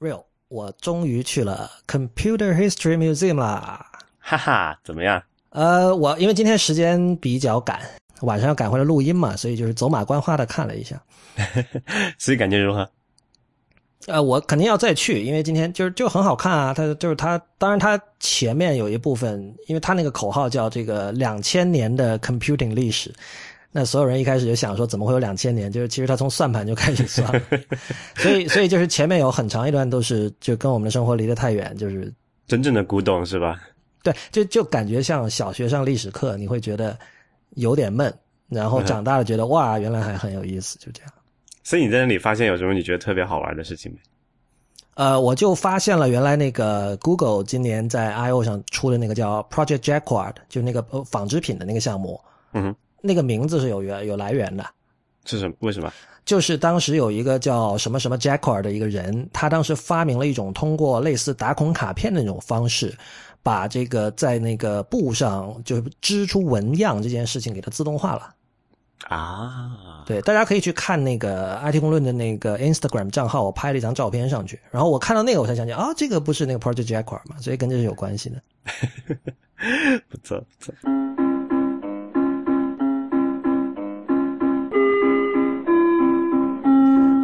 [0.00, 3.84] Real，我终于去了 Computer History Museum 啦！
[4.18, 5.22] 哈哈，怎么样？
[5.50, 7.78] 呃，我因为今天时间比较赶，
[8.22, 10.98] 晚上要赶回来录音嘛，所以就是走马观花的看了一下。
[12.16, 12.88] 所以感觉如何？
[14.06, 16.72] 呃，我肯定要再去，因为今天就是就很好看啊。
[16.72, 23.14] 它就是它，当然它前面有一部分，因为它那个口号叫这个两千年的 computing 历史。
[23.72, 25.70] 那所有人一开始就想说，怎么会有两千年？
[25.70, 27.30] 就是其实他从算盘就开始算，
[28.18, 32.12] 所以所以就是前面有很长一段都是就跟我们的生活离得太远，就是
[32.48, 33.60] 真正的古董是吧？
[34.02, 36.98] 对，就就感觉像小学上历史课，你会觉得
[37.50, 38.12] 有点闷，
[38.48, 41.12] 然后长大了觉得哇，原来还很有意思，就这样。
[41.62, 43.98] 所以你在那里发现有什么你觉得特别好玩的事情没？
[44.94, 52.20] 呃，我就发现了原来那个 Google 今年在 I/O 上出的那个叫 Project Jacquard，就那个纺织品的那个项目。
[52.52, 52.76] 嗯哼。
[53.02, 54.64] 那个名字是有源有来源的，
[55.24, 55.54] 是什么？
[55.60, 55.92] 为什么？
[56.24, 62.96] 就是当时有一个叫什么什么 Jacquard 的一个人，他当时发明了一种通过类似打孔卡片的那种方式，
[63.42, 68.34] 把这个在那个布上就是织出纹样这件事情给它自动化了。
[69.08, 78.42] 啊，对，大家可以去看那个 IT 公论的那个 Instagram 账号，我拍了一张照片上去，然后我看到那个我才想起啊，这个不是那个 Project Jacquard 嘛，所以跟这是有关系的。
[80.08, 80.74] 不 错不错。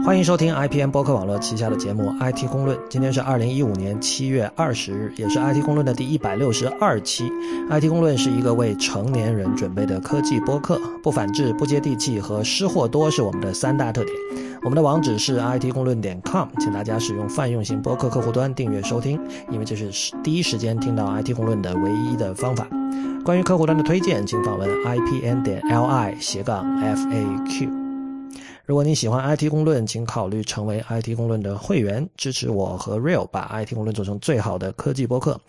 [0.07, 2.79] 欢迎收听 IPN 播客网络旗下的节目《IT 公论》。
[2.89, 7.25] 今天是二零一五年七月二十日，也是《IT 公论》的第一百六十二期。
[7.69, 14.17] 《IT 公论》是一个为成年人准备的科技播客，不反制、不接地气和失货多是我们的三大特点。
[14.63, 19.19] 我们的网址是 IT 公论点 com，请大家使用泛用型播客客户端订阅收听，
[19.51, 22.69] 因为这是第一时间听到 IT 公论的唯一的方法。
[23.25, 27.86] 关于客户端的推荐，请访问 IPN 点 LI 斜杠 FAQ。
[28.67, 35.41] 如果你喜欢 IT 公论，请考虑成为 IT 公论的会员，支持我和 Real 把 IT 公论做成最好的科技播客。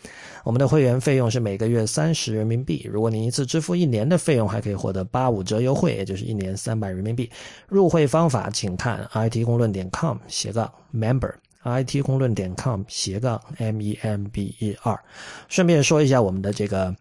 [0.43, 2.87] 我们的会员费用是每个月三十人民币。
[2.87, 7.27] 如果您一次支付一年的费用，还可以获得八五折优惠，也就是一年三百人民币。
[7.67, 15.03] 入会方法请看 IT 公论点 com 斜杠 member，IT 公论点 com 斜杠 m e m b e r。
[15.47, 16.95] 顺便说一下我们的这个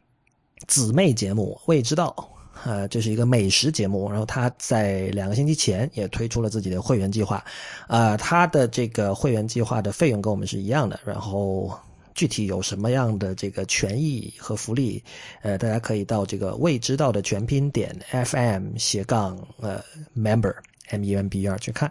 [0.67, 2.33] 姊妹节目未知道。
[2.66, 7.44] 呃，这是一个美食节目，然后他在两个星期前也推出了自己的会员计划，
[7.87, 11.72] 呃，他的这个会员计划的费用跟我们是一样的，然后
[12.12, 15.00] 具体有什么样的这个权益和福利，
[15.43, 19.81] 呃，大家可以到这个未知道的全拼点 FM 斜杠呃
[20.16, 20.53] member
[20.88, 21.88] m e m b e r 去看，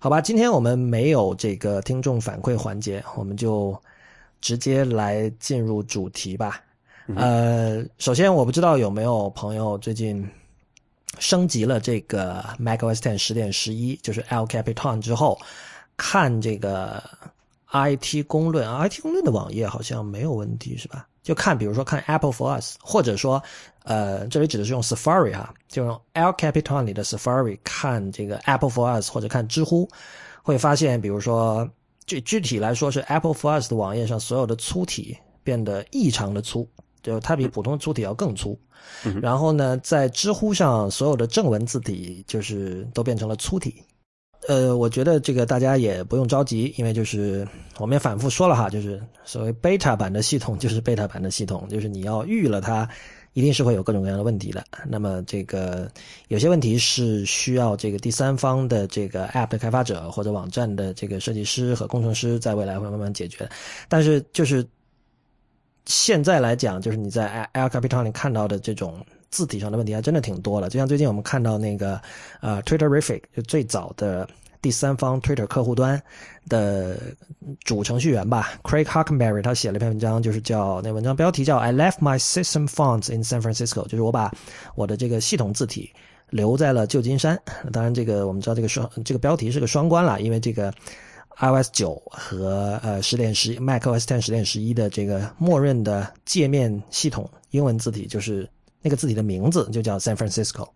[0.00, 3.80] 好吧，今天我们没有这个听众反馈环节，我们就
[4.40, 6.60] 直接来进入主题吧。
[7.16, 10.26] 呃，首先我不知道有没有朋友最近
[11.18, 15.38] 升级了这个 macOS 10十点十一，就是 El Capitan 之后，
[15.96, 17.02] 看这个
[17.72, 21.06] IT 公论，IT 公论的网页好像没有问题是吧？
[21.22, 23.42] 就看比如说看 Apple for Us，或者说
[23.84, 29.88] 呃，这里指的是用 Safari 哈，就用 El Capitan 里的 Safari 看这个 Apple for Us 或者看知乎，
[30.42, 31.68] 会发现比如说
[32.06, 36.66] 具具体来说是 Apple for Us 的网页上所有的粗体变得异常的粗。
[37.02, 38.58] 就它比普通的粗体要更粗，
[39.22, 43.82] 然后呢，在知乎上所有的正文字体就是都变成了粗体。
[44.48, 47.46] 呃，我觉得这个大家也不用着急，因为就是
[47.78, 52.88] 我们也反复说了哈，就是所谓 beta 版的系统就是 beta 版的系统，就是你要预了它，
[53.34, 54.64] 一定是会有各种各样的问题的。
[54.88, 55.90] 那么这个
[56.28, 63.46] 有些问题是需要这个第三方的这个 app 的开发者或者网站的这个设计师和工程师在未来会慢慢解决，
[63.88, 64.66] 但是就是。
[65.86, 70.68] 现在来讲，就是你在 Air Capital 里看到的这种字体上的问题还真的挺多了。
[70.68, 72.00] 就像最近我们看到那个
[72.40, 74.28] 呃 Twitter r i f i c 就最早的
[74.62, 76.00] 第三方 Twitter 客户端
[76.48, 76.98] 的
[77.64, 84.32] 主程序员吧，Craig hackenberry 他写了一篇文章，就是叫那文章标题叫 I left my system fonts in San Francisco，就是我把
[84.74, 85.90] 我的这个系统字体
[86.28, 87.40] 留在了旧金山。
[87.72, 90.72] 当然，这个我们知道这个双这个标题是个双关了，因为这个。
[91.38, 98.48] iOS 九和呃十点十 macOS ten 十点十一的这个默认的界面系统英文字体就是
[98.82, 100.68] 那个字体的名字就叫 San Francisco，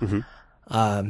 [0.00, 0.24] 嗯哼，
[0.64, 1.04] 啊，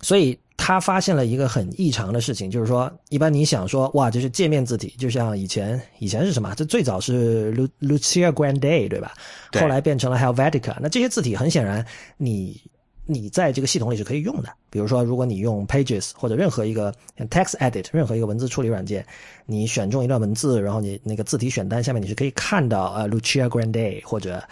[0.00, 6.54] 所以他发现了一个很异常的事情，就是说一般你想说哇，这是界面字体，就像以前以前是什么？
[6.54, 9.12] 这最早是 Lucia Grande 对吧？
[9.50, 11.84] 对后来变成了 Helvetica，那这些字体很显然
[12.16, 12.60] 你。
[13.06, 16.92] 你在这个系统里是可以用的，比如说，如果你用 Pages 或者任何一个
[17.30, 19.04] Text Edit 任何一个文字处理软件，
[19.46, 24.42] 你选中一段文字，然后你那个字体选单下面你是可以看到呃 Lucia Grande 或者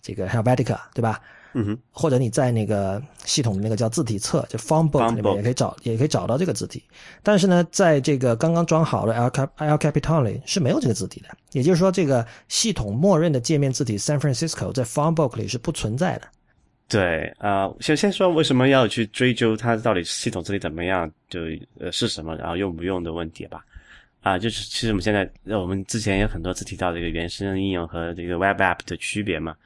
[0.00, 1.20] 这个 Helvetica，对吧？
[1.52, 6.80] 嗯哼，或者你在那个系统的那个叫字体册，就 Font Book 里面也可以找，也可以找到这个字体。
[7.24, 16.22] 但是呢，在这个刚刚装好的 El Cap El Capitan 里是没有这个字体的，也就是说，这个系统默认的界面字体 San Francisco 在 Font Book 里是不存在的。
[16.90, 21.42] 对啊、呃先先说为什么要去追究它到底系统这里怎么样，就
[21.78, 23.64] 呃是什么，然后用不用的问题吧。
[24.22, 29.56] 啊、就是其实我们现在呃我们之前有很多次提到这个原生应用和这个 Web App 的区别嘛，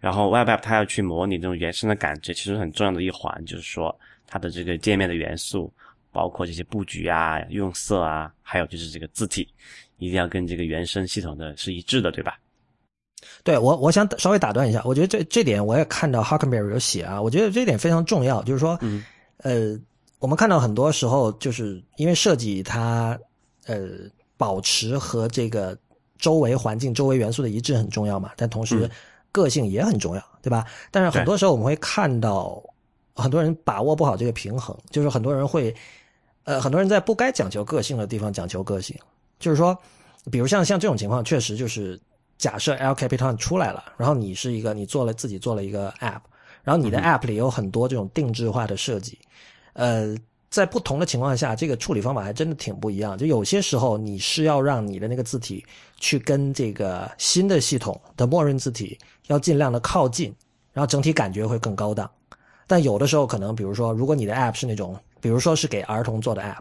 [0.00, 3.94] 然后 Web App 它要去模拟这种原生的感觉，其实很重要的一环就是说
[4.26, 5.72] 它的这个界面的元素，
[6.10, 9.46] 包括这些布局啊、用色啊，还有就是这个字体，
[9.98, 12.36] 一定要跟这个原生系统的是一致的，对吧？
[13.42, 19.04] 对我，我想稍微打断一下，我觉得这这点我也看到 Huckleberry 有写啊，我觉得这点非常重要，就是说，嗯。
[19.38, 19.78] 呃，
[20.18, 23.18] 我们看到很多时候就是因为设计它
[23.66, 23.88] 呃
[24.36, 25.76] 保持和这个
[26.18, 28.90] 周围环境、周围元素的一致很重要嘛，但同时嗯。
[29.32, 30.66] 个性也很重要，对吧？
[30.90, 32.60] 但是很多时候我们会看到
[33.14, 35.72] 很多人把握不好这个平衡，就是很多人会
[36.42, 38.98] 呃很多人在不该讲求个性的地方讲求个性，
[39.38, 39.78] 就是说，
[40.32, 41.96] 比如像像这种情况，确实就是
[42.40, 46.22] 假设 El Capitan 出来了，然后你是一个你做了自己做了一个 App，
[46.64, 49.18] 然后你的 App 里有很多这种定制化的设计，
[49.74, 50.16] 呃，
[50.48, 53.18] 在不同的情况下，这个处理方法还真的挺不一样。
[53.18, 55.62] 就有些时候你是要让你的那个字体
[55.98, 60.34] 去跟这个新的系统的默认字体要尽量的靠近，
[60.72, 62.10] 然后整体感觉会更高档。
[62.66, 66.60] 但有的时候可能，比如说，如果你的 App 是那种，比如说是给儿童做的 App，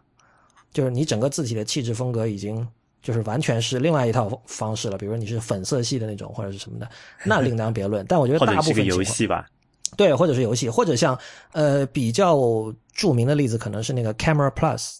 [0.73, 2.67] 就是你整个字体的气质风格已经
[3.01, 4.97] 就是完全是另外一套方式了。
[4.97, 6.89] 比如说你是粉色系的那种或者是什么的，
[7.25, 8.05] 那另当别论。
[8.07, 9.45] 但我觉得大是个游部分游戏吧，
[9.97, 11.17] 对，或者是游戏，或者像
[11.53, 12.37] 呃比较
[12.93, 14.97] 著名的例子，可能是那个 Camera Plus，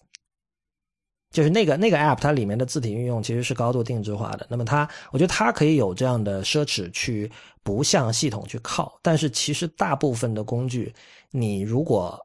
[1.31, 4.47] 就是那个那个 App，它里面的字体运用其实是高度定制化的。
[4.49, 7.31] 那么它，我觉得它可以有这样的奢侈去
[7.61, 10.93] 不向系统去靠，但是其实大部分的工具，
[11.29, 12.19] 你如果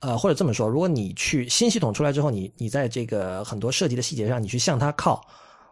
[0.00, 5.24] 呃或者这么说，如果你去新系统出来之后，你你在这个很多设计的细节上，你去向它靠。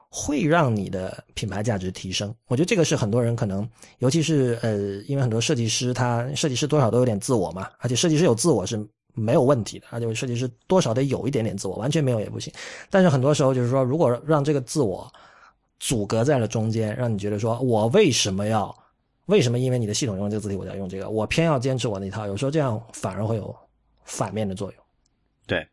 [0.08, 3.68] 会让你的品牌价值提升，我觉得这个是很多人可能，
[3.98, 4.76] 尤其是呃，
[5.08, 8.78] 因为很多设计师他设计师多少都有点自我嘛，而且设计师有自我是
[9.14, 12.50] 没有问题的，而且设计师多少得有一点点自我，完全没有也不行。
[12.88, 15.12] 但是很多时候就是说，如果让这个自我
[15.80, 18.74] 阻隔在了中间，让你觉得说我为什么要，
[19.26, 23.54] 为什么因为你的系统用这个字体，我就要用这个，我偏要坚持我那套，有时候这样反而会有
[24.06, 24.82] 反面的作用。
[25.46, 25.66] 对，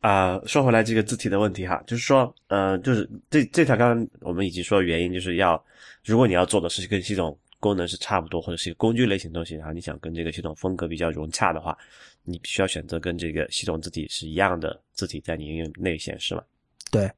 [0.00, 5.62] 啊、说回来这个字体的问题哈，就是说，呃，就是这这条刚刚我们已经说原因，就是要
[6.04, 11.76] 如果你要做的是跟系统功能是差不多，或者是一个工具类型的东西，然后你想跟这个系统风格比较融洽的话，
[12.22, 16.42] 你必须要选择跟这个系统字体是一样的字体在你应用内显示嘛。
[16.90, 17.10] 对，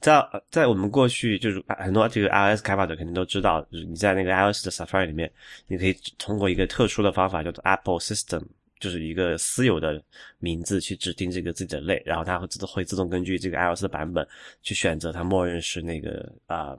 [0.00, 5.30] 在呃在我们过去就是啊很多这个 iOS 开发者肯定都知道，就是你在那个 iOS 的 Safari 里面，
[5.66, 8.42] 你可以通过一个特殊的方法叫做 Apple System，
[8.80, 10.02] 就是一个私有的
[10.38, 14.26] 名字去指定这个自己的类，然后它会自会自动根据这个 iOS 的版本
[14.62, 16.76] 去选择它默认是那个啊，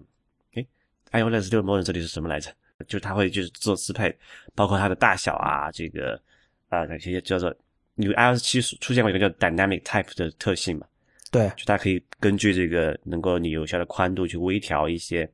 [0.53, 0.68] 诶、
[1.12, 2.51] iOS 六默认这里是什么来着？
[2.88, 4.13] 就是它会就是做适配，
[4.53, 6.21] 包括它的大小啊，这个
[6.68, 7.56] 啊那些叫做
[7.95, 10.86] 因为 iOS 七出现过一个叫 Dynamic Type 的特性嘛，
[11.31, 15.27] 对，就它可以根据这个能够你有效的宽度去微调一些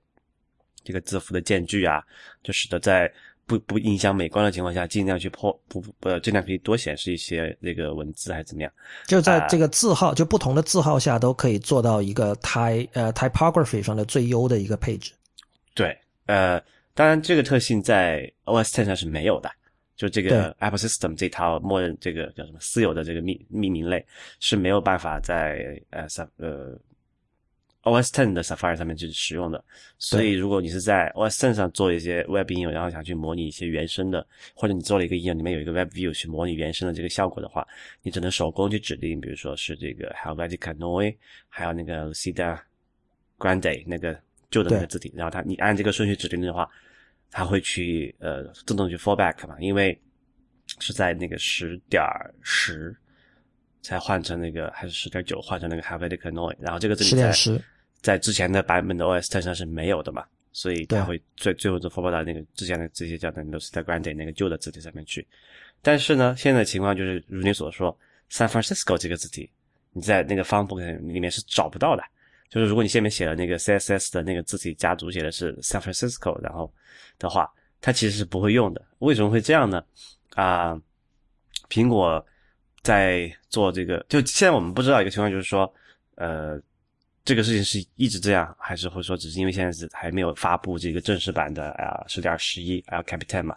[0.84, 2.04] 这个字符的间距啊，
[2.44, 3.12] 就使得在
[3.51, 8.71] 不不影响美观的情况下，尽量去破不不呃尽量可以多显示一些那个文字还是怎么样。
[9.07, 15.11] 就在这个字号，就不同的字号下都可以做到一个 ty 呃 typography 上的最优的一个配置。
[15.73, 15.97] 对，
[16.28, 16.61] 呃，
[16.94, 19.52] 当然这个特性在 OS Ten 上是没有的。
[19.97, 24.04] 就这个 Apple System 这套默认这个叫什么私有的这个命命名类
[24.40, 26.76] 是没有办法在呃 Saf 呃
[27.83, 29.64] OS Ten 的 Safari 上面去使用的。
[29.97, 37.68] 所以如果你是在 OS Ten 上做一些 Web 应用，然后想去模拟一些原生的，或者你做了一个应用里面有一个 Web View 去模拟原生的这个效果的话，
[38.02, 41.16] 你只能手工去指定，比如说是这个 Helvetica Neue，
[41.50, 42.59] 还有那个 Lucida
[43.38, 44.19] Grande 那个
[44.50, 46.69] 旧的那个字体，然后它你按这个顺序指定的话，
[47.31, 50.00] 它会去呃自动去 fallback 嘛，因为
[50.80, 52.04] 是在那个十点
[52.42, 52.95] 十
[53.81, 57.33] 才换成那个还是十点九换成那个 Helvetica Neue，然后这个字体在
[58.02, 65.28] 在之前的版本的 OS 上是没有的嘛，所以它会最最后就 fallback 到那个之前的这些叫的 Lucida Grande 那个旧的字体上面去。
[65.81, 67.97] 但是呢，现在的情况就是如你所说
[68.31, 69.50] ，San Francisco 这个字体，
[69.92, 72.04] 你在那个 font book 里面是找不到的。
[72.50, 76.71] 就是如果你下面写了那个 CSS 的那个字体家族写的是 San Francisco，然后
[77.18, 78.85] 的话，它其实是不会用的。
[79.00, 79.83] 为什么会这样呢？
[80.35, 80.80] 啊、
[81.69, 82.23] 苹果
[82.83, 85.71] 在做这个，就现在我们不知道一个情况，就是说，
[86.16, 86.59] 呃，
[87.23, 93.56] 这个事情是一直这样，还是或者说只是因为现在是还没有发布这个正式版的啊十点十一 L Capitan 嘛？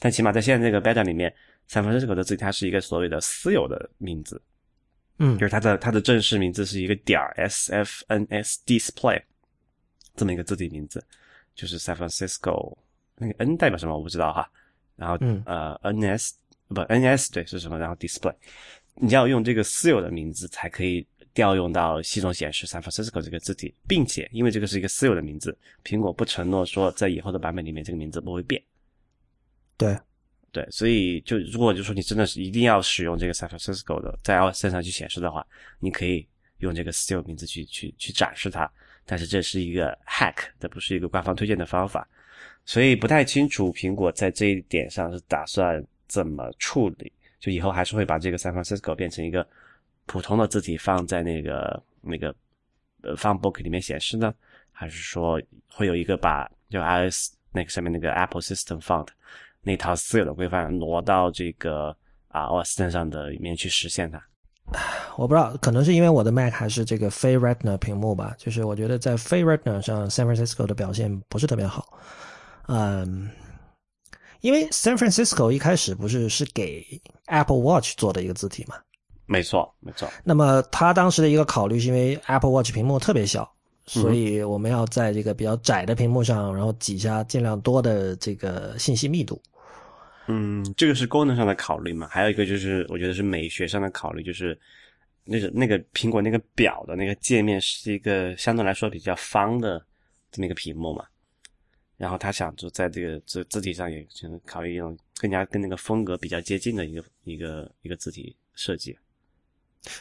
[0.00, 1.32] 但起码在现在这个 beta 里面
[1.70, 4.42] ，San Francisco 的字体它是一个所谓的私有的名字，
[5.18, 5.38] 嗯。
[5.38, 9.22] 就是它的它的正式名字是一个点儿 S F N S Display
[10.16, 11.04] 这么一个字体名字，
[11.54, 12.76] 就是 San Francisco
[13.16, 14.50] 那个 N 代表什么我不知道哈，
[14.96, 15.40] 然后、嗯。
[15.46, 16.34] 呃 N S
[16.74, 18.34] 不 N S 对是什么，然后 Display，
[18.96, 28.62] 你要用这个私有的名字才可以调用到系统显示 San Francisco 这个字体，并且因为这个是一个私有的名字，苹果不承诺说在以后的版本里面这个名字不会变。
[29.76, 29.98] 对，
[30.52, 35.44] 对，所以就如果就说你真的是一定要使用这个 San Francisco 的在 iOS 上去显示的话，
[35.80, 36.24] 你可以
[36.58, 38.70] 用这个私有名字去去去展示它，
[39.04, 42.08] 但是这是一个 hack，这不是一个官方推荐的方法，
[42.64, 49.46] 所以不太清楚苹果在这一点上是打算怎么处理，就以后还是会把这个 San Francisco 变成一个
[50.06, 52.34] 普通的字体放在那个那个
[53.02, 54.32] 呃 Funbook 里面显示呢，
[54.72, 59.08] 还是说会有一个把就 iOS 那个上面那个 Apple System Font
[59.62, 61.96] 那套私有的规范挪到这个
[62.28, 64.22] 啊 OS 身上的里面去实现它？
[65.16, 71.98] 我不知道，可能是因为我的 Mac 还是这个非 Retina 屏幕吧，就是我觉得在非 Retina 上，San Francisco 的表现不是特别好。
[72.66, 73.30] 嗯，
[74.44, 76.84] 因为 San Francisco 一开始不是是给
[77.28, 78.76] Apple Watch 做的一个字体嘛，
[79.24, 83.50] 没错，没错，那么他当时的一个考虑是因为 Apple Watch 屏幕特别小，
[83.86, 89.40] 所以我们要在这个比较窄的屏幕上，然后挤下尽量多的这个信息密度。
[90.26, 94.58] 嗯，这个是功能上的考虑嘛，还有一个就是我觉得是美学上的考虑，就是
[95.24, 99.82] 那个那个苹果那个表的那个界面是一个相对来说比较方的
[100.30, 101.02] 这么一个屏幕嘛，
[101.96, 108.96] 然后他想就在这个字字体上也就是考虑一种更加跟那个风格比较接近的一个一个一个字体设计。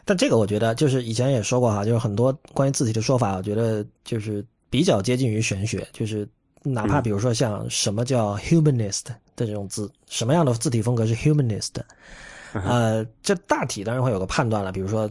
[0.05, 6.27] 但这个我觉得就是以前也说过哈，就是很多关于字体的说法，我觉得就是比较接近于玄学，就是
[6.63, 9.03] 哪怕比如说像什么叫 humanist
[9.35, 11.73] 的这种字，什么样的字体风格是 humanist，
[12.53, 15.09] 呃，这大体当然会有个判断了，比如说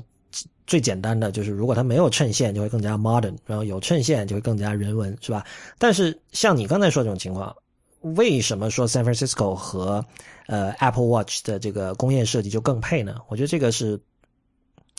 [0.66, 5.44] 最简单的就是如果它没有衬线，就会更加 modern，然后有衬线就会更加人文，是吧？
[5.78, 7.54] 但是像你刚才说这种情况，
[8.00, 10.04] 为什么说 San Francisco 和
[10.46, 13.16] 呃 Apple Watch 的这个工业设计就更配呢？
[13.28, 14.00] 我觉得这个是。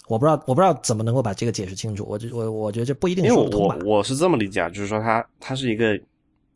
[0.10, 2.06] 我不知道，我不知道怎么能够把这个解释清楚。
[2.06, 3.78] 我就我我觉得这不一定因为说得通吧。
[3.86, 5.98] 我我是这么理解啊，就是说它它是一个，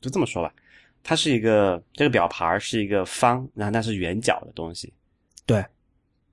[0.02, 0.54] 就这么说吧，
[1.02, 4.92] 它是一个这个表盘是一个方，然后它是圆角的东西，
[5.46, 5.66] 对，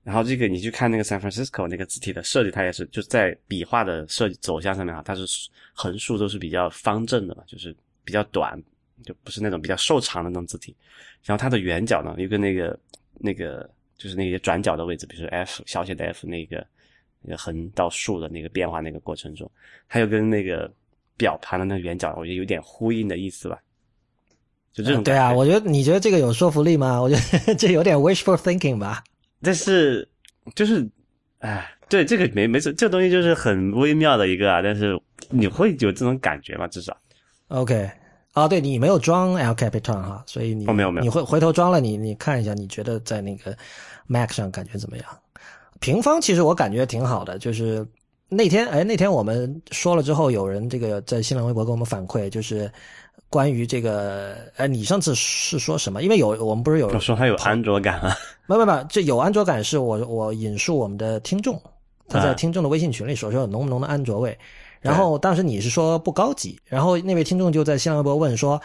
[0.05, 5.25] 然后这个你去看那个 San Francisco 那个字体的设计，它也是就在笔画的设计走向上面啊，它是
[5.73, 8.55] 横竖都是比较方正的嘛，就是比较短，
[9.03, 10.75] 就不是那种比较瘦长的那种字体。
[11.23, 12.79] 然后它的圆角呢，又跟那个
[13.15, 16.63] 那个就是那些转角的位置，比如说 F 小写的 F 那个
[17.23, 19.49] 那个横到竖的那个变化那个过程中，
[19.89, 20.71] 它又跟那个
[21.17, 23.59] 表盘的那个圆角，我觉得有点呼应的意思吧。
[24.71, 27.01] 就这种、对啊，，我觉得你觉得这个有说服力吗？
[27.01, 29.03] 我觉得 这有点 wishful thinking 吧。
[29.41, 30.07] 但是
[30.55, 30.87] 就是，
[31.39, 34.61] 哎，对这个没没错，这个东西就是很微妙的一个啊。
[34.61, 34.99] 但是
[35.29, 36.67] 你会有这种感觉吗？
[36.67, 36.95] 至少
[37.49, 37.89] OK，
[38.33, 43.55] 啊，对你没有装 L Capitan 哈，所以你哦没有没有你会回头装了你你看一下，你觉得在那个
[44.07, 45.05] Mac 上感觉怎么样？
[45.79, 47.85] 平方其实我感觉挺好的，就是
[48.29, 52.71] 那天哎那天我们说了之后，有人这个在新浪微博给我们反馈，就是
[53.35, 56.01] 关于这个呃你上次是说什么？
[56.01, 58.15] 因为有我们不是有我说它有安卓感啊，
[58.47, 61.61] 没没没，这有安卓感是我我引述我们的听众，
[62.07, 64.39] 他在啊听众的微信群里说说有浓不浓的安卓味，
[64.79, 68.61] 然后当时你是说不高级，然后那位听众就在新浪微博问说，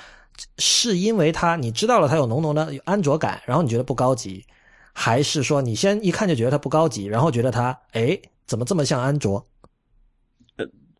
[0.59, 4.45] 是因为他你知道了他有浓浓的安卓感，然后你觉得不高级，
[4.93, 9.45] 还是说你先一看就觉得它不高级，然后觉得它哎怎么这么像安卓？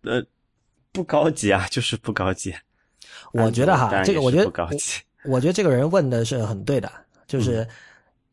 [0.03, 0.21] 呃，
[0.91, 2.53] 不高级啊，就是不高级。
[3.33, 4.51] 我觉得哈，这个我觉得。
[5.25, 6.91] 我觉得这个人问的是很对的，
[7.27, 7.69] 就是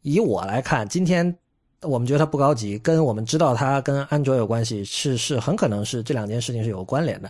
[0.03, 1.35] 以我来看，今天
[1.81, 7.29] 我们觉得它不高级，跟我们知道它跟安卓有关系，是是很可能是这两件事情是有关联的。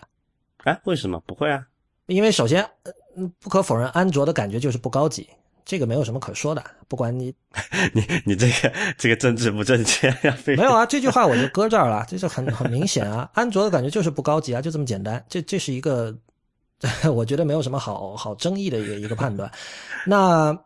[0.65, 1.65] 哎，为什么不会啊？
[2.05, 2.63] 因为首先，
[3.39, 5.27] 不可否认，安卓的感觉就是不高级，
[5.65, 6.63] 这个没有什么可说的。
[6.87, 7.33] 不管你
[7.93, 13.27] 你你这个这个政治不正确没有啊，这句话我就搁这儿了，这就很很明显啊。
[13.33, 15.25] 安卓的感觉就是不高级啊，就这么简单。
[15.27, 16.15] 这这是一个，
[17.13, 19.51] 我觉得没有什么好好争议的一个一个判断。
[20.05, 20.57] 那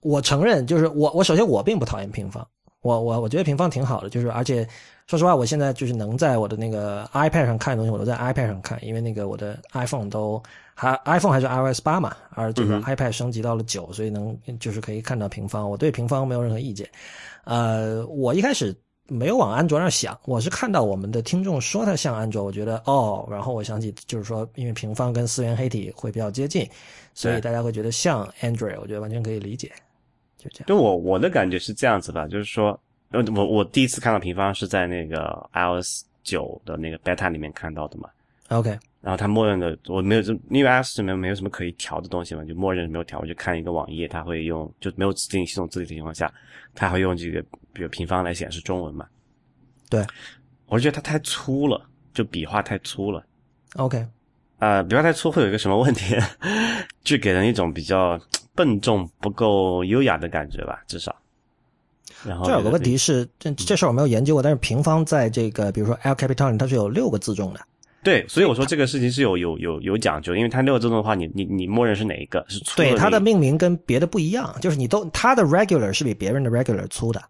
[0.00, 2.46] 我承认，就是我我首先我并不讨厌平方，
[2.82, 4.66] 我我我觉得平方挺好的，就是而且
[5.06, 10.42] 说实话，我现在就是能在我的那个 iPad 上看的东西，我都在 iPad 上看，因为那个我的 iPhone 都
[10.74, 16.88] 还 iPhone 还是 iOS 八嘛，而这个嗯 iPad 升级到了九、所以能就是可以看到平方，我对平方没有任何意见。
[17.44, 18.74] 呃，我一开始
[19.08, 26.68] 没有往安卓那儿想，我是看到我们的听众说它像安卓，我觉得哦，然后我想起就是说，因为平方跟四元黑体会比较接近，
[27.14, 29.72] 所以大家会觉得像 Android，我觉得完全可以理解，
[30.36, 30.68] 就这样。
[30.68, 32.78] 就我我的感觉是这样子吧，就是说，
[33.10, 38.10] 呃，我我第一次看到平方是在那个 iOS 九的那个 beta 里面看到的嘛。
[38.50, 43.18] OK，然后它默认的我没有这，因为 iOS 里面没有什么可以调的东西嘛，就默认没有调。
[43.20, 46.32] 我就看一个网页，它会用就没有指定系统字体的情况下，
[46.74, 47.44] 它会用这个
[47.78, 49.06] 比如平方来显示中文嘛。
[49.88, 50.04] 对，
[50.66, 51.80] 我就觉得它太粗了，
[52.12, 53.24] 就笔画太粗了。
[53.76, 54.06] OK，
[54.58, 56.14] 呃，笔画太粗会有一个什么问题？
[57.02, 58.20] 就给人一种比较
[58.54, 61.14] 笨重、不够优雅的感觉吧，至少。
[62.24, 67.60] 然后这有个问题嗯是，这这事儿我没有研究过，但是平方在这个比如说 L Capital 里它是有六个字重的。
[68.02, 77.22] 对，所以我说这个事情是有有有有讲究，因为它六个字重的话，你你你默认是哪一个是粗对，它的命名跟别的不一样，就是你都它的 regular 是比别人的 regular 粗的。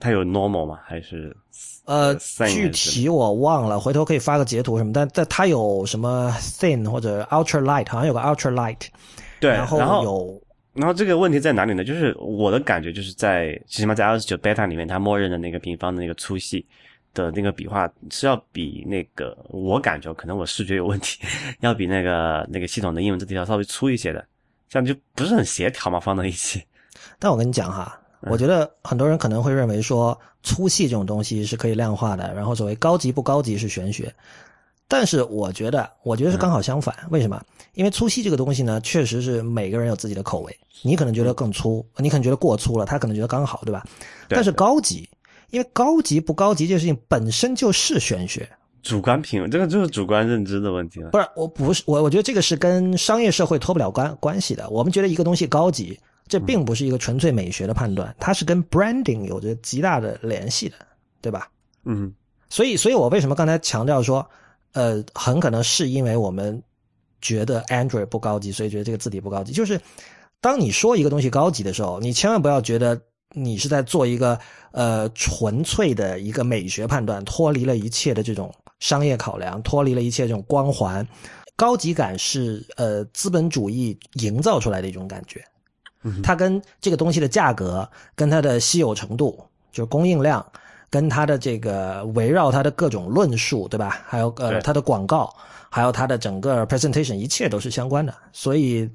[0.00, 0.80] 它有 normal 吗？
[0.84, 1.36] 还是
[1.84, 2.14] 呃，
[2.48, 8.86] 具体我忘了，回头可以发个截图什么，但但它有什么 thin 或者 ultra light，好像有个 ultra light，
[9.40, 9.50] 对？
[9.50, 10.42] 然后然后有
[10.72, 11.84] 然后这个问题在哪里呢？
[11.84, 16.64] 就是我的感觉就是在起码在 iOS 九 beta 里面，它默认的那个平方的那个粗细
[17.12, 21.20] 的那个笔画是要比那个我感觉可能我视觉有问题，
[21.60, 24.24] 要比那个那个系统的英文字体要稍微粗一些的，
[24.68, 26.62] 这样就不是很协调嘛，放到一起。
[27.18, 34.12] 但我跟你讲哈，嗯我觉得很多人可能会认为说粗细这种东西是可以量化的，然后所谓高级不高级是玄学。
[34.88, 36.92] 但是我觉得，我觉得是刚好相反。
[37.10, 37.40] 为什么？
[37.74, 40.58] 因为粗细这个东西呢，确实是每个人有自己的口味。
[40.82, 43.84] 你可能觉得更粗，你可能觉得过粗了，他可能觉得刚好，对吧？
[44.28, 45.08] 对但是高级，
[45.50, 48.48] 因为高级不高级这件事情本身就是玄学。
[48.82, 51.10] 主观品，这个就是主观认知的问题了。
[51.10, 54.68] 不是，我不是我，我觉得这个是跟商业社会脱不了关关系的。
[54.70, 56.00] 我们觉得一个东西高级，
[56.30, 60.76] 这并不是一个纯粹美学的判断，它是跟 branding 有着极大的联系的，
[61.20, 61.50] 对吧？
[61.84, 62.14] 嗯，
[62.48, 64.24] 所以，所以我为什么刚才强调说，
[64.72, 66.62] 呃，很可能是因为我们
[67.20, 69.52] 觉得 Android 不高级，所以觉得这个字体不高级。
[69.52, 69.80] 就是
[70.40, 73.00] 当你说一个东西高级的时候，你千万不要觉得
[73.34, 74.38] 你是在做一个
[74.70, 81.06] 呃纯粹的一个美学判断，脱离了一切的这种商业考量，脱离了一切这种光环。
[81.56, 85.44] 高级感是呃资本主义营造出来的一种感觉，
[86.22, 89.38] 它跟这个东西的价格、跟它的稀有程度，
[89.70, 90.44] 就是供应量，
[90.88, 94.02] 跟它的这个围绕它的各种论述，对吧？
[94.06, 95.34] 还有呃它的广告，
[95.68, 98.14] 还有它的整个 presentation，一切都是相关的。
[98.32, 98.90] 所以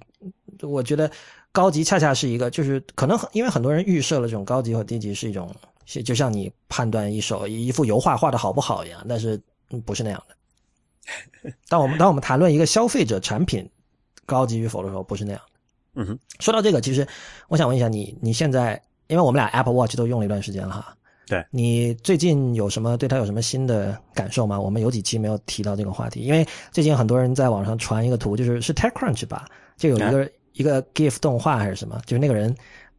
[0.62, 1.10] 我觉得
[1.52, 5.50] 高级恰恰是一个，就是可能很因为很多人预设了这种高级和低级是一种，
[6.04, 9.40] 就像你判断一首一幅油画画的好不好一样，但是
[9.70, 11.54] 嗯不是那样的。
[11.70, 13.70] 当我们当我们谈论一个消费者产品
[14.26, 15.55] 高级与否的时候，不是那样的。
[15.96, 17.08] 嗯哼，说到这个，其实
[17.48, 20.96] 我想问一下你，你现在因为我们俩 Apple Watch 都用了一段时间了哈，
[21.28, 24.60] 对你最近有什么对它有什么新的感受吗？
[24.60, 29.46] 我们有几期没有提到这个话题，因为最近很多人在网上传一个图，就是是 TechCrunch 吧，
[29.78, 32.56] 就有一个、一个 GIF 动画还是什么，就是那个人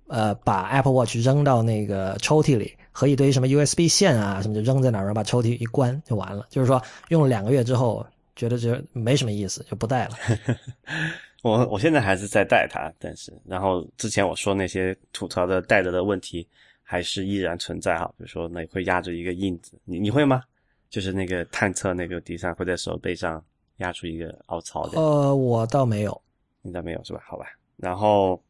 [0.08, 6.46] 呃把 Apple Watch 扔到那个抽屉里，和一堆什么 USB 线啊什么就扔在哪儿，然后把抽屉一关就完了。
[6.50, 10.12] 就是说用了两个月之后，觉得这没什么意思，就不带了。
[11.46, 16.46] 我我现在还是在带它，但是然后之前我说那些吐槽的带着的问题
[16.82, 20.42] 还是依然存在哈，比如说那会压着一个印子，你你会吗？
[20.90, 23.44] 就是那个探测那个底上会在手背上
[23.76, 26.22] 压出一个凹槽的，呃，我倒没有。
[26.62, 27.22] 应该没有是吧？
[27.26, 28.42] 好吧，然后。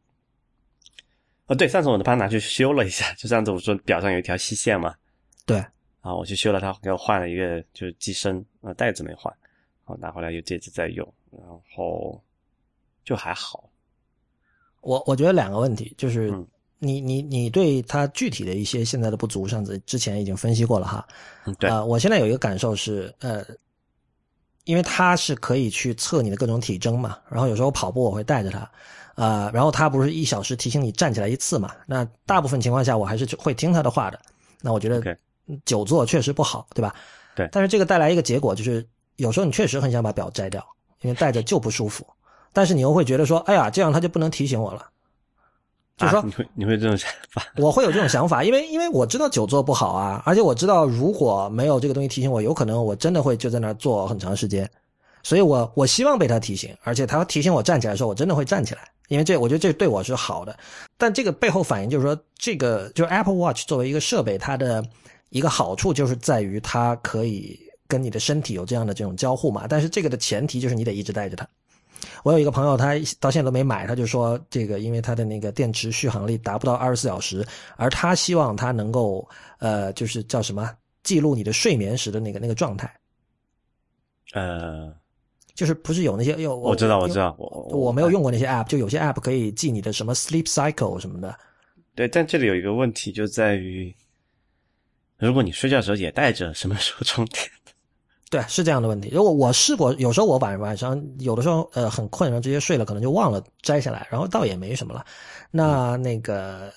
[1.48, 4.92] 哦，对，上次我把它拿去修了一下，就上次我说表上有一条细线嘛，
[5.44, 9.32] 对，然后我去修了它，给我换了一个就是机身，呃，带子没换，
[9.85, 12.20] 然后拿回来又接着再用，然后
[13.06, 13.70] 就还好，
[14.82, 16.46] 我我觉得两个问题，就是嗯
[16.78, 21.06] 你你你对它具体的一些现在的不足，上次之前已经分析过了哈。
[21.46, 23.42] 嗯，对，呃，我现在有一个感受是，呃，
[24.64, 28.70] 因为它是可以去测你的各种体征嘛，然后有时候跑步我会带着它，
[29.14, 34.20] 呃，然后它不是一小时提醒你站起来一次嘛，那大部分情况下我还是会听它的话的。
[34.60, 35.16] 那我觉得
[35.64, 36.92] 久坐确实不好，对吧？
[37.36, 40.66] 对但是这个带来一个结果就是，有时候你确实很想把表摘掉，
[41.02, 42.06] 因为戴着就不舒服，
[42.56, 44.88] 但是你又会觉得说，哎呀，这样他就不能提醒我了。
[45.98, 47.42] 就是说啊、你会你会这种想法？
[47.58, 54.70] 我会有这种想法，因为因为我知道久坐不好啊，而且我知道如果没有这个东西提醒我，有可能我真的会就在那儿坐很长时间，
[55.22, 60.58] 所以我我希望被他提醒，而且他提醒我站起来的时候，我真的会站起来，因为这我觉得这对我是好的。
[60.96, 64.82] 但这个背后反映就是说，这个就是 Apple Watch 作为一个设备，它的
[65.28, 71.46] 一个好处就是在于它可以跟你的身体有这样的这种交互嘛，但是这个的前提就是你得一直带着它。
[72.22, 79.28] 我有一个朋友，他到现在都没买，他就说这个，因为他的那个电池续航力达不到二十四小时，而他希望它能够
[79.59, 80.70] 呃，就是叫什么，
[81.02, 82.92] 记录你的睡眠时的那个那个状态。
[84.32, 84.92] 呃，
[85.54, 91.35] 就是不是有那些有我知道我知道我我没有用过那些 app，就有些 app 可以记你的什么 sleep cycle 什么的。
[91.94, 93.94] 对，但这里有一个问题就在于，
[95.16, 97.48] 如果你睡觉的时候也带着，什么时候充电？
[98.28, 99.08] 对，是这样的问题。
[99.12, 105.04] 如果我试过，有时候我晚晚上有的时候呃很困，然后直接睡了，可能就忘了摘下来，然后倒也没什么了。
[105.50, 106.72] 那那个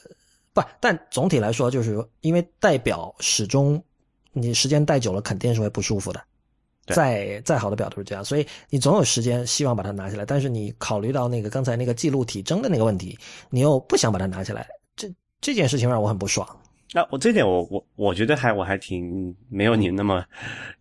[0.53, 3.83] 不，但总体来说，就是因为戴表始终
[4.31, 6.21] 你时间戴久了肯定是会不舒服的。
[6.85, 13.17] 再再好的表都是这样，所以你总有时间希望把它拿下来，但是你考虑到那个刚才那个记录体征的那个问题，
[13.49, 15.07] 你又不想把它拿下来，这
[15.39, 16.47] 这件事情让我很不爽。
[16.93, 20.25] 那我这点我我我觉得还我还挺没有你那么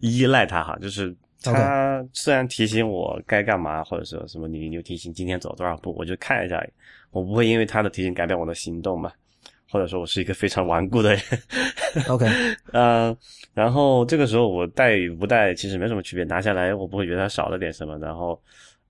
[0.01, 6.65] 依赖他哈，就是他虽然提醒我该干嘛，或者说什么你你提醒今天走多少步，我就看一下，
[7.11, 9.13] 我不会因为他的提醒改变我的行动嘛。
[9.71, 11.23] 或者说我是一个非常顽固的人
[12.09, 12.25] ，OK，
[12.73, 13.15] 呃，
[13.53, 18.41] 然后这个时候我带与不带其实没什么区别，拿下来我不会觉得它少了点什么，然后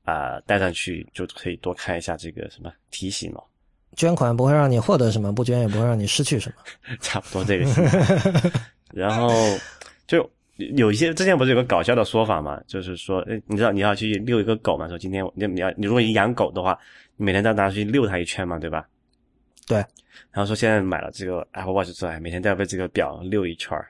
[0.04, 3.42] 啊带上去就可以多看一下这个什么提醒了。
[3.98, 7.66] 捐款不会让你获得什么，不捐也不会让你失去什么， 差不多这个。
[8.94, 9.28] 然后
[10.06, 14.88] 就有一些之前不是有个搞笑的说法嘛，就是说，哎，你知道你要去遛一个狗嘛？
[14.88, 16.78] 说今天你你要你如果你养狗的话，
[17.16, 18.86] 你每天都要拿出去遛它一圈嘛，对吧？
[19.66, 19.78] 对。
[20.30, 23.88] 然后说现在买了这个 Apple Watch 之后，每天都要被这个表遛一圈儿。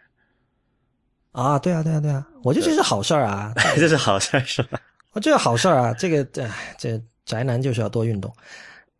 [1.32, 4.80] 啊，对啊，对啊，对啊，我觉得这是好事儿啊， 这是好事儿是吧？
[5.12, 8.32] 我这个好事儿啊，这个这这宅男就是要多运动。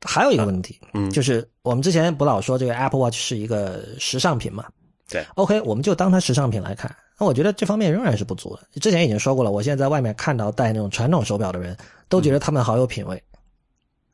[0.03, 4.65] 还有一个问题，嗯，就是我们之前不老说这个 Apple Watch 是一个时尚品嘛？
[5.09, 6.95] 对，OK，我们就当它时尚品来看。
[7.19, 8.81] 那我觉得这方面仍然是不足的。
[8.81, 11.77] 之前已经说过了，我现在在外面看到戴那种传统手表的人，
[12.09, 13.21] 都觉得他们好有品位，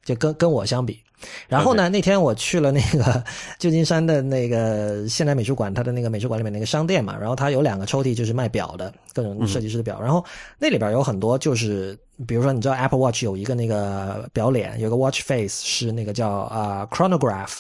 [0.05, 1.03] 就跟跟我相比。
[1.49, 1.89] 然后呢？
[1.89, 3.23] 那天我去了那个
[3.59, 7.17] 旧金山的那个现代美术馆，它的那个美术馆里面那个商店嘛。
[7.19, 10.01] 然后它有两个抽屉，就是卖表的各种设计师的表。
[10.01, 10.25] 然后
[10.59, 17.59] 那里边有很多，就是比如说，你知道 Apple Watch 有一个那个表脸，有个 Watch Face 是那个叫啊 Chronograph，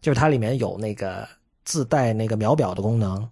[0.00, 1.28] 就是它里面有那个
[1.64, 3.28] 自带那个秒表的功能，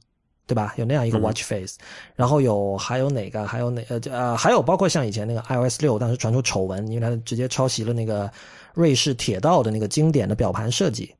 [0.47, 0.75] 对吧？
[0.77, 1.77] 有那样一个 Watch Face。
[2.15, 3.47] 然后有还有哪个？
[3.47, 8.31] 还有哪呃呃还有包括像以前那个 iOS 六当时传出丑闻，因为它直接抄袭了那个。
[8.75, 11.15] 瑞士铁道的那个经典的表盘设计，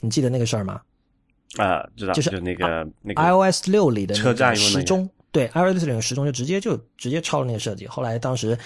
[0.00, 0.80] 你记得那个事儿吗？
[1.56, 7.86] 啊，知道，就是那个那个 iOS 六里的车站时钟，对，iOS 六里的时钟就直接就直接抄了那个设计。
[7.86, 8.58] 后来当时，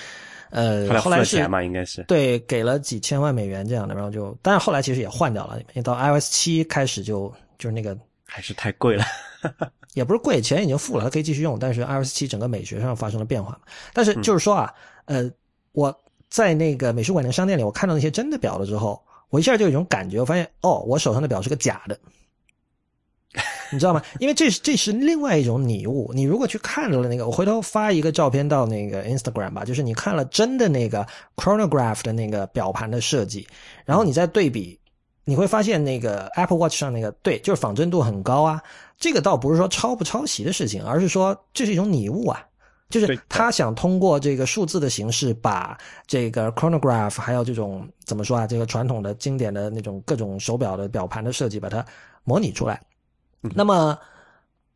[0.50, 9.04] 呃，后来是嘛，应该是对，给了几千万美元这样的，然后就，但是后来其实也换掉了，因为到 iOS 七开始就就是那个还是太贵了，
[9.92, 13.58] 也不是贵，钱已经付了，它可以继续用，但是 iOS 七整个美学上发生了变化
[13.92, 14.74] 但是就是说啊，
[15.06, 15.30] 呃，
[15.72, 15.94] 我。
[16.28, 21.98] 在那个美术馆那个商店里，我看到那些真的表了之后，我一下就有一种感觉，我发现哦，我手上的表是个假的，
[23.70, 24.02] 你知道吗？
[24.20, 26.10] 因为这是这是另外一种拟物。
[26.14, 33.46] 你如果去看了那个，我回头发一个照片到那个 Instagram 吧，就是你看了真的那个 Chronograph 的那个表盘的设计，
[33.84, 34.78] 然后你再对比，
[35.24, 38.62] 你会发现那个 Apple Watch 上那个对，就是仿真度很高啊。
[38.98, 42.44] 这个倒不是说抄不抄袭的事情，而是说这是一种拟物啊。
[42.88, 51.84] 就是他想通过这个数字的形式，把这个 chronograph 还有这种怎么说啊，这个传统的经典的那种各种手表的表盘的设计，把它
[52.24, 52.80] 模拟出来。
[53.54, 53.96] 那么，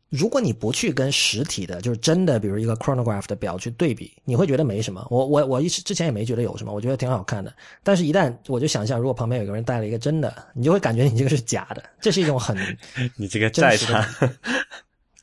[0.09, 5.05] 如果你不去跟实体的，就是真的，比如一个 chronograph 的表去对比，你会觉得没什么。
[5.09, 7.51] 我我我一之前也没觉得有什么，我觉得挺好看的。
[7.81, 11.83] 但是，一旦我就想象，如果旁边有个人戴了一个真的，你就会感觉你这个是假的。
[11.99, 12.55] 这是一种很
[13.17, 14.05] 你这个在场。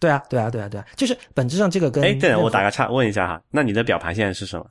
[0.00, 4.66] 对啊，对啊，对啊，对啊，就是本质上这个跟哎，对，我打个岔问一下哈，那你的表盘现在是什么？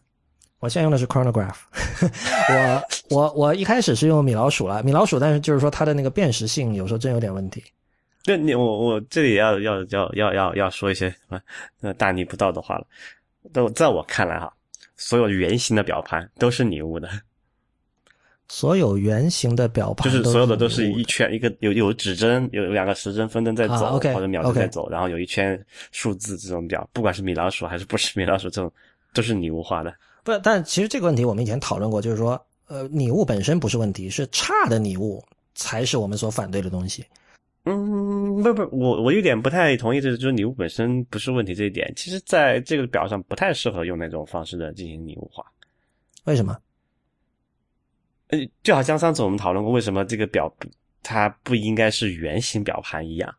[0.59, 1.55] 我现在用的是 chronograph，
[3.09, 7.63] 我我我一开始是用米老鼠了，米老鼠，但是就是说它的那个辨识性有时候真有点问题。
[8.25, 11.39] 对，你我我这里要要要要要要说一些什么
[11.81, 12.85] 呃大逆不道的话了，
[13.53, 14.51] 都在我看来哈，
[14.97, 17.07] 所有圆形的表盘都是你物的。
[18.49, 28.71] 所有圆形的表盘，就是所有的都是一圈，一个有有指针，有两个时针分针在走，或者秒针在走，然后有一圈数字这种表，不管是米老鼠还是不是米老鼠，这种
[29.13, 29.93] 都是拟物化的。
[30.23, 37.05] 不，但其实这个问题我们以前讨论过，就是说，呃，拟物本身不是问题，是差的拟物才是我们所反对的东西。
[37.65, 41.91] 嗯，不不，我我有点不太同意，就是就是拟物本身不是问题这一点。
[41.95, 45.45] 其实，在这个表上不太适合用那种方式的进行拟物化。
[46.23, 46.57] 为什么？
[48.29, 50.51] 呃，就好像上次我们讨论过，为什么这个表
[51.03, 53.33] 它不应该是圆形表盘一样，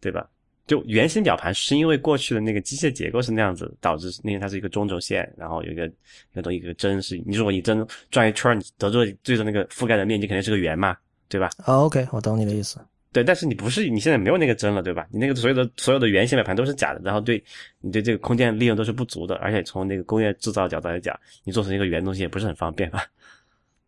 [0.00, 0.28] 对吧？
[0.66, 5.90] 就圆形表盘是因为过去的那个机械结构是那样子，导致因为它是一个中轴线，然后有一个
[6.32, 10.96] 那种一个针是，你如果你针转一圈，你得出最终那个覆盖的面积肯定是个圆嘛，
[11.28, 11.50] 对吧？
[11.66, 12.78] 哦 OK，我懂你的意思。
[13.12, 15.04] 对，但是你不是你现在没有那个针了，对吧？
[15.10, 17.42] 你那个所有的所有的圆形表盘都是假的，然后对
[17.80, 23.04] 你对这个空间利用都是不足的，而且从那个工业制造角度来讲，你做成一个圆东西也不是很方便吧？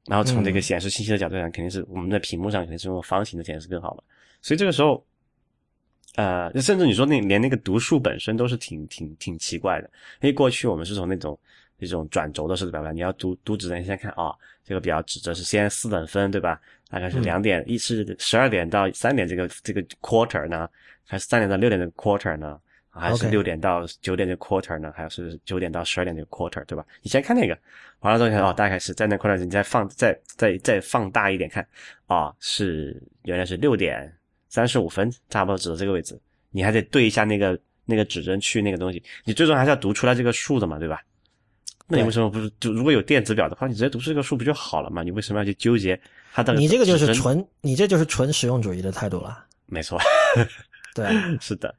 [0.07, 4.03] 然后从这个显示信息的角度上，肯定是我们在屏幕上肯定是用方形的显示更好嘛。
[4.41, 5.05] 所以这个时候。
[6.17, 11.39] 呃，甚至你说那连那个读数本身都是挺挺挺奇怪的，因为过去我们是从那种
[11.79, 14.31] 那种转轴的式子表盘，你要读读指针，先看啊，
[14.63, 16.61] 这个表指着是先四等分，对吧？
[16.91, 20.69] 大概是两点，一是十二点到三点这个这个 quarter 呢，
[21.07, 22.61] 还是三点到六点的 quarter 呢？
[22.93, 24.93] 还是六点到九点的 quarter 呢？
[24.95, 26.85] 还是九点到十二点的 quarter，对吧？
[27.03, 27.59] 你先看那个，
[28.01, 31.67] 完了之后看哦，大概是在那 quarter，你再放再再再放大一点看，
[32.07, 34.13] 啊，是原来是六点。
[34.49, 41.01] 三十五分，差不多指的这个位置，你还得对一下那个那个指针去那个东西，你最终还是要读出来这个数的嘛，对吧？
[41.89, 45.03] 那你为什么不是就如果有电子表的话，你直接读出这个数不就好了嘛？
[45.03, 45.99] 你为什么要去纠结
[46.35, 46.53] 它的？
[46.53, 49.43] 你这个就是纯，你这就是纯实用主义的态度了。
[49.65, 49.99] 没错，
[50.95, 51.07] 对，
[51.41, 51.75] 是的，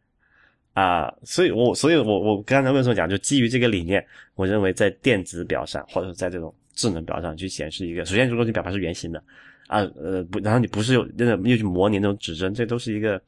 [0.73, 4.05] 啊，所以我所以我我刚才为什么讲，就基于这个理念，
[4.35, 9.23] 我认为在电子表上或者在这种智能表上去显示一个，首先如果你表盘是圆形的。
[9.67, 13.19] 啊呃不，然后你不是有那个又去模拟那种指针，这都是一个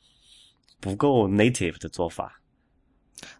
[0.81, 2.39] 不够 native 的做法。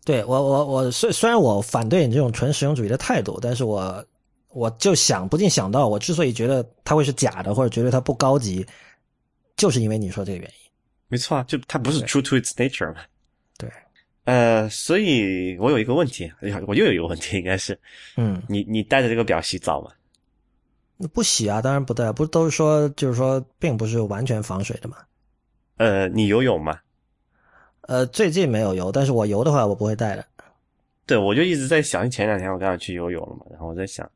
[0.05, 4.03] 对我我我虽虽然我反对你这种纯实用主义的态度，但是我
[4.47, 8.65] 我就想不禁想到，我之所以觉得它会是假的，或者觉得它不高级，
[9.57, 10.71] 就是因为你说这个原因。
[11.09, 13.01] 没错啊，就它不是 true to its nature 嘛。
[14.25, 16.31] 对，呃，所以我有一个问题，
[16.67, 17.79] 我又有一个问题，应该是，
[18.17, 19.91] 嗯，你你带着这个表洗澡吗？
[21.13, 24.97] 不洗啊，当然不带，不都是说，就是说，并不是完全防水的嘛。
[25.77, 26.79] 呃，你游泳吗？
[27.81, 30.25] 呃，最近没有游，但是我游的话，我不会带的。
[31.05, 34.09] 对，我就一直在想，前两天我刚刚去游泳了嘛，然后我在想，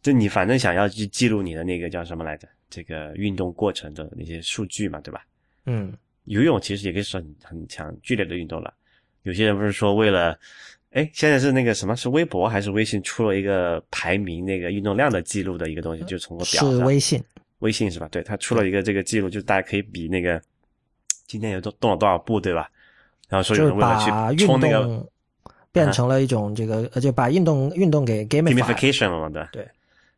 [0.00, 5.24] 就你反正想要去记录你的那个叫什么来着，这个运动过程的那些数据嘛，对吧？
[5.66, 5.92] 嗯，
[6.24, 8.72] 游泳其实也可以是很很强剧烈的运动了。
[9.22, 10.38] 有些人不是说为了。
[10.94, 11.96] 哎，现在是那个什么？
[11.96, 16.04] 是微博还是微信出了一个排名那个运动量的记录的一个东西？
[16.04, 17.18] 就从个表是微信，
[17.60, 18.06] 微信是吧？
[18.10, 20.38] 对，他出了一个这个记录，就是大家可以比那个
[21.26, 22.68] 今天有动动了多少步，对吧？
[23.30, 25.08] 然后说有人为了去冲那个，
[25.72, 29.30] 变成了一种这个，就把运动运动给 gamification 了嘛？
[29.30, 29.46] 对。
[29.50, 29.66] 对。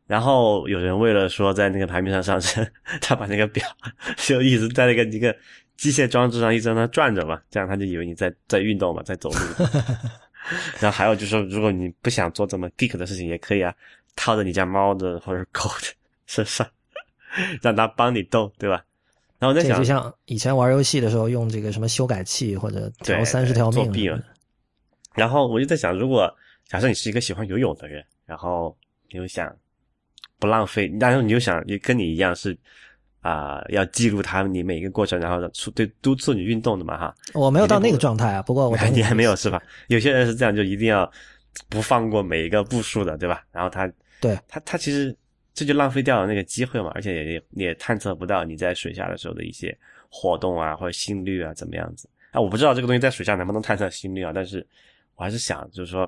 [0.07, 2.67] 然后有人为了说在那个排名上上升，
[2.99, 3.65] 他把那个表
[4.27, 5.33] 就一直在那个一个
[5.77, 9.37] 机械装置上一直在那转着嘛，这样他就以为你在在运动嘛，在走路。
[10.79, 13.73] 然后还有就是说，如果你不想做这么 geek 的事情，也可以啊，
[14.15, 15.87] 套着你家猫的或者狗的
[16.27, 16.67] 身上，
[17.61, 18.85] 让它帮你动，对吧？
[19.39, 23.83] 然后在想，就像以前玩游戏的时候用这个什么修改器或者调三十条命。
[23.83, 24.23] 作弊了。
[25.13, 26.31] 然后我就在想，如果
[26.67, 28.77] 假设你是一个喜欢游泳的人，然后
[29.09, 29.53] 你又想
[30.39, 32.57] 不浪费，然后你又想也跟你一样是。
[33.25, 37.15] 啊，要记录他你每一个过程，然后促对督促你运动的嘛哈。
[37.33, 39.59] 我没有到那个状态啊，不过我 你还没有是吧？
[39.87, 41.11] 有些人是这样，就一定要
[41.67, 43.43] 不放过每一个步数的，对吧？
[43.51, 45.17] 然后他对他他其实
[45.55, 49.75] 这就浪费掉了那个机会嘛，而且也也探测不到你在水下的时候的一些
[50.11, 52.39] 活动啊或者心率啊怎么样子啊？
[52.39, 54.63] 我不知道这个东西在水下能不能探测心率啊，但是
[55.15, 56.07] 我还是想就是说，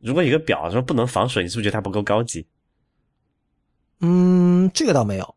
[0.00, 2.44] 如果一个表说不能防水，你是不是觉得它不够高级？
[4.00, 5.36] 嗯，这个倒没有。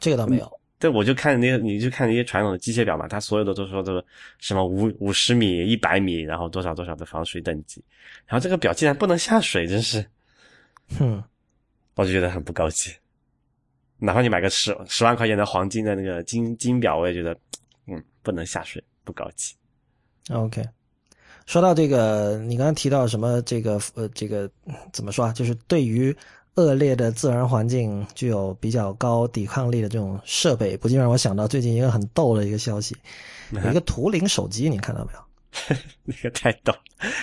[0.00, 4.04] 这个倒没有，对，我就看那个，你就看那些传统的机械表嘛，它所有的都说这个
[4.38, 7.84] 什么五五十米、一百米，然后多少多少的防水等级，
[8.26, 10.04] 然后这个表竟然不能下水，真是，
[10.98, 11.22] 哼，
[11.96, 12.92] 我就觉得很不高级。
[13.98, 17.36] 哪怕你买个十十万块钱的黄金的那个金金表，我也觉得，
[17.86, 19.54] 嗯，不能下水，不高级。
[20.30, 20.64] OK，
[21.46, 23.42] 说到这个，你刚刚提到什么？
[23.42, 24.48] 这个呃，这个
[24.92, 25.32] 怎么说啊？
[25.32, 26.16] 就是对于。
[26.58, 32.96] 恶劣的自然环境具有比较高抵抗力的这种设备，不禁让我想到最近一个很逗的一个消息，
[33.52, 35.76] 有一个图灵手机，你看到没有？
[36.02, 36.74] 那个太逗，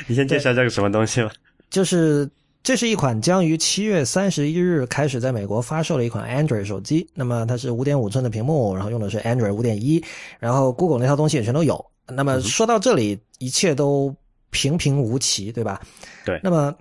[0.08, 1.30] 你先介绍这个什么东西吧。
[1.70, 2.30] 就是
[2.64, 7.06] 这是一款将于七月三十一日开始在美国发售的一款 Android 手机。
[7.14, 10.02] 那么它是五点五寸的屏幕，然后用的是 Android 五点一，
[10.40, 11.86] 然后 Google 那套东西也全都有。
[12.08, 14.16] 那么说到这里，一切都
[14.50, 15.82] 平平无奇，对吧？
[16.24, 16.40] 对。
[16.42, 16.74] 那么。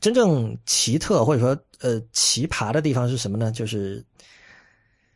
[0.00, 3.50] 真正奇特或者说呃奇葩的地方是什么呢？
[3.50, 4.04] 就是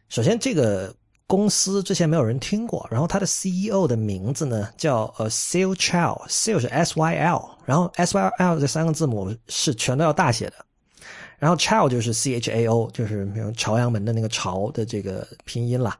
[0.08, 0.94] 首先这个
[1.26, 10.56] 公司之前没有人听过，然后它的 CEO 的名字呢叫呃 Syl Chow，Syl 是 S Y L，然后 S Y L 这三个字母是全都要大写的，
[11.38, 15.96] 然后 Chow 就是 C H A O，就是比如朝阳门的那个朝的这个拼音啦。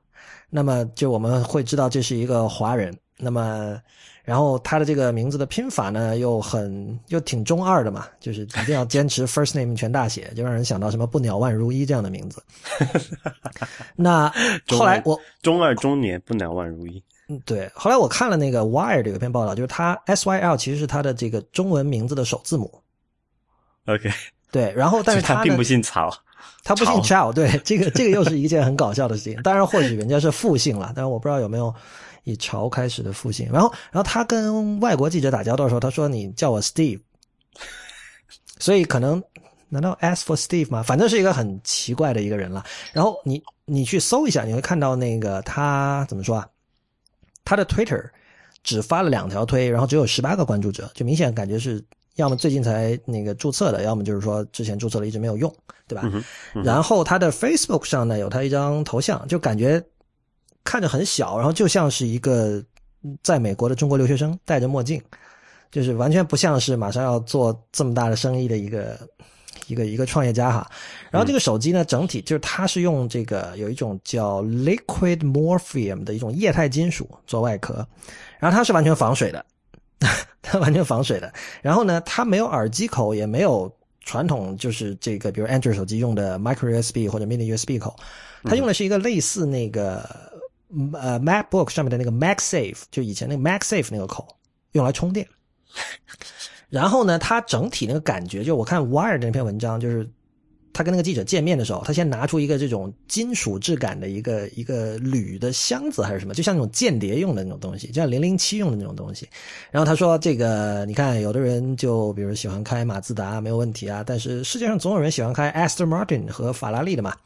[0.49, 3.81] 那么就我们会知道这是一个华人，那么，
[4.25, 12.43] 然后他的这个名字的拼法呢，又很又挺中二的嘛，就是一定要坚持 first name 全大写，就让人想到什么不鸟万如一这样的名字。
[13.97, 14.33] 那
[14.69, 17.03] 后来我中二中年不鸟万如一。
[17.29, 17.71] 嗯，对。
[17.75, 22.83] 后来我看了那个 Wire 的有一篇报道，就是他 S Y L 其实是他的这个中文名字的首字母。
[23.87, 24.11] OK。
[24.51, 26.13] 对，然后但是他并不姓曹，
[26.65, 27.33] 他不姓赵。
[27.33, 29.41] 对，这个这个又是一件很搞笑的事情。
[29.43, 31.73] 当然，或许人家是复姓了，但是我不知道有没有
[32.25, 33.49] 以潮开始的复兴。
[33.53, 37.01] 然后，然后他跟外国记者打交道的时候，他说：“你叫我 Steve。”
[38.59, 39.23] 所以可能
[39.69, 40.83] 难道 Ask for Steve 吗？
[40.83, 42.65] 反正是一个很奇怪的一个人了。
[42.93, 46.47] 然后你你去搜一下，你会看到那个他怎么说啊？
[47.45, 48.11] 他的 Twitter
[48.63, 51.83] 只发了两条推，然后只有十八个关注者，就明显感觉是
[52.17, 55.53] 要么最近才那个注册的，要么就是说之前注册了一直没有用，
[55.89, 56.03] 对吧？
[56.63, 59.83] 然后他的 Facebook 上呢有他一张头像，就感觉
[60.71, 62.63] 看着很小，然后就像是一个
[63.23, 65.03] 在美国的中国留学生戴着墨镜，
[65.73, 68.97] 就是完全不像是马上要做这么大的生意的一个。
[69.67, 70.69] 一个一个创业家哈，
[71.13, 77.87] 然后这个手机呢，整体就是它是用这个有一种叫 liquid morphium 的一种液态金属做外壳，
[78.41, 79.45] 然后它是完全防水的，
[80.43, 81.33] 它完全防水的。
[81.63, 87.95] 然后呢，它没有耳机口，也没有传统就是这个比如 Android 手机用的 micro USB 或者 mini USB 口，
[88.43, 90.30] 它用的是一个类似那个
[90.93, 94.27] 呃 MacBook 上面的那个 MagSafe，就以前那个 MagSafe 那个口，
[94.73, 95.27] 用来充电。
[96.69, 100.09] 然后呢，他整体那个感觉，就我看 Wire 那篇文章，就是
[100.73, 109.29] 他跟那个记者见面的时候，他先拿出一个这种金属质感的一个一个铝的箱子还是什么，就像那种间谍用的那种东西，就像零零七用的那种东西。
[109.73, 117.17] 然后他说：“这个你看，有的人就比如喜欢开马自达没有问题啊，但是世界上总有人喜欢开 Aston Martin 和法拉利的嘛。”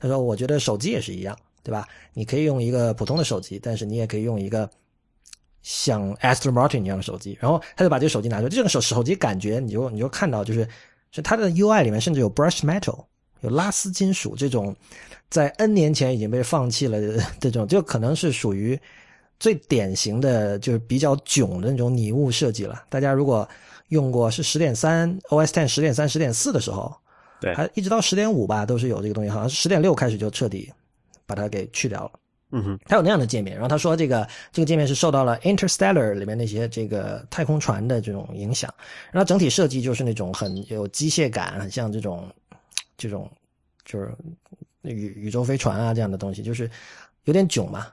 [0.00, 1.86] 他说：“我觉得手机也是一样，对吧？
[2.14, 4.68] 你可以用一个普通的手机，但是你也可以用一个。”
[5.60, 10.66] 像 Aston Martin 一样的手机，然后他就把这个手机拿出来，这个手手机感觉你就你就看到就是
[11.10, 13.04] 是它的 UI 里面甚至有 brush metal，
[13.40, 14.74] 有拉丝金属这种，
[15.28, 18.80] 在 N 年前已经被放弃了的这种，就可能是属于
[19.38, 22.84] 最典型的就是比较囧的那种拟物设计了。
[22.88, 23.46] 大家如果
[23.88, 26.96] 用过是十点三 OS Ten 十点三十点四的时候，
[27.40, 30.72] 对，还一直到十点五吧都是有这个东西，好像是十点六开始就彻底
[31.28, 32.12] 把它给去掉了。
[32.50, 38.72] 嗯哼，它有那样的界面，然后他说这个这个界面是受到了《Interstellar》里面那些这个太空船的这种影响，
[39.12, 42.26] 然后整体设计就是那种很有机械感，很像这种
[42.96, 43.30] 这种
[43.84, 44.10] 就是
[44.80, 46.70] 宇宇宙飞船啊这样的东西，就是
[47.24, 47.86] 有点囧嘛。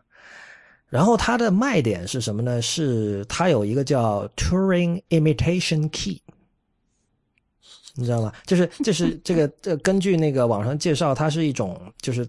[0.88, 2.62] 然后它的卖点是什么呢？
[2.62, 6.21] 是它有一个叫 Turing Imitation Key，
[7.95, 8.32] 你知道吗？
[8.45, 12.26] 就是就是这个这根据那个网上介绍，它是一种就是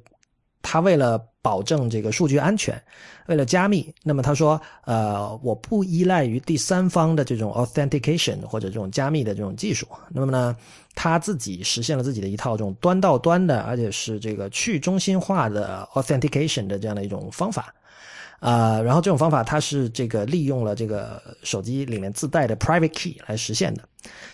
[0.62, 2.80] 他为了保证这个数据安全，
[3.26, 9.86] 为了加密，那么他说，呃，我不依赖于第三方的这种 authentication 或者这种加密的这种技术。
[10.08, 10.56] 那么呢，
[10.94, 17.72] 他自己实现了自己的一套这种端到端的，而且是这个去中心化的 authentication 的这样的一种方法。
[18.40, 23.82] 啊，然后这种方法它是这个利用了这个手机里面自带的 private key 来实现的。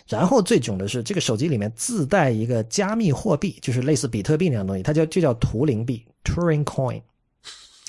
[0.09, 6.05] 然后最囧的是，这个手机里面自带一个加密货币，就是类似比特币那样东西，它叫就叫图灵币。
[6.25, 7.03] Turing Coin，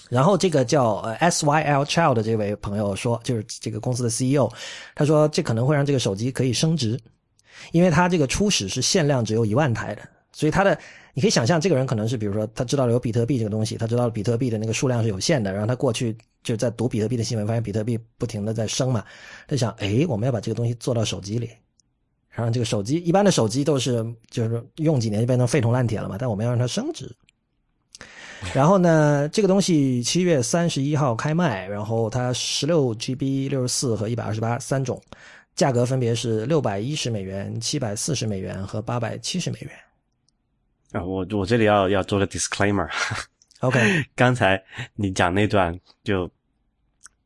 [0.09, 4.49] 然后这个叫 S Y L Child 的这位朋友说，就是这个公司的 CEO，
[4.95, 6.99] 他说这可能会让这个手机可以升值，
[7.73, 10.75] 因为它这个初始是限量只有一万台的，所以它的
[11.13, 19.05] 你可以想象，这个人可能是比如说他知道了有比特币这个东西，他知道了比特币的那个数量是有限的，然后他过去就在读比特币的新闻，发现比特币不停的在升嘛，
[19.47, 21.51] 他想，哎，我们要把这个东西做到手机里，
[22.31, 27.15] 然后这个手机一般的手机都是就是用几年就变成废铜烂铁了嘛，但我们要让它升值。
[28.53, 34.99] 然后呢，这个东西七月三十一号开卖，然后它十六 GB、六十四和一百二十八三种，
[35.55, 39.71] 价格分别是六百一十美元、七百四十美元和八百七十美元。
[40.93, 42.87] 啊，我我这里要要做个 disclaimer。
[43.59, 43.79] OK，
[44.15, 44.63] 刚才
[44.95, 46.29] 你讲那段就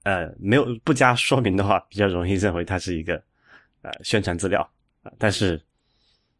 [0.03, 3.21] 呃没有不加说明的话，比较容易认为它是一个
[3.81, 4.67] 呃宣传资料
[5.03, 5.11] 啊。
[5.17, 5.61] 但是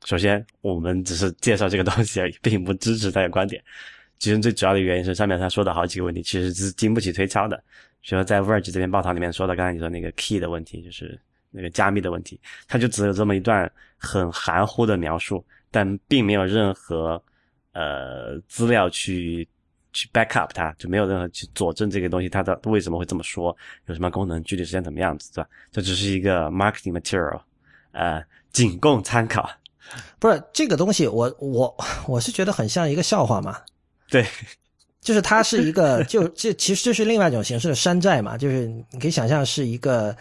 [0.06, 3.62] 首先我们只是介绍这个东西而已，并不支持他的观点。
[4.20, 7.58] 其实最主要的原因是上面他说的好几个问题，其实是经不起推敲的。
[8.02, 11.20] 比如说在 Verge 这篇报道里面说的，刚才你说那个 key 的问题，就是
[11.52, 17.22] 那个加密的问题，他就只有这么一段很含糊的描述，但并没有任何
[17.74, 19.48] 呃资料去
[19.94, 23.56] 去 back up 它，就没有任何去佐证这个东西它的为什么会这么说，
[23.88, 25.50] 有什么功能，具体实现怎么样子，对吧？
[25.72, 27.42] 这只是一个 marketing material，
[27.92, 29.50] 呃，仅供参考。
[30.20, 31.78] 不是这个东西，我我
[32.08, 33.58] 我是觉得很像一个笑话嘛。
[34.12, 34.26] 对，
[35.00, 40.16] 就是它是一个， 就这其实这是另外一种形式的山寨嘛，就是你可以想象是一个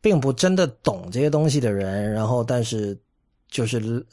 [0.00, 2.98] 并不真的懂这些东西的人，然后但是
[3.48, 4.04] 就是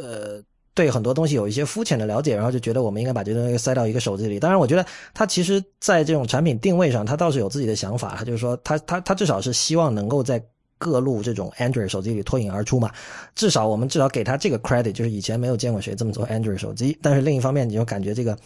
[0.00, 0.42] 呃
[0.74, 4.38] 对很多东西有一些肤浅的了解，然后就觉得我们应该把这东西塞到一个手机里。
[4.40, 10.42] 当然，我觉得他其实在这种产品定位上，他倒是有自己的想法，他就是说他他他至少是希望能够在。
[10.80, 12.88] 各路这种 Android 手机里脱颖而出嘛，
[13.34, 16.96] 至少我们至少给他这个 credit，就是以前没有见过谁这么做 Android 手机。
[17.02, 18.38] 但是另一方面，你就感觉这个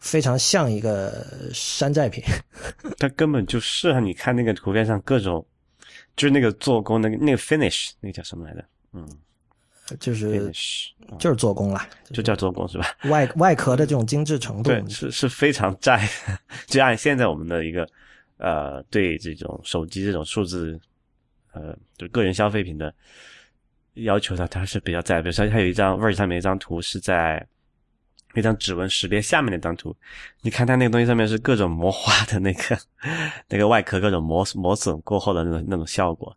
[0.00, 1.24] 非常像一个
[1.54, 2.24] 山寨品。
[2.98, 4.00] 它根本就是啊！
[4.00, 5.46] 你看那个图片上各种，
[6.16, 8.64] 就是那个做工，那个那个 finish，那个叫什么来着？
[8.92, 9.08] 嗯，
[10.00, 10.50] 就是
[11.18, 12.86] 就是做工啦，就叫做工是吧？
[13.04, 16.08] 外外壳的这种精致程度，对，是是非常在。
[16.66, 17.88] 就按现在我们的一个
[18.38, 20.80] 呃，对这种手机这种数字。
[21.54, 22.90] 呃，就个人消费品的
[23.92, 27.46] 要求呢，它是比较在，比如说它有一张 Verge 上面一张图是在
[28.32, 29.94] 那张指纹识别下面那张图，
[30.40, 32.78] 你看它那个东西上面是各种磨花的那个
[33.50, 36.34] 那个外壳各种磨磨损过后的那种那种效果，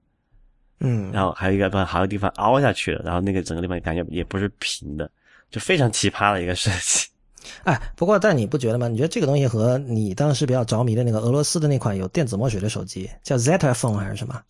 [0.80, 5.10] 嗯，然后还有一个不还有地方凹下去了，然后那个整个地方感觉也不是平的，
[5.50, 7.08] 就非常奇葩的一个设计。
[7.64, 8.88] 哎，不过但你不觉得吗？
[8.88, 14.42] 你觉得这个东西和你当时比较着迷的那个俄罗斯的那款有电子墨水的手机叫 Zeta Phone 还是什么？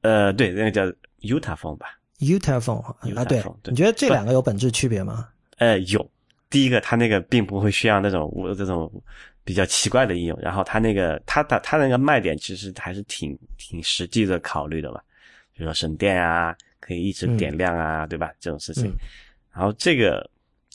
[0.00, 0.82] 呃，对，那个叫
[1.20, 2.82] Utah phone 吧，Utah phone
[3.14, 5.28] 啊，对，你觉得这两个有本质区别吗？
[5.58, 6.10] 呃，有。
[6.50, 8.90] 第一个，它那个并不会需要那种我这种
[9.42, 15.00] 比较奇怪的应用，然后它那个它的它那个卖点其实还是挺挺实际的考虑的嘛，
[15.54, 18.30] 比如说省电啊，可以一直点亮啊，对吧？
[18.38, 18.92] 这种事情。
[19.52, 20.28] 然后这个，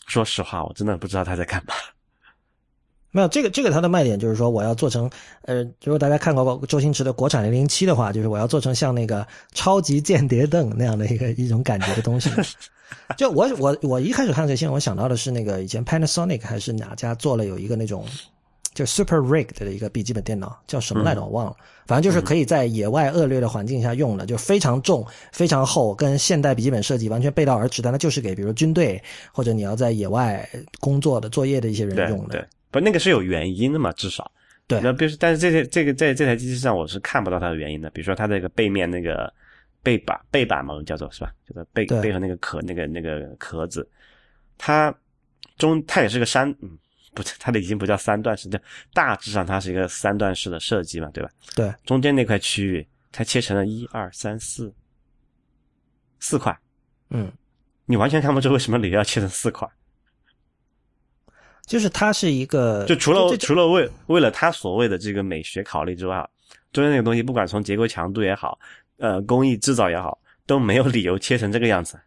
[0.07, 1.73] 说实话，我真的不知道他在干嘛。
[3.11, 5.09] 没有这个，这个它的卖点就是说，我要做成，
[5.41, 12.29] 呃，如果大家看过周星驰的国产零零七的话，就是我要做成像那个超级间谍凳那样的一个一种感觉的东西。
[13.17, 18.05] 就我我我一开始看这些，我想到的是那个以前 Panasonic 还是哪家做了有一个那种
[18.79, 21.55] 就 Super Rig 的一个笔记本电脑，叫什么来着我忘了，
[21.85, 27.81] 反正就是可以在野外恶劣的环境下用的，就非常重、非常厚，跟现代笔记本设计完全背道而驰。
[27.81, 29.03] 但它就是给比如军队
[29.33, 30.47] 或者你要在野外
[30.79, 32.39] 工作的作业的一些人用的。
[32.39, 34.31] 对不，那个是有原因的嘛，至少。
[34.65, 34.79] 对。
[34.79, 37.89] 那比如，但是这些这个在这台机器上，我是看不到它的原因的。
[37.89, 39.29] 比如说，它这个背面那个
[39.83, 41.33] 背板背板嘛，我们叫做是吧？
[41.45, 43.85] 就是背背后那个壳那个那个壳子，
[44.57, 44.95] 它
[45.57, 46.77] 中它也是个山，嗯，
[47.13, 48.59] 不，它的已经不叫三段式，叫
[48.93, 51.29] 大致上它是一个三段式的设计嘛，对吧？
[51.55, 51.73] 对。
[51.85, 54.73] 中间那块区域，它切成了一二三四
[56.19, 56.57] 四块。
[57.09, 57.31] 嗯。
[57.85, 59.67] 你完全看不出为什么里要切成四块。
[61.65, 66.27] 就是它是一个，就除了除了为为了它所谓的这个美学考虑之外，
[66.71, 68.59] 中间那个东西不管从结构强度也好，
[68.97, 71.99] 呃，工艺制造也好，都没有理由切成这个样子。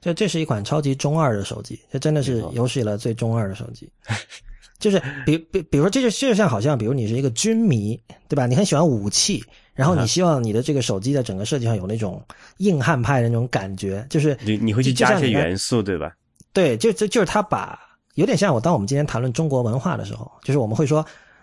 [0.00, 3.90] 就这是一款超级中二的手机，这真的是有史以来最中二的手机。
[4.78, 8.46] 就是比比比如说，这就就像好像，比如你是一个军迷，对吧？
[8.46, 12.22] 你很喜欢武器，然后你希望你的这个手机在整个设计上有那种
[12.58, 16.12] 硬汉派的那种感觉，就是你你会去加一些元素，对吧？
[16.54, 17.78] 对，就就就是他把。
[18.14, 21.02] 有点像我，当我们今天谈论中国文化的时候，就是我们会说，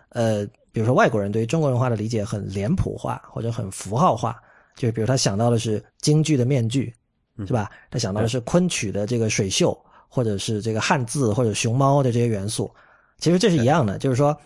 [0.10, 4.36] 呃，比如说外国人对于中国文化的理解很脸谱化或者很符号化，
[4.76, 6.94] 就是比如他想到的是京剧的面具，
[7.46, 7.70] 是吧？
[7.92, 9.78] 他想到的是昆曲的这个水袖，
[10.08, 12.70] 或者是这个汉字或者熊猫的这些元素。
[13.20, 14.38] 其实这是一样的，就是说，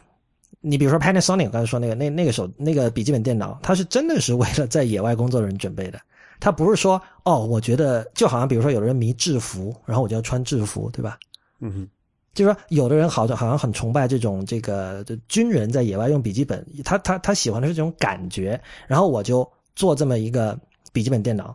[0.60, 6.00] 你比如说 Panasonic 刚才说那个那那个手那个笔记本电脑，它是真的是为了在野外工作的人准备的，
[6.40, 11.18] 它不是说哦，我觉得就好像比如说有的人迷制服，然后我就要穿制服，对吧？
[11.60, 11.90] 嗯哼。
[12.34, 18.58] 就是说，有的人好像好像很崇拜这种这个军人在野外用笔记本，他他他喜欢的是这种感觉。
[18.88, 20.58] 然后我就做这么一个
[20.94, 21.54] 笔记本电脑，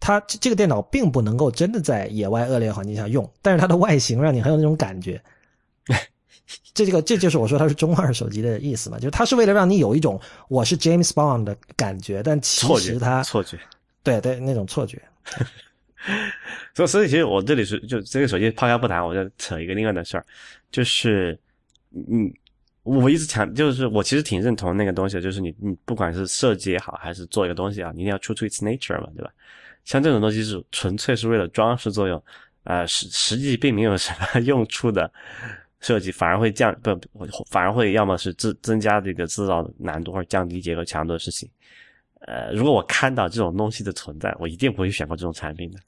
[0.00, 5.22] 它这个电脑并不能够真的在野外恶劣环境下用，但是它的外形让你很有那种感觉。
[6.74, 13.58] 这这个这就是我说它是中二手机的意思嘛，就是它是为了让你有一种我是 James Bond 的感觉，但其实它错觉，
[14.02, 15.00] 对对那种错觉。
[16.74, 20.24] 所以，所以其实我这里是就这个手机抛开不谈，我就扯一个另外的事儿，
[20.72, 21.38] 就是，
[21.92, 22.32] 嗯，
[22.84, 29.30] 我一直强，就是我其实挺认同那个东西，就是你你不管是设计也好，还是做一个东西啊，你一定要出出 its nature 嘛，对吧？
[29.84, 32.22] 像这种东西是纯粹是为了装饰作用，
[32.64, 35.10] 呃，实实际并没有什么 用处的
[35.80, 36.98] 设计，反而会降不，
[37.50, 41.48] 反而会要么是增增加这个制造难度，或者降低结构强度的事情。
[42.26, 45.78] 呃，如果我看到这种东西的存在，我一定不会选购这种产品的。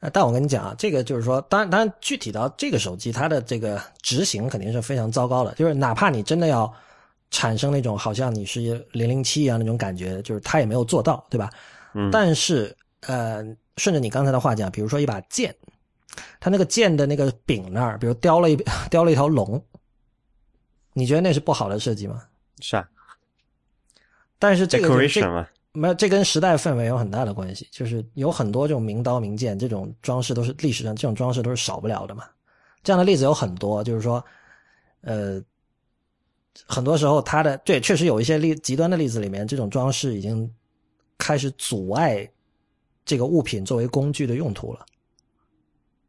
[0.00, 5.54] 啊，但我跟你讲啊，这个就是说，当然，当然，具体到这个手机，它的这个执行肯定是非常糟糕的。
[5.54, 6.72] 就是哪怕你真的要
[7.30, 8.60] 产生那种好像你是
[8.92, 11.50] 零零七一样那种感觉，就是它也没有做到，对吧？
[11.94, 12.10] 嗯。
[12.10, 12.74] 但是，
[13.06, 13.44] 呃，
[13.76, 15.54] 顺着你刚才的话讲，比如说一把剑，
[16.40, 18.56] 它那个剑的那个柄那儿，比如雕了一
[18.90, 19.62] 雕了一条龙，
[20.92, 22.22] 你觉得那是不好的设计吗？
[22.60, 22.88] 是啊
[24.38, 27.66] 但是这个就是这，decoration 嘛，没有，这跟时代氛围有很大的关系。
[27.70, 32.24] 就是有很多这种名刀名剑，这种装饰都是历史上这种装饰都是少不了的嘛。
[32.82, 34.22] 这样的例子有很多，就是说，
[35.00, 35.42] 呃，
[36.66, 40.50] 很多时候它的对，确实有一些例极端的例子里面，这种装饰已经
[41.16, 42.30] 开始阻碍
[43.06, 44.84] 这个物品作为工具的用途了。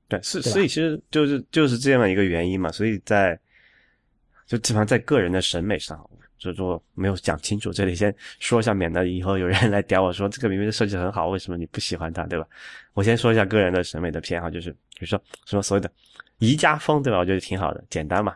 [0.09, 3.39] 对，是，所以其实就是就是这样的一个原因嘛，所以在
[4.45, 5.97] 就基本上在个人的审美上，
[6.37, 12.47] 就是说没有讲清楚，这里先说一下，免得以后有人来屌我说这个明明设计很好，为什么你不喜欢它，对吧？
[12.93, 15.91] 我先说一下个人的审美的偏好，就是比如说什么所谓的
[16.39, 17.19] 宜家风，对吧？
[17.19, 18.33] 我觉得挺好的，简单嘛，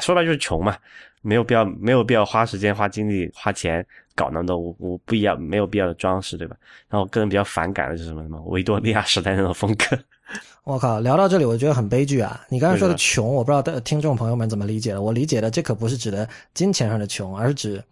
[0.00, 0.76] 说白了就是穷嘛，
[1.20, 6.56] 没有必要没有必要花时间、花精力、花钱搞那么多无无必要没有必要的装饰，对吧？
[6.88, 9.98] 然后我个人比较反感的是什么什么维多利亚时代那种风格。
[10.64, 12.40] 我靠，聊到这里我觉得很悲剧啊！
[12.48, 15.02] 你刚才说的穷，我不知道的听众朋友们怎么理解的。
[15.02, 17.84] 我理解的这可不是指的金钱上的穷，而是指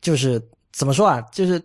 [0.00, 0.42] 就是
[0.72, 1.20] 怎么说啊？
[1.30, 1.62] 就是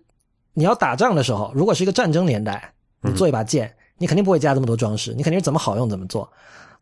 [0.54, 2.72] 你要打仗的时候，如果是一个战争年代，
[3.02, 6.30] 你做一把剑，你肯定不会加这么多装饰，你肯定是怎么好用怎么做。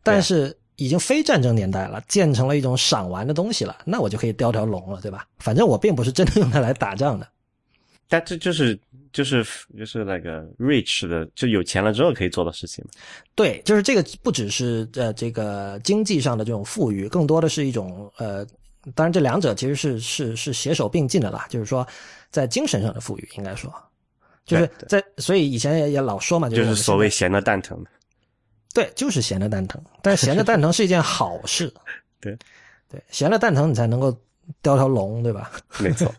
[0.02, 5.26] 但是已经非战争年代了，建成了一种赏玩的东西了，那我就可以雕条龙了，对吧？
[5.38, 7.28] 反正我并不是真的用它来打仗的。
[8.08, 8.78] 但这就是
[9.12, 9.44] 就是
[9.76, 12.92] 就是那个 rich 的，就有钱了之后可以做的事情嘛。
[13.34, 18.46] 对，就是这个不只是呃这个经济上的这种富裕，更多的是一种呃，
[18.94, 21.46] 当然这两者其实是是是携手并进的啦。
[21.50, 21.86] 就是说，
[22.30, 23.70] 在精神上的富裕，应该说，
[24.46, 27.84] 就是在所以以前也也老说嘛，就是所谓闲的蛋疼。
[28.78, 31.72] 在对，就是闲着蛋疼，但是闲着蛋疼是一件好事。
[32.20, 32.36] 对
[32.88, 34.16] 对，闲着蛋疼你才能够
[34.62, 35.50] 雕条龙，对吧？
[35.80, 36.12] 没错，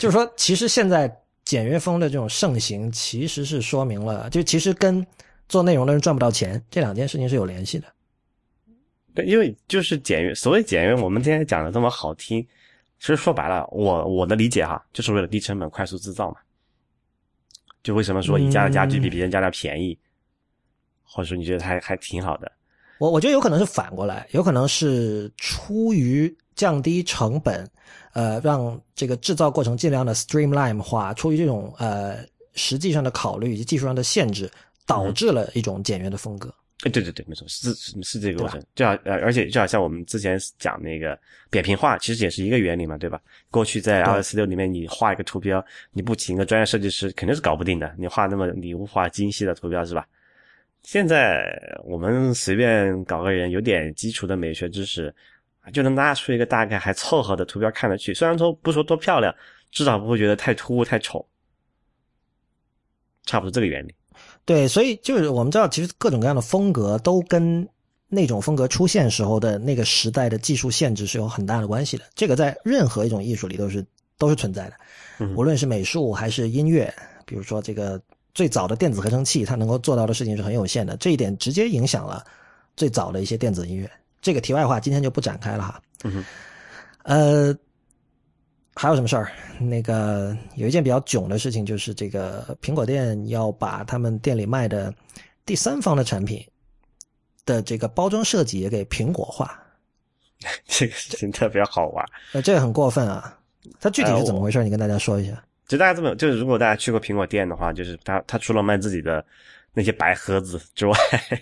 [0.00, 5.06] 就是说，其实现在简约风的这种盛行，其实是说明了，就其实跟
[5.48, 7.86] 做内容的人赚不到钱这两件事情是有联系的。
[9.14, 12.40] 对，因为就是简约，所谓简约，我们今天讲的这么好听，
[13.00, 16.36] 其实说白了，我我的理解哈，就是为了低成本、快速制造嘛。
[17.82, 19.98] 就为什么说宜家的家具比别人家的便宜，
[21.08, 22.52] 或者说你觉得还还挺好的？
[22.98, 27.68] 我我觉得有可能是反过来，有可能是出于降低成本，
[28.12, 32.18] 呃，让这个制造过程尽量的 streamline 化，出于这种呃
[32.54, 34.50] 实际上的考虑以及技术上的限制，
[34.84, 36.52] 导致了一种简约的风格。
[36.84, 38.60] 哎，对对对，没错，是是是这个过程。
[38.74, 41.18] 就好呃，而且就好像我们之前讲那个
[41.50, 43.20] 扁平化，其实也是一个原理嘛，对吧？
[43.50, 47.92] 过去在 iOS 六里面，你画一个图标，你不请一个专业设计师，肯定是搞不定的。
[47.98, 50.06] 你画那么你无法精细的图标是吧？
[50.82, 55.14] 现在我们随便搞个人，有点基础的美学知识，
[55.72, 58.14] 就能拉出一个大概还凑合的图标看得去。
[58.14, 59.34] 虽然说不说多漂亮，
[59.70, 61.26] 至少不会觉得太突兀、太丑。
[63.26, 63.94] 差不多这个原理。
[64.46, 67.68] 对，所以就是我们知道，其实各种各样的风格都跟
[68.08, 72.04] 那种风格出现时候的那个时代的技术限制是有很大的关系的。
[72.14, 73.84] 这个在任何一种艺术里都是
[74.16, 74.76] 都是存在的，
[75.18, 76.92] 嗯无论是美术还是音乐，
[77.26, 78.00] 比如说这个
[78.38, 82.24] 最早的电子合成器，它能够做到的事情是很有限的，这一点直接影响了
[82.76, 83.90] 最早的一些电子音乐。
[84.22, 85.82] 这个题外话今天就不展开了哈。
[87.02, 87.52] 呃，
[88.76, 89.32] 还有什么事儿？
[89.58, 94.94] 那个有一件比较囧的事情，就是这个苹果店要把他们店里卖的
[95.44, 96.40] 第三方的产品
[97.44, 99.60] 的这个包装设计也给苹果化。
[100.64, 102.06] 这个事情特别好玩。
[102.34, 103.36] 呃，这个很过分啊！
[103.80, 104.62] 它具体哎是怎么回事？
[104.62, 105.42] 你跟大家说一下。
[105.68, 109.24] 就大家这么，就是如果大家去过苹果店的话，就是他他除了卖自己的
[109.74, 110.96] 那些白盒子之外，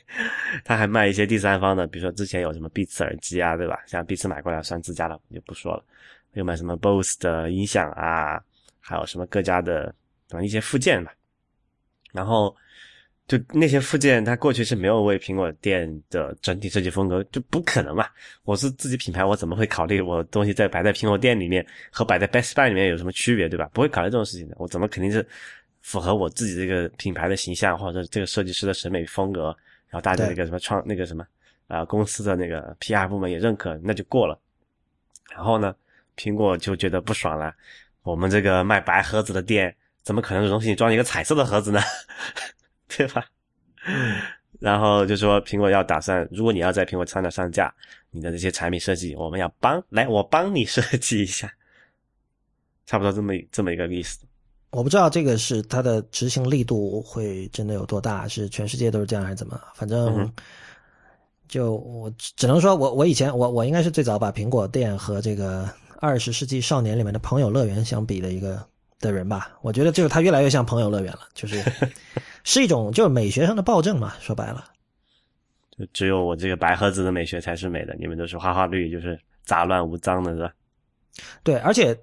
[0.64, 3.78] 他还卖一些第三方的，比如说之前有什么 Beats 耳机啊，对吧？
[3.86, 5.84] 像 Beats 买过来算自家的，就不说了。
[6.32, 8.38] 又买什么 Bose 的音响啊，
[8.80, 9.94] 还有什么各家的
[10.28, 11.14] 等一些附件吧。
[12.12, 12.54] 然后
[13.26, 18.06] 就那些附件，它过去是没有为苹果店的整体设计风格，就不可能嘛。
[18.44, 23.68] 我是自己品牌，我怎么会考虑我东西在摆在苹果店里面和摆在 Best Buy 里面有什么区别，对吧？
[23.72, 24.54] 不会考虑这种事情的。
[24.58, 25.26] 我怎么肯定是
[25.82, 29.46] 符合我自己这个品牌的形象，或者这个设计师的审美风格，
[29.88, 31.24] 然后大家那个什么创那个什么
[31.66, 34.38] 啊、呃公司的那个 PR 部门也认可，那就过了。
[35.34, 35.74] 然后呢，
[36.16, 37.52] 苹果就觉得不爽了，
[38.04, 39.74] 我们这个卖白盒子的店，
[40.04, 41.80] 怎么可能有东西装一个彩色的盒子呢？
[42.89, 43.24] 对吧？
[44.59, 47.72] 然后就说苹果要打算，如果你要在苹果商店上架
[48.11, 51.53] 你的这些产品设计，我们要帮来，我帮你设计一下，
[52.87, 54.24] 差不多这么这么一个意思。
[54.70, 59.61] 我不知道这个是它的执行力度会真的有多大，是全世界都是这样还是怎么？
[59.74, 60.32] 反嗯正
[61.49, 65.70] 就我只能说我我以前我我应该是最早把苹果店和这个
[66.01, 68.66] 二十世纪少年里面的朋友乐园相比的一个
[69.01, 69.57] 的人吧。
[69.62, 71.62] 我觉得就是他越来越像朋友乐园了，就是
[72.44, 74.14] 是一种就是美学上的暴政嘛。
[74.20, 74.64] 说白了，
[75.78, 80.53] 就只有我这个白盒子的美学才是美的，你们都是花花绿，就是杂乱无章的，是吧？
[81.42, 81.99] 对，而且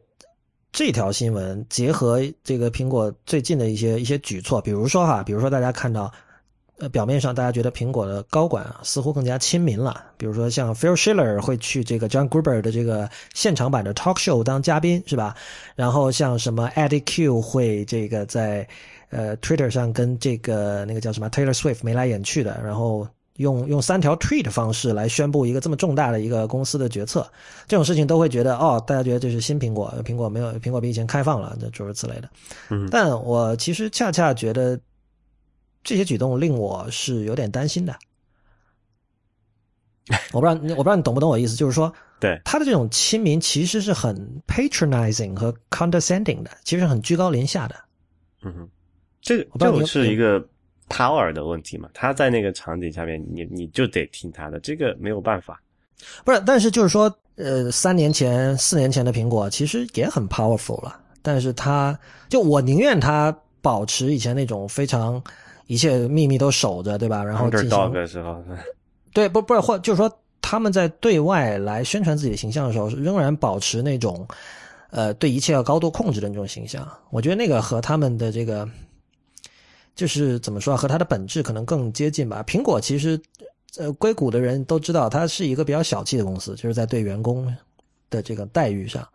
[0.72, 6.12] 这条新闻结合这个苹果最近的一些一些举措，比如说哈，比如说大家看到，
[6.80, 15.36] 呃，表面上大家觉得苹果的高管啊似乎更加亲民了，比如说像 Phil Schiller 会去这个 John Gruber 的这个现场版的 talk show 当嘉宾，是吧？
[15.76, 18.67] 然后像什么 Eddie Q 会这个在
[19.09, 23.07] 呃 Twitter 上跟这个那个叫什么 Taylor Swift 眉来眼去的，然后。
[23.38, 27.28] 用用三条 tweet 方式来宣布一个这么重大的一个公司的决策，
[27.67, 32.30] 这种事情都会觉得哦，大家觉得这是新苹果，苹果没有苹果比以前开放了，这诸如此类的。
[32.69, 34.80] 嗯，但我其实恰恰觉得
[35.84, 37.98] 这些举动令我是有点担心的。
[40.32, 44.16] 我不知道我不知道你懂不懂我意思，就是说， 对他的这种亲民其实是很
[44.48, 47.76] patronizing 和 condescending 的，其实很居高临下的。
[48.44, 48.70] 嗯哼，
[49.22, 50.46] 这个这个是一个。
[50.90, 55.60] power 的问题嘛，他在那个场景下面，你你就得听他的，这个没有办法。
[56.26, 61.98] 不是，但是就是说，呃，三年前、四年前的苹果其实也很 powerful 了，但是他
[62.30, 65.24] 就我宁愿他保持以前那种非常
[65.68, 67.24] 一切秘密都守着，对吧？
[67.24, 68.43] 然后进行的时候，
[69.14, 70.11] 对，不不是或就是说
[70.41, 74.28] 他们在对外来宣传自己的形象的时候，仍然保持那种
[74.89, 76.88] 呃对一切要高度控制的那种形象。
[77.09, 78.68] 我觉得那个和他们的这个。
[79.95, 82.43] 就是怎么说啊，和它的本质可能更接近吧。
[82.47, 83.22] 苹果其实，
[83.78, 87.45] 呃，硅谷的人都知道，它是一个比较小气的公司，就是在对员工
[88.09, 89.07] 的这个待遇上，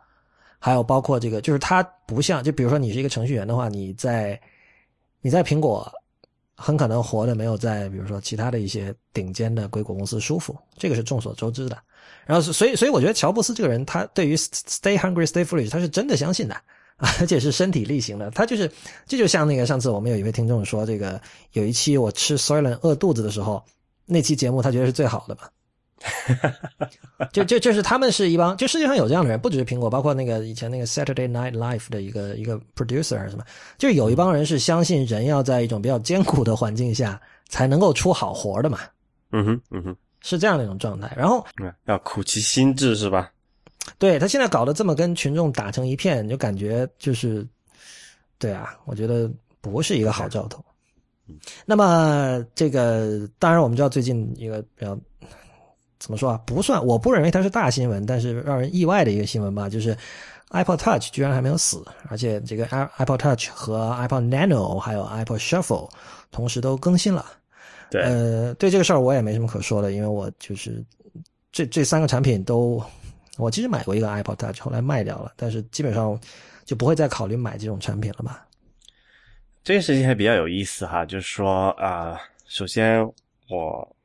[0.60, 4.40] 还有包括这个，就是它不像，就比如说你是一个程序员的话，你在
[5.20, 5.90] 你在苹果
[6.58, 11.78] 很可能活的没有在比如说其他的一些顶尖的硅谷公司舒服，这个是众所周知的。
[12.26, 16.56] 然后，所以，所以我觉得乔布斯这个人，他对于 “stay hungry, stay foolish”，他是真的相信的。
[17.20, 18.68] 而且是身体力行的，他就是，
[19.06, 21.20] 这就像那个上次我们有一位听众说，这个
[21.52, 23.64] 有一期我吃 Soylent 饿肚子的时候，
[24.04, 25.48] 那期节目他觉得是最好的吧？
[27.32, 33.44] 就就就是他们是一帮，就世界上有这样的人，不只是苹果，包括那个以前那个 Saturday Night Live 的一个一个 producer 什么，
[33.76, 38.78] 就有一帮人是相信人要在一种比较艰苦的环境下才能够出好活的嘛。
[39.32, 41.12] 嗯哼，嗯哼，是这样的一种状态。
[41.16, 41.44] 然后
[41.86, 43.30] 要苦其心志是吧？
[43.98, 47.46] 对他现在搞得这么跟群众打成一片，就感觉就是，
[48.38, 49.30] 对啊，我觉得
[49.60, 50.64] 不是一个好兆头。
[51.66, 54.98] 那么这个当然我们知道最近一个比较
[55.98, 59.96] 怎么说啊，不算，我不认为它是大新闻，但是让人意外的一个新闻吧，就是
[60.50, 62.64] Apple Touch 居然还没有死，而且这个
[62.96, 65.90] Apple Touch 和 Apple Nano 还有 Apple Shuffle
[66.30, 67.26] 同时都更新了。
[67.90, 70.84] 对，呃，对这个事儿我也没什么可说的，因为我就是
[71.52, 72.82] 这这三个产品都。
[73.36, 76.18] 我其实买过一个 Apple Touch，后来卖掉了，但是基本上
[76.64, 78.44] 就不会再考虑买这种产品了吧？
[79.62, 82.18] 这件事情还比较有意思哈，就是说啊，
[82.48, 83.00] 首先
[83.48, 83.96] 我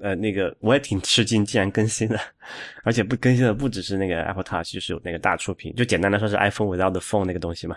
[0.00, 2.18] 呃那个我也挺吃惊，竟然更新了，
[2.82, 7.76] 而且不更新的不只是那个 Apple Touch，就是有那个大触屏，就简单的说是 iPhone without the phone 那个东西嘛。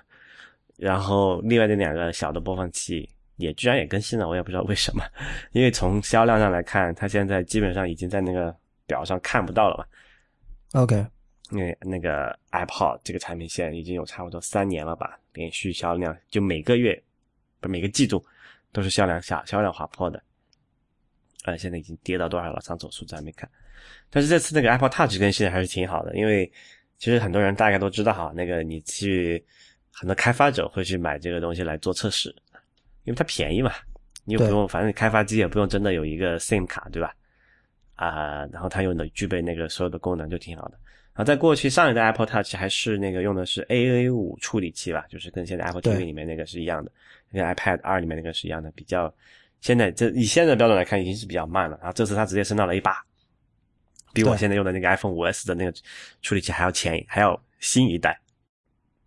[0.78, 5.04] 然后另外那两个小的播放器也居然也更新了，我也不知道为什么，
[5.52, 8.56] 因为从销量上来看，它现在基本上已经在那个
[8.86, 9.86] 表上看不到了嘛。
[10.82, 11.06] OK，
[11.50, 17.02] 那那个 iPod 这个产品线已经有差不多三年了吧，连续销量就每个月
[17.60, 18.24] 不每个季度
[18.72, 20.22] 都是销量下销量滑坡的，
[21.48, 22.60] 呃，现在已经跌到多少了？
[22.60, 23.50] 上走数字还没看，
[24.10, 26.52] 但是这次那个 Apple Touch 更新还是挺好的，因为
[26.98, 29.42] 其实很多人大概都知道哈，那个你去
[29.94, 32.28] 很多开发者会去买这个东西来做测试，
[33.06, 33.72] 因为它便宜嘛，
[34.26, 37.16] 你又不用，反正开发机也不用真的有一个 SIM 卡，对吧？
[37.96, 40.78] 啊，然后它又能具备那个所有的功能，就挺好的。
[41.14, 46.92] 然后在过去上一代 Apple Touch 还是那个用的是 AA 五处理器吧，就是跟现在 Apple TV 里面那个是一样的，
[47.32, 48.70] 跟 iPad 二里面那个是一样的。
[48.72, 49.12] 比较
[49.62, 51.78] 现在这以现在的标准来看，已经是比较慢了。
[51.82, 53.04] 然后这次它直接升到了 A 八，
[54.14, 55.74] 比我现在用的那个 iPhone 五 S 的那个
[56.22, 58.20] 处理器还要前还要新一代。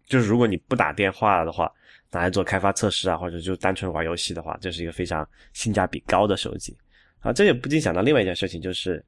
[0.06, 1.72] 就是如果你不打电话的话，
[2.10, 6.76] 拿来做开发测试啊，或者就单纯玩游戏的话，这是一个非常性价比高的手机。
[7.20, 9.04] 啊，这也不禁想到另外一件事情，就是，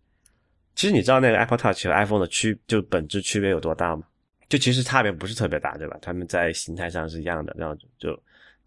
[0.76, 4.05] 其实你知道那个 Apple Touch 和 iPhone 的区就本质区别有多大吗？
[4.49, 5.99] 就其实差别不是特别大，对吧？
[6.01, 8.16] 他们在形态上是一样的，然后就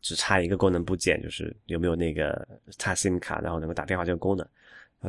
[0.06, 2.48] 只差一个功能部件，就是有没有那个
[2.78, 4.48] 插 SIM 卡，然后能够打电话这个功能。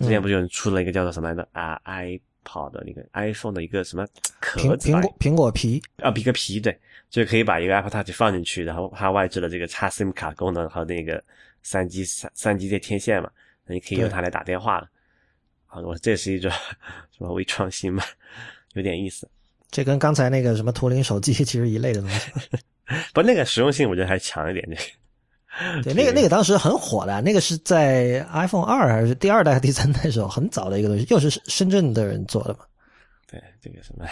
[0.01, 4.07] 之前不是出了一个叫做什么来着啊？iPod 的那个 iPhone 的一个什么
[4.41, 4.89] 壳子？
[4.91, 6.75] 苹果苹果皮啊，一个皮对，
[7.11, 11.23] 就可以把一个 Apple Touch 放进去，然后它外置了这个插 SIM 卡功能和那个
[11.63, 13.31] 三 G 三三 G 的天线嘛。
[13.67, 14.89] 那你可以用它来打电话了，
[15.67, 16.51] 啊，我这是一种
[17.13, 18.03] 什么微创新嘛，
[18.73, 19.29] 有点意思。
[19.71, 22.33] 这跟刚才那个什么图灵手机其实一类的东西，
[23.13, 24.65] 不，那个实用性我觉得还强一点。
[24.69, 24.83] 这个
[25.83, 32.61] 对，那个那个当时很火的，那个是在 iPhone 二还是第二代、第三代时候很早的一个东西，又是深圳的人做的嘛。
[33.31, 34.07] 对，这个什么，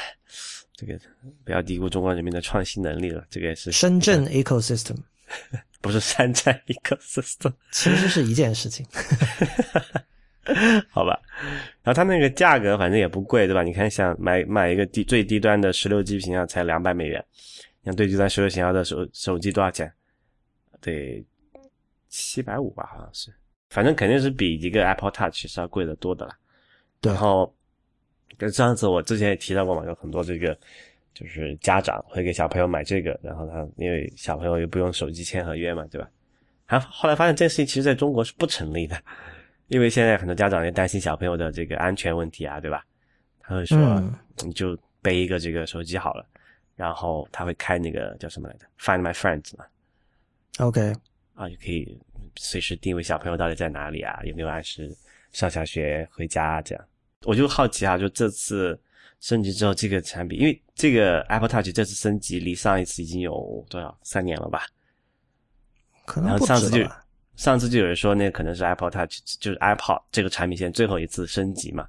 [0.74, 0.98] 这个
[1.44, 3.24] 不要低估中国人民的创新能力了。
[3.30, 4.96] 这个也是深圳 ecosystem，
[5.80, 8.84] 不是山寨 ecosystem， 其实是一件事情。
[10.90, 11.20] 好吧，
[11.82, 13.62] 然后它那个价格反正也不贵，对吧？
[13.62, 17.22] 你看，想买买一个低最低端的十六 G 屏啊，才两百美元。
[17.84, 19.92] 像最低端十六型号的手手机多少钱？
[20.80, 21.24] 得
[22.08, 23.32] 七百五吧，好像是。
[23.70, 26.36] 反正肯定是比一个 Apple Touch 是要贵得多的了。
[27.02, 27.54] 然后
[28.38, 30.56] 跟上次我之前也提到过嘛，有很多这个
[31.12, 36.08] 就是家长会给小朋友买这个，然后他因为小朋友又不用手机签合约嘛，对吧？
[36.66, 38.96] 还后来发现这个事情其实在中国是不成立的。
[39.68, 42.84] 因为现在很多家长也担心小朋友的这个安全问题啊，对吧？
[43.40, 43.78] 他会说，
[44.44, 46.26] 你就背一个这个手机好了，
[46.74, 49.64] 然后他会开那个叫什么来着，Find My Friends 嘛。
[50.58, 50.92] OK，
[51.34, 51.98] 啊，就可以
[52.36, 54.94] 随时定位小朋友到底在哪里啊，有没有按时
[55.32, 56.84] 上下学回家这样。
[57.22, 58.78] 我就好奇啊，就这次
[59.20, 64.66] 升级之后，这个产品，因为这个 Apple Touch 这次升级离上一次已经有多少三年了吧？
[66.04, 66.88] 可能上次就。
[67.36, 71.84] 上次就有人说，那可能是 Apple Touch，就是 iPod 这个产品线最后一次升级嘛，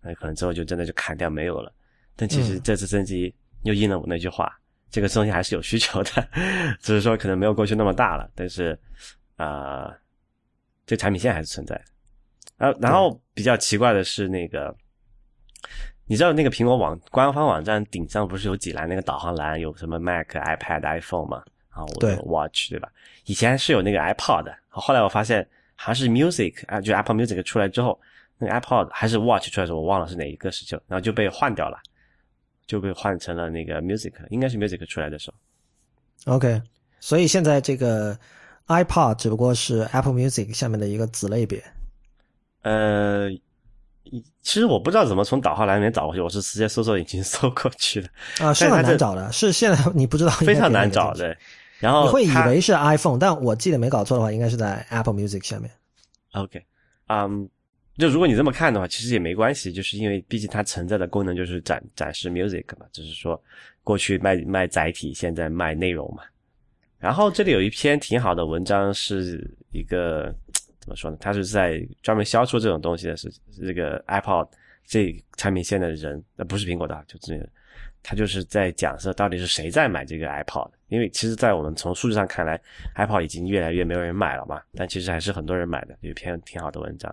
[0.00, 1.74] 那可能之后就真的就砍掉没有了。
[2.14, 3.34] 但其实这次升级
[3.66, 4.50] 又应了我那句话，
[4.90, 6.28] 这个东西还是有需求的，
[6.80, 8.30] 只是说可能没有过去那么大了。
[8.34, 8.78] 但是
[9.36, 9.92] 啊，
[10.86, 11.78] 这产品线还是存在。
[12.56, 14.74] 然后，然后比较奇怪的是那个，
[16.06, 21.42] 你知道那个苹果网官方网站顶上不是有几栏那个导航栏，有什么 Mac、iPad、iPhone 吗？
[21.68, 22.88] 啊，我的 Watch 对吧？
[23.26, 28.00] 以前是有那个 iPod 的，后来我发现还是 Music 啊，就 Apple Music 出来之后，
[28.38, 31.78] 那个 iPod 还是 Watch 出来的时候，我忘了是哪一个事情，然后就被换掉了，
[32.66, 36.34] 就被换成了那个 Music，应该是 Music 出来的时候。
[36.34, 36.60] OK，
[37.00, 38.18] 所以现在这个
[38.66, 41.62] iPod 只不过是 Apple Music 下面的一个子类别。
[42.62, 43.30] 呃，
[44.42, 48.08] 其实我不知道怎么从导航栏里面找过去，我是直接搜索引擎搜过去的。
[48.40, 51.36] 啊，是很难找的，是现在 你不知道，非常难找的。
[51.78, 55.70] 然后你会以为是 iPhone，但我记得没搞错的话，应该是在 Apple Music 下面。
[56.32, 56.64] OK，
[57.08, 57.48] 嗯，
[57.98, 63.42] 就如果你这么看的话，其实也没关系，就是因为毕竟它存在的功能就是展展示 Music 嘛，就是说
[63.82, 66.22] 过去卖卖载体，现在卖内容嘛。
[66.98, 70.34] 然后这里有一篇挺好的文章，是一个
[70.78, 71.16] 怎么说呢？
[71.20, 73.30] 他是在专门销售这种东西的，是
[73.64, 74.48] 这个 Apple
[74.84, 77.48] 这产品线的人，那不是苹果的，就这个。
[78.02, 80.70] 他就是在讲说，到底是谁在买这个 iPod？
[80.86, 82.60] 因为其实，在我们从数据上看来
[82.94, 84.62] ，iPod 已经越来越没有人买了嘛。
[84.74, 87.12] 但其实还是很多人买的，有一篇挺好的文章，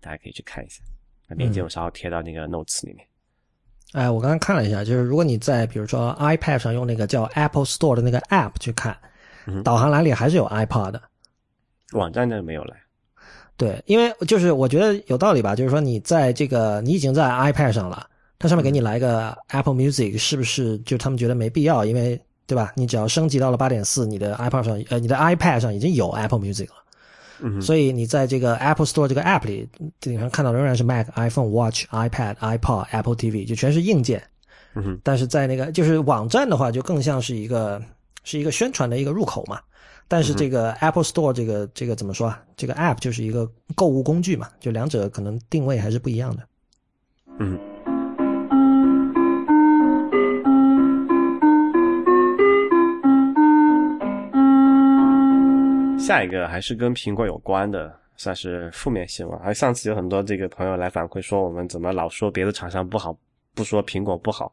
[0.00, 0.82] 大家可以去看一下。
[1.28, 3.06] 那链接我稍后贴到那个 notes 里面。
[3.92, 8.96] 哎，我刚刚看了一下，就是如果你在比如说 iPad 上用那个叫 Apple Store 的那个 App 去看，
[9.64, 11.02] 导航栏里还是有 iPod 的。
[11.92, 12.74] 网站那没有了。
[13.56, 18.08] 对，因为就是我觉得有道理吧，就是说你在这个你已经在 iPad 上了。
[18.38, 21.84] 它上面给你来一个 Apple Music，是不是就他们觉得没必要？
[21.84, 22.72] 因为对吧？
[22.76, 26.76] 你只要升级到了八点四，你的 iPad 上呃，你的 iPad 上已经有 Apple Music 了。
[27.40, 27.60] 嗯。
[27.60, 29.68] 所以你在这个 Apple Store 这个 App 里
[30.00, 34.22] 顶上看到仍然是 Mac、iPhone、Watch、iPad、iPod、Apple TV，就全是硬件。
[34.74, 35.00] 嗯哼。
[35.02, 37.82] 但是在那个就是网站的话，就更像是一个
[38.24, 39.60] 是一个宣传的一个入口嘛。
[40.08, 42.42] 但是这个 Apple Store 这个这个怎么说啊？
[42.56, 46.42] 这个 App 就是一个购物工具嘛，就两者可能定位还是不一样的。
[47.38, 47.58] 嗯。
[55.98, 59.38] 下一个还是跟苹果有关的，算是负面新闻。
[59.40, 63.14] 还上次有很多这个朋友来反馈说，我们怎么老说别的厂商不好，
[63.54, 64.52] 不说苹果不好。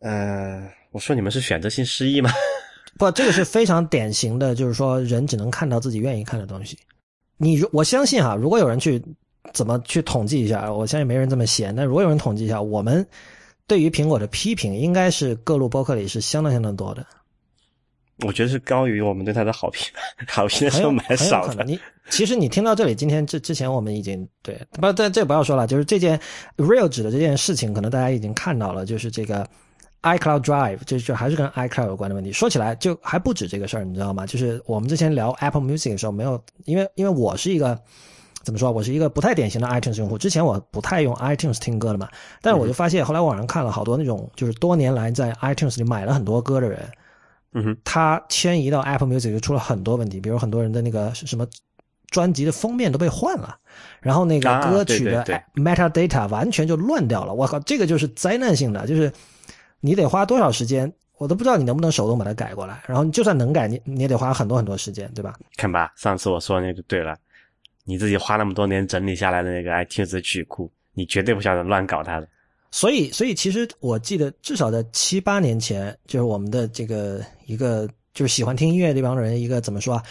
[0.00, 2.30] 呃，我说你们是选择性失忆吗？
[2.98, 6.76] 不，这个是非常典型的，就是说人只能看到自己愿意看的东西。
[7.36, 9.00] 你如我相信哈，如果有人去
[9.52, 11.74] 怎么去统计一下，我相信没人这么闲。
[11.74, 13.06] 但如果有人统计一下，我们
[13.66, 17.06] 对于苹果的批评，应该是各路播客里是相当相当多的。
[18.22, 19.92] 我觉得是高于我们对它的好评，
[20.28, 21.64] 好评的时候蛮少的。
[21.64, 21.78] 你
[22.10, 26.20] 其实你听到这里，今天之之前我们已经对不，这这不要说了，就是这件
[26.56, 29.44] real 指的这件事情，可能大家已经看到了，就是这个
[30.02, 32.30] iCloud Drive，就就还是跟 iCloud 有关的问题。
[32.30, 34.24] 说起来就还不止这个事儿，你知道吗？
[34.26, 37.76] 就是我们之前聊 Apple Music 的时候，没有因为因为我是一个
[38.44, 42.08] 怎么说，我是一个不太典型的 iTunes 用户，之前我不太用 iTunes 听歌的嘛。
[42.40, 46.80] 但是我就发现，后来网上看了好多那种就是多年来在 iTunes 里买了很多歌的人。
[47.54, 51.46] 嗯哼，它迁移到 Apple Music 就出了很多问题，比如很多人的那个什么
[52.08, 53.56] 专辑的封面都被换了，
[54.00, 55.24] 然后那个歌曲的
[55.54, 57.32] metadata 完全就乱掉了。
[57.32, 59.12] 我靠，这个就是灾难性的，就是
[59.80, 62.82] 你得花多少时间我都不知道你能不能手动把它改过来。
[62.86, 65.34] 然后你就算能改，你你也得花很多很多时间，对吧？
[65.56, 67.16] 看吧，上次我说那个就对了，
[67.84, 72.28] 你自己花那么多年整理下来的那个 iTunes 的曲库，你绝对不晓得乱搞它的。
[72.74, 80.02] 所以，所以其实我记得，至少在七八年前，就是我们的这个一个就是喜欢听音乐这帮人一个怎么说啊，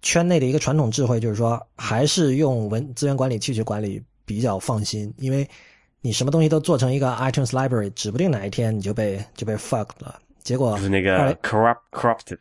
[0.00, 5.46] 圈内的一个传统智慧，就是说还是用文资源管理器去管理比较放心，因为
[6.00, 10.18] 你什么东西都做成一个 iTunes Library，指不定哪一天你就被就被 fucked 了。
[10.42, 12.40] 结果就是那个 corrupt corrupted，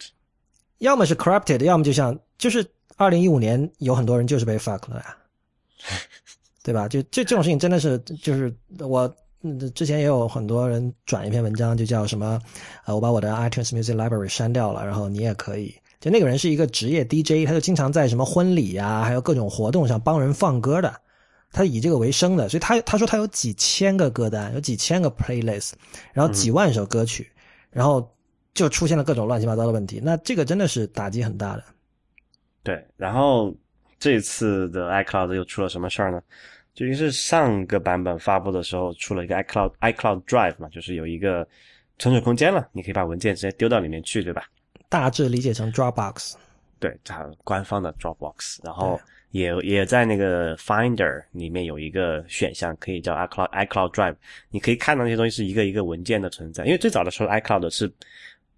[0.77, 2.65] 要么是 corrupted，要么就像就是
[2.95, 5.17] 二零一五年有很多人就是被 fucked 了呀，
[6.63, 6.87] 对吧？
[6.87, 9.13] 就这这种事情真的是就是我。
[9.73, 12.39] 之前也有很多人转一篇文章，就叫什么，
[12.85, 15.73] 呃，我把我的 iTunes Music Library 删掉了，然后你也可以。
[15.99, 20.93] 就那个人是一个职业 DJ，他就经常在什么婚礼啊，还有各种活动上帮人放歌的，
[21.51, 25.71] 他以这个为生的，所以他他说他有几千个歌单，有几千个 playlist，
[26.13, 27.31] 然后几万首歌曲，
[27.71, 28.07] 然后
[28.53, 31.63] 就出现了各种乱七八糟的问题，那这个真的是打击很大的。
[32.61, 33.55] 对，然后
[33.97, 36.21] 这次的 iCloud 又出了什么事儿呢？
[36.75, 41.47] 究竟是上个版本发布的时候出了一个 iCloud iCloud Drive 嘛，就是有一个
[41.97, 44.43] 存储空间了，你可以把文件直接丢到里面去，对吧？
[44.89, 46.33] 大致理解成 Dropbox。
[46.77, 48.99] 对，它官方的 Dropbox，然后
[49.31, 54.15] 也也在那个 Finder 里面有一个选项，可以叫 iCloud iCloud Drive，
[54.49, 56.65] 你可以看到那些东西是一个一个文件的存在。
[56.65, 57.89] 因为最早的时候 iCloud 是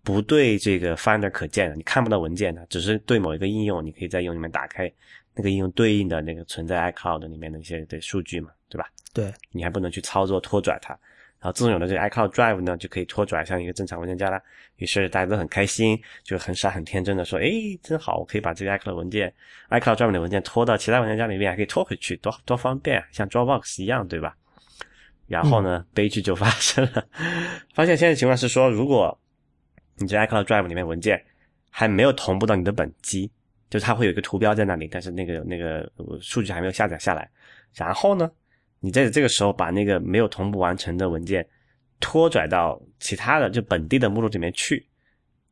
[0.01, 4.91] 不对这个 Finder 可见的，你看不到文件的，只是对某一个应用，你可以在应用里面打开。
[5.37, 8.89] 那个应用对应的那个存在 iCloud 里面的一些的数据嘛，对吧？
[9.13, 10.97] 对，你还不能去操作拖拽它。
[11.39, 14.41] 然后自从有了这个 iCloud Drive 呢，就可以拖拽像一个正常文件夹了。
[14.77, 17.47] 于是大家都很开心，就很傻很天真的说：“哎，
[17.83, 19.31] 真好，我可以把这个 iCloud 文件、
[19.69, 24.35] iCloud Drive 的文件拖到其他文件夹里面，还可以拖回去，多多方便啊，像 Dropbox 一样，对吧？”
[25.27, 27.07] 然后呢，悲剧就发生了，
[27.75, 29.15] 发现现在情况是说，如果
[29.97, 31.23] 你这 iCloud Drive 里面文件
[31.69, 33.29] 还没有同步到你的本机。
[33.69, 35.89] 就它会有一个图标在那里，但是那个那个
[36.21, 37.29] 数据还没有下载下来。
[37.73, 38.29] 然后呢，
[38.79, 41.47] 你在这个时候把那个没有同步完成的文件
[41.99, 44.87] 拖拽到其他的就本地的目录里面去。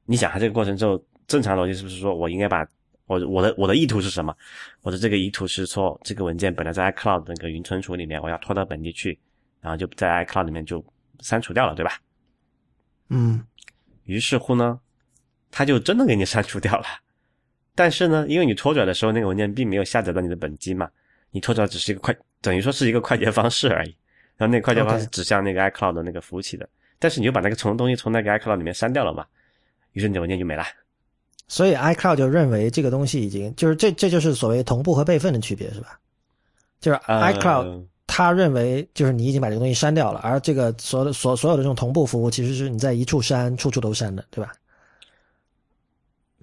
[0.06, 2.66] 你想，它这个过程之后，正常逻辑是不是说我应该把
[3.06, 4.36] 我我的我的意图是什么？
[4.82, 9.20] 我的这个意图是说，这个文件本来在 iCloud 那个云存储里面，我要拖到本地去，
[9.62, 10.84] 然后就在 iCloud 里面就
[11.20, 12.00] 删除掉了，对吧？
[13.10, 13.46] 嗯。
[14.04, 14.80] 于是乎呢，
[15.50, 16.86] 他就真的给你删除掉了。
[17.76, 20.90] 但是呢，因为你拖拽的时候，那个文件并没有下载到你的本机嘛，
[21.32, 23.96] 你拖拽只是一个快，等于说是一个快捷方式而已。
[24.38, 26.68] 然后那个快捷方式指向那个 iCloud 的那个服务器的，
[27.00, 29.26] 但是你就把那个从东西从那个 iCloud 里面删掉了嘛，
[29.94, 30.64] 于是你的文件就没了。
[31.48, 36.00] 所以 iCloud 就认为这个东西已经就是这这就是所谓同步和备份的区别是吧？
[36.80, 44.52] 就是 iCloud 他认为就是你已经把这个东西删掉了，而这个所有的所所有的这种同步服务其实是你在一处删，处处都删的，对吧？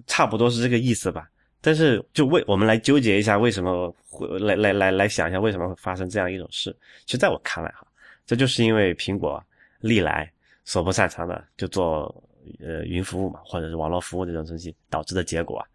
[0.07, 1.29] 差不多是这个意思吧，
[1.61, 6.75] 但是就为我们来纠结一下，为什么会来来来来想一下为什么会发生这样一种事？
[7.05, 7.87] 其实在我看来哈，
[8.25, 9.43] 这就是因为苹果
[9.79, 10.31] 历来
[10.65, 12.23] 所不擅长的就做
[12.59, 15.65] 呃云服务嘛，或者是网络服务这种东西导致的结果啊。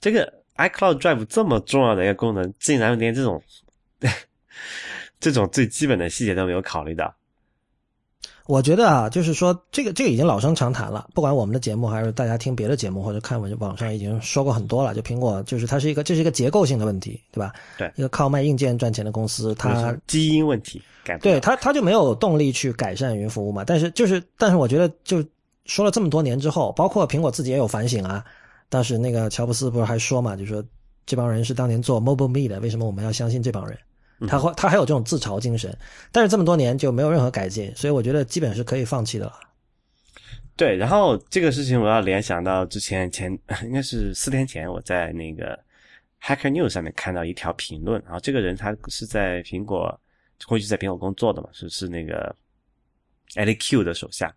[0.00, 3.42] 这个 iCloud Drive 这么重要的一个功能，竟然连这种
[5.20, 7.14] 这种最基本的细节都没有考虑到。
[8.50, 14.92] 我觉得啊，就是说这个这个已经老生常谈了，不管我们的节目还是大家听别的节目或者看网网上已经说过很多了。
[14.92, 17.52] 就苹果，就是它是一个这是一个结构性的问题，对吧？
[17.78, 23.62] 对，一个靠卖硬件赚钱的公司，它基因问题改对它它就没有动力去改善云服务嘛。
[23.64, 25.24] 但是就是但是我觉得就
[25.66, 28.24] 说了这么多年之后，包括苹果自己也有反省啊。
[28.68, 30.60] 当时那个乔布斯不是还说嘛，就说
[31.06, 33.78] 这帮人是当年做 Mobile Me 的，为什么我们要相信这帮人？
[34.28, 35.74] 他会，他还有这种自嘲精神，
[36.12, 39.34] 但是这么多年就没有任何改进，所以我觉得基本是可以放弃的了。
[40.56, 45.58] 对，然后这个事情我要联想到之前前应该是四天前，我在那个
[46.22, 49.98] Hacker News 上面看到一条评论，然后这个人他是在苹果
[50.46, 52.36] 过去在苹果工作的嘛，是是那个
[53.36, 54.30] Ali Q 的手下，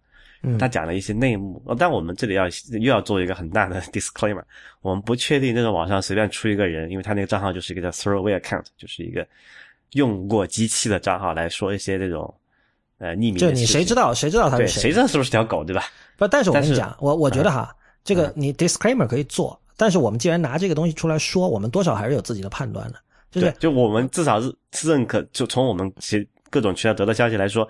[0.58, 1.62] 他讲了一些内幕。
[1.78, 2.46] 但我们这里要
[2.80, 4.44] 又要做一个很大的 disclaimer，
[4.80, 9.28] 我们不确定那个网上随便出一个人，因为他那个账号就是一个叫 Throwaway Account，就是一个。
[9.94, 12.34] 用过机器的账号来说一些这种，
[12.98, 13.38] 呃，匿名。
[13.38, 14.82] 就你谁知道谁知道他是谁？
[14.82, 15.84] 谁知道是不是条狗，对吧？
[16.18, 23.00] 不，但是我跟你讲，我我觉得哈，这个你 disclaimer 可以做，但是我们既然拿这个东西出来说，我们多少还是有自己的判断的，
[23.32, 27.68] 就是就我们至少是认可，就从我们其各种渠道得到消息来说，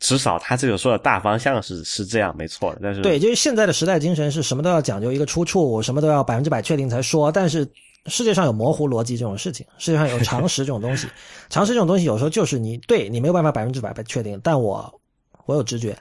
[0.00, 2.80] 至少他这个说的大方向是是这样，没错的。
[2.82, 7.68] 但是对，就是现在的时代精神是什么都要讲究一个出处，什么都要百分之百确定才说，但是。
[8.06, 11.06] 世界上有模糊逻辑这种事情，世界上有常识这种东西，
[11.48, 15.00] 常识这种东西有时候就是你对你没有办法百分之百确定，但我
[15.46, 15.96] 我有直觉，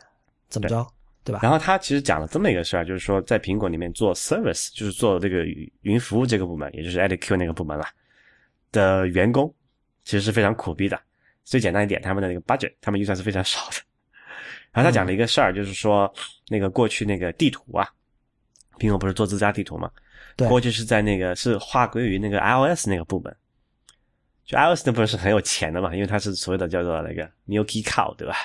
[0.49, 0.85] 怎么着？
[1.23, 1.39] 对吧？
[1.43, 5.45] 然后他其实讲了这么一个事儿，就是说在苹果里面做 service，就是做这个
[5.81, 7.85] 云服务这个部门，也就是 ADQ 那个部门了
[8.71, 9.53] 的员工，
[10.03, 10.99] 其实是非常苦逼的。
[11.43, 13.75] 最简单一点，他们的那个 budget，他们预算是非常少的。
[14.71, 16.11] 然后他讲了一个事儿，就是说
[16.47, 17.87] 那个过去那个地图啊，
[18.79, 19.91] 苹果不是做自家地图嘛？
[20.41, 23.35] 对，过去是在那个是划归于那个 iOS 那个部门，
[24.45, 28.35] 就 iOS 那部分是很有钱的嘛，因为它是所谓的叫做那个 Milky Cow，对吧？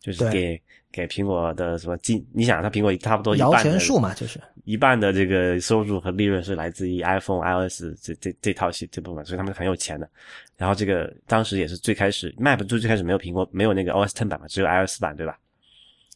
[0.00, 0.60] 就是给
[0.92, 10.08] 给苹果的什么金，你想，它苹果差不多一半摇钱树嘛，就是一半的这个收入和利润是来自于 iPhone、iOS 这这这套系这部分，所以他们是很有钱的。
[10.56, 15.36] 然后这个当时也是最开始 Map 最最开始没有苹果没有那个 OS Ten 版嘛，只有 iOS 版，对吧？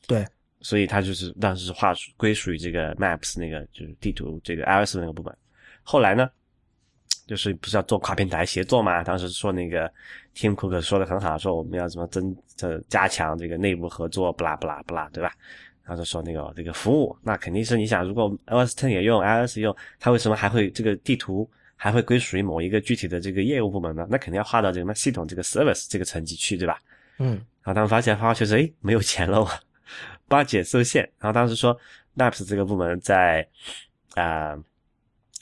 [0.06, 0.24] 对，
[0.60, 5.36] 所以它就是当时是划归属于这个 Maps 那个就是地图这个 iOS 那个部门。
[5.82, 6.30] 后来呢，
[7.26, 9.02] 就是不是要做跨平台协作嘛？
[9.02, 9.90] 当时说那个
[10.34, 15.32] Tim Cook 说的很好，说我们要怎么增呃加强这个内部合作，不啦不啦不啦，对吧？
[15.82, 24.06] 然后就说那个这个服务，那肯定是你想，如果 iOS Ten 也用 iOS 用，它为什么还会这个地图还会归属于某一个具体的这个业务部门呢？
[24.08, 26.78] 那肯定要划到这个系统这个 service 这个层级去，对吧？
[27.18, 27.30] 嗯，
[27.62, 29.44] 然后他们发现，发现确实，哎，没有钱了，
[30.30, 31.02] 八解受限。
[31.18, 31.76] 然后当时说
[32.16, 33.46] ，Maps 这个部门在
[34.14, 34.64] 啊、呃，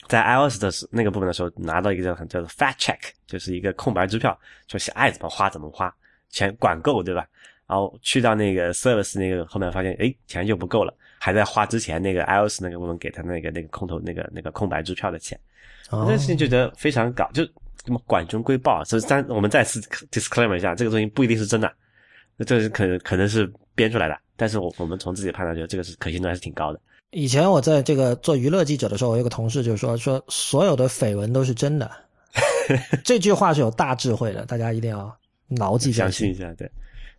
[0.07, 5.93] 在 iOS 的那个部门的时候，拿到一个叫叫做 fat check，就是一个空白支票，就是爱怎么花怎么花，
[6.29, 7.27] 钱管够，对吧？
[7.67, 15.39] 然后去到那个 service 那个后面发现，哎，钱就不够了，还在花之前那个 iOS 那个部门给他那个那个空头那个那个空白支票的钱。
[15.91, 17.43] 哦、这个事情就觉得非常搞，就
[17.85, 18.83] 什么管中窥豹。
[18.83, 19.79] 所以，但我们再次
[20.11, 21.71] disclaimer 一下，这个东西不一定是真的，
[22.45, 24.19] 这是可可能是编出来的。
[24.35, 26.79] 但是我我们从自己判断，觉得这个是可信度还是挺高的。
[27.11, 31.89] 以前我在这个做娱乐记者的时候，我有个同事就说说所有的绯闻都是真的，
[33.05, 35.17] 这句话是有大智慧的，大家一定要
[35.47, 36.53] 牢记相信一下。
[36.55, 36.69] 对，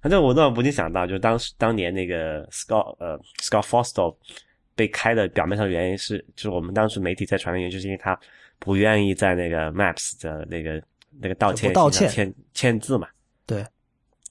[0.03, 4.15] 反正我倒不禁想到，就当时当年那个 Scott 呃 Scott Forstall
[4.75, 8.19] 被开的表面上原因是，就是我们当时媒体在传的原因，就是因为他
[8.59, 10.81] 不愿意在那个 Maps 的那个
[11.21, 13.09] 那个道歉道歉签签字嘛。
[13.45, 13.67] 对，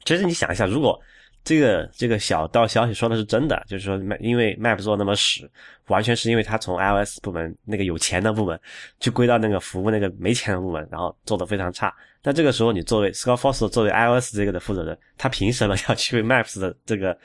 [0.05, 0.97] 其实你想一下，如果
[1.43, 5.49] 这个这个小道消息说的是真的，就是说，因为 Map 做那么屎，
[5.87, 8.59] 完全是因为他从 iOS 部门那个有钱的部门
[8.99, 11.93] 去归到那个服务那个没钱的部门，然后做的非常差。
[12.21, 17.17] 但这个时候，你作为 Scott Foster 作为 iOS 这个的负责人，他凭什么要去为 Maps 的这个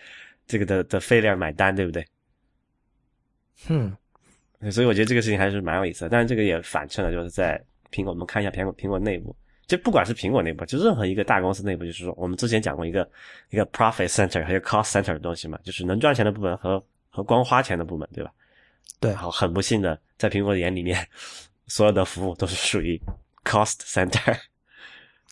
[0.47, 2.07] 这个的的 failure 买单，对不对？
[3.69, 3.95] 嗯，
[4.71, 6.09] 所以我觉得这个事情还是蛮有意思的。
[6.09, 9.35] 但是这个也反衬了，就是在苹果，我们看一下苹果苹果内部。
[9.67, 13.09] 就不管是苹果内部，就任何一个大公司内部，就是说，我们之前讲过一个
[13.51, 18.31] 一个 profit center 和 cost center 的东西嘛，就是能赚钱的部门和和光花钱的部门，对吧？
[19.01, 19.15] 对。
[19.15, 21.07] 好，很不幸的，在苹果的眼里面，
[21.67, 23.01] 所有的服务都是属于
[23.45, 24.37] cost center。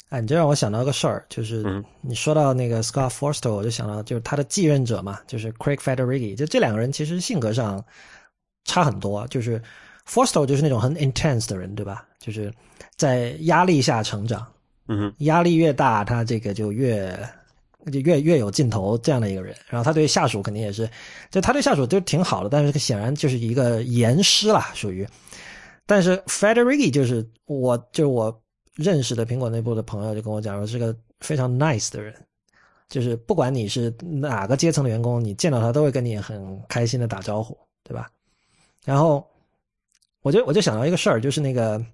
[0.08, 7.82] 哎，你这让我想到个事儿，就是嗯你说到那个 Scott Forstall，我就想到就是他的继任者嘛，就是 Craig Federighi，就这两个人其实性格上
[8.64, 9.60] 差很多，就是
[10.06, 12.06] Forstall 就是那种很 intense 的人，对吧？
[12.22, 12.52] 就是
[12.94, 14.46] 在压力下成长，
[14.86, 17.18] 嗯，压力越大，他这个就越
[17.90, 19.52] 就越越有劲头这样的一个人。
[19.66, 20.88] 然后他对下属肯定也是，
[21.32, 25.04] 就他对下属都挺好的，但是显然就是一个严师啦，属于。
[25.84, 28.40] 但是 Federighi 就是我就是我
[28.76, 32.14] 认识的苹果内部的朋友就跟我讲说是个非常 nice 的人，
[32.88, 38.08] 就是不管你是哪个阶层的员工，你见到他都会跟你很开心的打招呼，对吧？
[38.84, 39.28] 然后
[40.22, 41.84] 我就我就想到一个事儿，就是那个。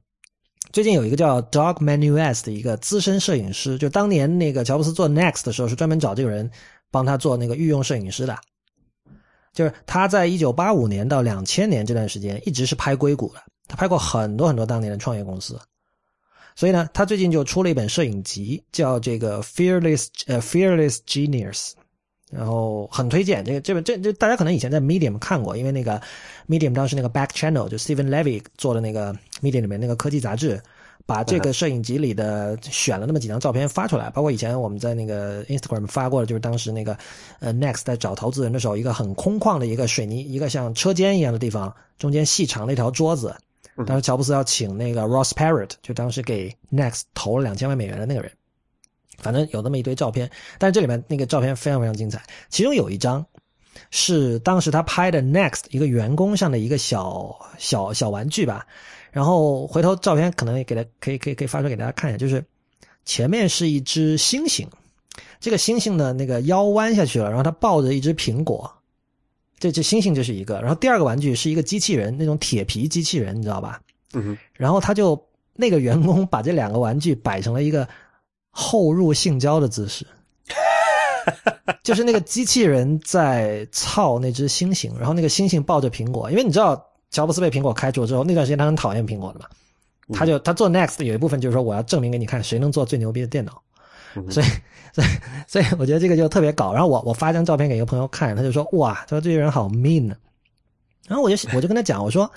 [0.72, 6.50] 最近有一个叫 Dog Manus 的一个资深摄影师，就当年那个乔布斯做 Next 的时候，是专门找这个人
[6.90, 8.38] 帮他做那个御用摄影师的。
[9.54, 15.58] 就是他在一九八五年到两千年这段时间，一直是拍硅谷的，他拍过很多很多当年的创业公司。
[16.54, 21.72] 所以呢，他最近就出了一本摄影集，叫这个 Fearless 呃 Fearless Genius，
[22.30, 26.00] 然后很推荐这个这本这这大家可能以前在 Medium 看过，因为那个
[26.46, 30.60] Medium 当时那个 Back Channel 就 Stephen Levy 做的那个 Medium 里面那个科技杂志，
[31.06, 36.94] 把这个摄影集里的选了那么几张照片发出来，包括以前我们在那个 Instagram 发过的，就是当时那个
[37.40, 43.34] 呃 Next 在找投资人的时候，一个很空旷的一个水泥一个像车间一样的地方，中间细长的一条桌子，
[43.86, 48.30] 当时乔布斯要请那个 Ross Perot，就当时给 Next 投了两千万美元的那个人。
[49.18, 52.22] 反正有那么一堆照片，但是这里面那个照片非常非常精彩。
[52.48, 53.24] 其中有一张
[53.90, 58.66] 是当时他拍的 Next 一个员工上的一个小小小玩具吧。
[59.10, 62.44] 然后回头照片可能也给他可以可以可以发出来给大家看一下，就是
[63.04, 64.66] 前面是一只猩猩，
[65.40, 68.70] 这个猩猩的那个腰弯下去了，然后他抱着一只苹果。
[69.58, 73.80] 这这猩猩就是一个，然后第二个玩具是一个机器人，那种铁皮机器人，你知道吧？
[74.12, 75.20] 嗯哼，然后他就
[75.54, 77.88] 那个员工把这两个玩具摆成了一个。
[78.50, 80.06] 后入性交的姿势，
[81.84, 89.46] 就是那个机器人在操那只猩猩，然后那个猩猩抱着苹果，因为你知道乔布斯被苹果开除之后，那段时间他很讨厌苹果的嘛，
[90.12, 93.62] 他就他做 Next 有一部分就是说我要证明给你看谁能做最牛逼的电脑，
[94.30, 94.46] 所以
[94.92, 95.06] 所以
[95.46, 96.72] 所以我觉得这个就特别搞。
[96.72, 100.14] 然后我我发张照片给一个朋友看，他就说哇，他说这些人好 mean
[101.06, 102.30] 然后我就我就跟他讲，我说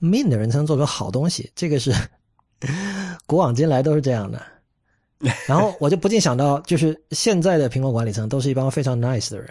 [0.00, 1.92] mean 的人才能做出好东西，这个是
[3.26, 4.40] 古往今来都是这样的。
[5.46, 9.50] 然后我就不禁想到，就是现在的苹果管理层都是一帮非常 nice 的人，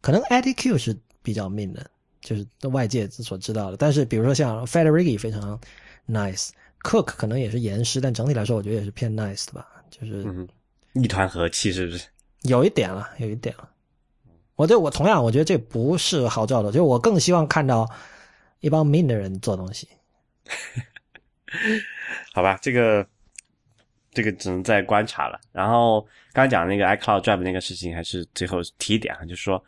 [0.00, 1.88] 可能 Eddie Q 是比较 mean 的，
[2.22, 3.76] 就是外界所知道的。
[3.76, 5.60] 但是比如说像 Federighi 非常
[6.08, 10.26] nice，Cook 可能也是严师，但整体来说我觉得也是偏 nice 的吧，就是
[10.94, 12.04] 一团和气，是不是？
[12.42, 13.70] 有一点了，有一点了。
[14.56, 17.88] 我对我同样我觉得这不是好兆头，就是我更希望看到
[18.58, 19.88] 一帮 mean 的人做东西。
[22.34, 23.06] 好吧，这个。
[24.16, 25.38] 这个只能再观察了。
[25.52, 29.62] 然后刚讲那个 iCloud Drive 那个事情，还是最后提一点啊，就是说，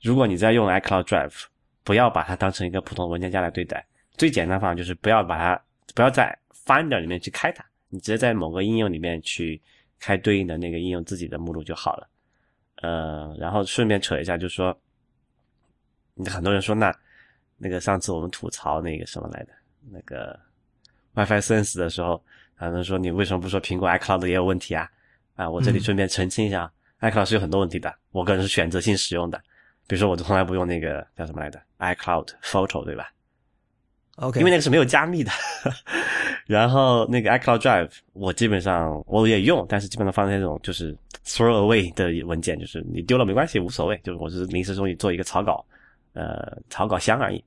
[0.00, 1.44] 如果你在用 iCloud Drive，
[1.84, 3.86] 不要把它当成一个普通文件夹来对待。
[4.16, 5.62] 最简单方法就是不要把它，
[5.94, 6.36] 不要在
[6.66, 9.62] Finder 里面去开它，你直接在某个应用里面去
[10.00, 12.08] 开对应的那个应用自己的目录就好了。
[12.82, 14.76] 呃，然后顺便扯一下，就是说，
[16.26, 16.92] 很多人说那
[17.56, 19.52] 那个上次我们吐槽那个什么来的，
[19.92, 20.36] 那个
[21.14, 22.20] WiFi Sense 的时候。
[22.66, 24.88] 可能说你为什么不说苹果 iCloud 也有问题啊？
[25.34, 27.92] 啊，我这里顺便澄清一下，iCloud 是有很多问题的。
[28.10, 29.38] 我个人是选择性使用的，
[29.86, 33.10] 比如说我从来不用那个叫什么来着，iCloud Photo 对吧
[34.16, 35.30] ？OK，因为那个是没有加密的。
[36.46, 40.94] 然后那个 iCloud Drive 我基本上我也用，但是基本上放在那种就是
[41.24, 45.64] throw away 的文件，就是你丢了没关系，无所谓，就是我是临时中意做一个草稿，
[46.12, 47.42] 呃，草稿箱而已。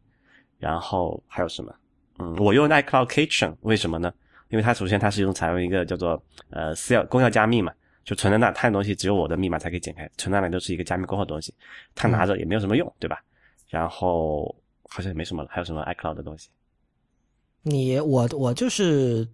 [0.57, 1.75] 然后还有什么？
[2.19, 4.11] 嗯，我用 iCloud Kitchen，为什么呢？
[4.49, 7.73] 因为它首先它是用采用一个叫做呃私钥公钥加密嘛，
[8.03, 11.53] 就存在那它的东西只有我的密码才可以解开，存在那都是一个加密过后的东西，
[11.95, 13.21] 它拿着也没有什么用，对吧？
[13.67, 14.55] 然后
[14.87, 16.49] 好像也没什么了，还有什么 iCloud 的东西？
[17.63, 19.27] 你我我就是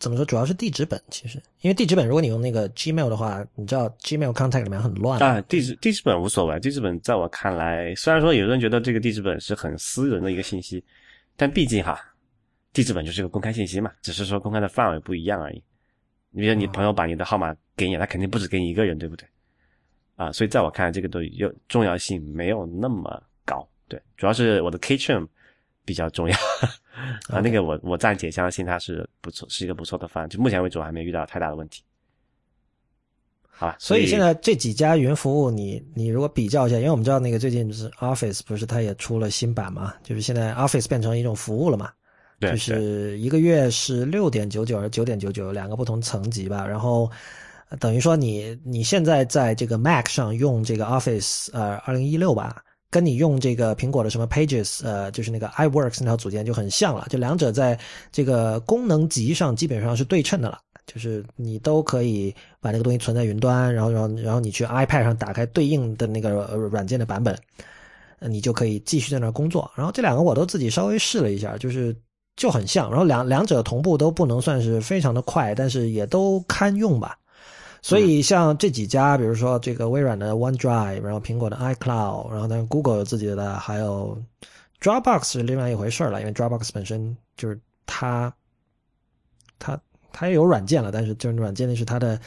[0.00, 5.40] 怎么说，主要是地址本，其实因为地址本如果你用那个 Gmail 的话，你知道 Gmail contact 里面很乱啊。
[5.42, 10.82] 地址地址本无所谓，地址本在我看来，虽然说有人觉得这个地址本是很私人的一个信息，
[11.36, 11.98] 但毕竟哈。
[12.72, 15.62] 地址本就是个公开信息嘛，只是说公开的范围不一样而已。
[16.30, 19.26] 你比如你朋友把你的号码给你，他肯定不止给你一个人，对不对？
[20.16, 23.66] 啊，所以在我看来，这个都有重要性没有那么高。
[23.88, 25.26] 对，主要是我的 K chain
[25.84, 26.36] 比较重要
[27.30, 27.40] 啊。
[27.40, 30.28] 那个我我暂且相信它是不错，是一个不错的方案。
[30.28, 31.82] 就目前为止，我还没遇到太大的问题。
[33.48, 41.90] 好吧，所以现在这几家云服务，你你如果比较一下，因为我们知道那个最近就是 Office 不是它也出了新版嘛，就是现在 Office 变成一种服务了嘛。
[42.40, 46.64] 就是一个月是六点九九还是九点九九，两个不同层级吧。
[46.64, 47.10] 然后
[47.80, 57.06] 等于说你你现在在这个 Mac 上用这个 Office 呃二零一六吧，跟你用这个苹果的什么 Pages 呃就是那个 iWorks 那套组件就很像了。
[57.10, 57.78] 就两者在
[58.12, 60.58] 这个功能级上基本上是对称的了。
[60.86, 66.30] 就是你都可以把那个东西存在云端，然后然后然后你去 iPad 上打开对应的那个
[66.70, 67.36] 软件的版本，
[68.20, 69.70] 你就可以继续在那工作。
[69.74, 71.94] 然后这两个我都自己稍微试了一下，就是。
[72.38, 77.18] 就很像，然后两两者同步都不能算是非常的快，但是也都堪用吧。
[77.82, 84.16] 所以像这几家，比如说这个微软的 OneDrive，然后苹果的 iCloud，然后呢 Google 有自己的，还有
[84.80, 88.32] Dropbox 是另外一回事了，因为 Dropbox 本身就是它，
[89.58, 89.76] 它
[90.12, 92.20] 它也有软件了，但是就是软件那是它的，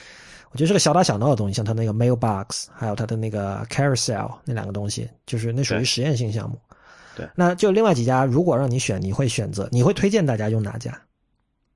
[0.52, 6.60] 我觉得是个小打小闹的东西，像它那个 Mailbox，还有它的那个 Carousel 那两个东西，就是那属于实验性项目。
[7.22, 9.70] 对，那就另外几家，如果让你选，你会选择？
[9.72, 11.00] 你会推荐大家用哪家？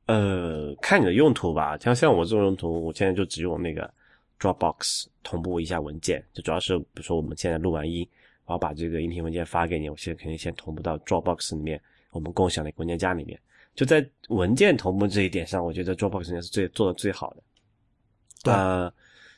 [0.08, 1.78] 呃，看你的用途吧。
[1.78, 3.91] 像像我这种用途，我现在就只用那个
[4.39, 6.24] Dropbox 同步一下文件。
[6.34, 8.08] 就主要是比如说我们现在录完音，
[8.46, 11.82] 我要把这个音频文件发给你，我现在肯定先同步到 Dropbox 里面，
[12.12, 13.39] 我们共享的文件夹里面。
[13.74, 17.43] 就在文件同步这一点上，我觉得 Dropbox 应该是最做的最好的。
[18.44, 18.94] 对呃，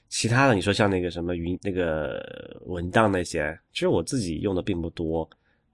[0.10, 5.28] 其他的你说像那个什么云那个文档那些，其实我自己用的并不多。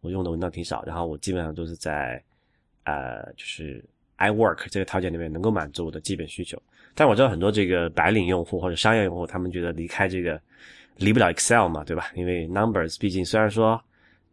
[0.03, 2.21] 我用的文档挺少，然后我基本上都是在，
[2.83, 3.83] 呃，就是
[4.17, 6.61] iWork 这个套件里面能够满足我的基本需求。
[6.93, 10.39] 但我知道很多这个白领用户或者商业用户，他们觉得离开这个
[10.97, 12.11] 离不了 Excel 嘛，对吧？
[12.15, 13.81] 因为 Numbers 毕竟虽然说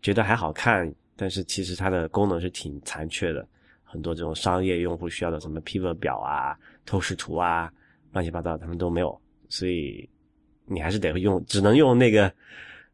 [0.03, 3.47] 觉得还好看，但是其实它的功能是挺残缺的。
[3.85, 7.73] 很多这种商业用户需要的什么 Pivot 表啊、透视图啊、
[8.13, 9.17] 乱七八糟，他们都没有，
[9.49, 10.09] 所以
[10.67, 12.33] 你还是得用，只能用那个。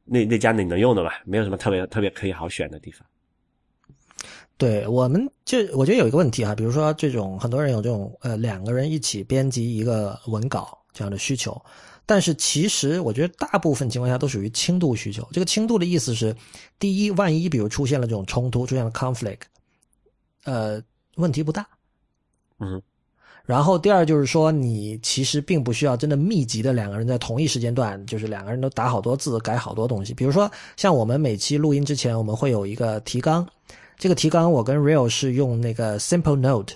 [0.06, 3.06] 那那家你能用的吧，没有什么特别特别可以好选的地方。
[4.56, 11.60] 对我们就我觉得有一个问题哈，比如说这种很多人有这种呃两个人一起编辑一个文稿这样的需求，
[12.06, 15.28] 但是其实我觉得大部分情况下都属于轻度需求。
[15.30, 16.34] 这个轻度的意思是，
[16.78, 19.40] 第一，万一比如出现了这种冲突，出现了 conflict，
[20.44, 20.82] 呃，
[21.16, 21.66] 问题不大。
[22.60, 22.80] 嗯。
[23.46, 30.12] 然后第二就是说，你其实并不需要真的密集的两个人在同一时间段，就是两个人都打好多字、改好多东西。
[30.12, 33.46] 比如说，像我们每期录音之前，我们会有一个提纲，
[33.96, 36.74] 这个提纲我跟 Real 是用那个 Simple Note，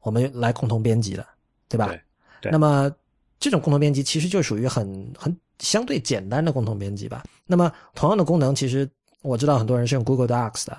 [0.00, 1.26] 我们来共同编辑的，
[1.68, 1.94] 对吧？
[2.40, 2.50] 对。
[2.50, 2.90] 那么
[3.38, 7.24] 这种共同编辑其实就属于很很相对简单的共同编辑吧。
[7.46, 8.88] 那么同样的功能，其实
[9.20, 10.78] 我知道很多人是用 Google Docs 的，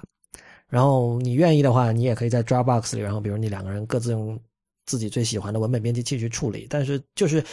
[0.68, 4.36] 然后你愿意的话，你也可以在 Dropbox 里，然后比如你两个人各自用。
[4.86, 7.44] 自己最喜欢的文本编辑器去处理，但是就是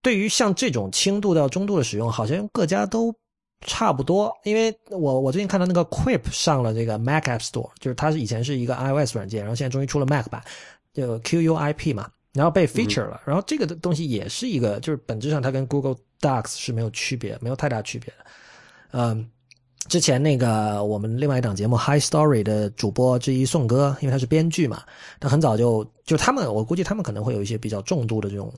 [0.00, 3.14] 对于像这种轻度到中度的使用，好像各家都
[3.60, 4.32] 差不多。
[4.44, 10.42] 因为我我最近看到那个 Quip 上了这个 Mac App Store，就是它是以前是一个 iOS 软件，然后现在终于出了 Mac 版，
[10.92, 13.20] 就 QUIP 嘛，然后被 feature 了。
[13.24, 18.24] 然后这个的东西也是一个，就是本质上它跟 Google Docs 是没有区别，没有太大区别的，
[18.92, 19.30] 嗯。
[19.92, 24.82] 之前那个我们另外一档节目《High Story》的主播之一宋哥，因为他是编剧嘛，
[25.20, 28.50] 他很早就就他们，我估计他们可能会有一些比较重度的这种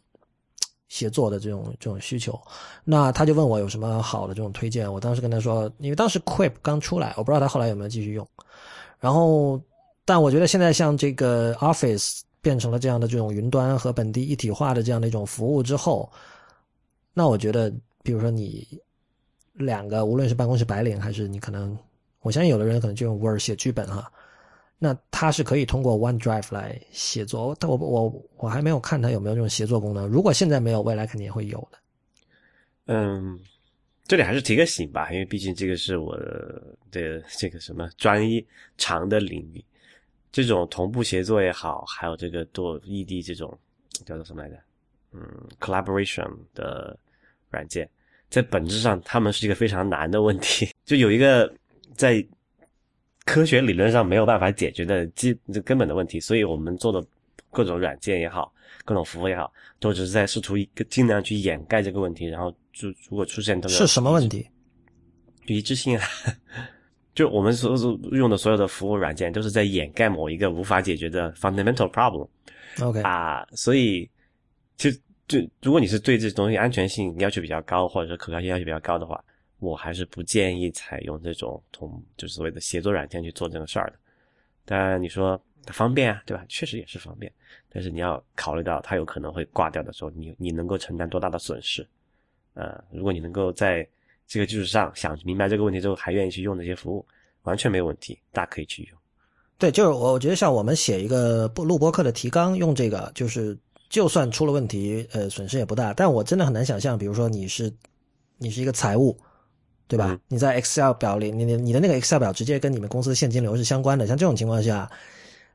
[0.88, 2.40] 写作的这种这种需求，
[2.84, 8.24] 那他就问我有什么好的这种推荐，我当时跟他说，因为当时 Quip 刚出来，我不知道他后来有没有继续用，
[9.00, 9.60] 然后
[10.04, 16.08] 但我觉得现在像这个 Office 变成了这样的这种云端和本地一体化的这样的一种服务之后，
[17.12, 17.72] 那我觉得，
[18.04, 18.64] 比如说你。
[19.54, 21.76] 两个，无论是办公室白领，还是你可能，
[22.20, 24.12] 我相信有的人可能就用 Word 写剧本哈，
[24.78, 30.08] 那它是可以通过 OneDrive 来写作，但我我我还没有看它有没有这种协作功能。
[30.08, 31.78] 如果现在没有，未来肯定也会有的。
[32.86, 33.38] 嗯，
[34.06, 38.44] 这里还是提个醒吧，因为毕竟这个是我的这个什么专一
[38.76, 39.64] 长的领域，
[40.32, 43.56] 这种同步协作也好，还有这个多异地这种
[44.04, 44.56] 叫做什么来着？
[45.12, 45.22] 嗯
[45.60, 46.98] ，collaboration 的
[47.50, 47.88] 软件。
[48.34, 51.48] 在本质上，他们是一个非常难的问题， 就有一个
[51.94, 52.20] 在
[53.24, 55.32] 科学理论上没有办法解决的基
[55.64, 57.00] 根本的问题，所以我们做的
[57.52, 58.52] 各种软件也好，
[58.84, 64.44] 各种服务也好，都只是在试图一个尽量去掩盖这个问题，然后就如果出现这个是什么问题？
[65.46, 66.04] 一致性啊，
[67.14, 67.76] 就我们所
[68.10, 72.26] 用的所有的服务软件都是在掩盖某一个无法解决的 fundamental problem。
[72.80, 74.10] OK 啊，所以
[74.76, 74.90] 就。
[75.26, 79.24] 就如果你是对这东西安全性要求比较高，或者说可靠性要求比较高的话，
[79.58, 83.96] 我还是不建议采用这种同就是所谓的协作软件去做这个事儿的。
[84.66, 86.44] 当然你说它方便啊，对吧？
[86.46, 87.32] 确实也是方便，
[87.70, 91.86] 但是你要考虑到它有可能会挂掉的时候，你你能够承担多大的损失？
[92.52, 93.86] 呃，如果你能够在
[94.26, 97.06] 这个基础上想明白这个问题之后，还愿意去用这些服务，
[97.44, 98.98] 完全没有问题，大家可以去用。
[99.56, 103.56] 对，就是我我觉得像我们写一个录播课的提纲，用这个就是。
[103.88, 105.94] 就算出了问题，呃，损失也不大。
[105.94, 107.72] 但我真的很难想象，比如说你是，
[108.38, 109.16] 你是一个财务，
[109.86, 110.18] 对吧？
[110.28, 114.06] 你在 Excel 表里，你你你的那个 Excel 表直接跟你们公司的现金流是相关的。
[114.06, 114.90] 像这种情况下，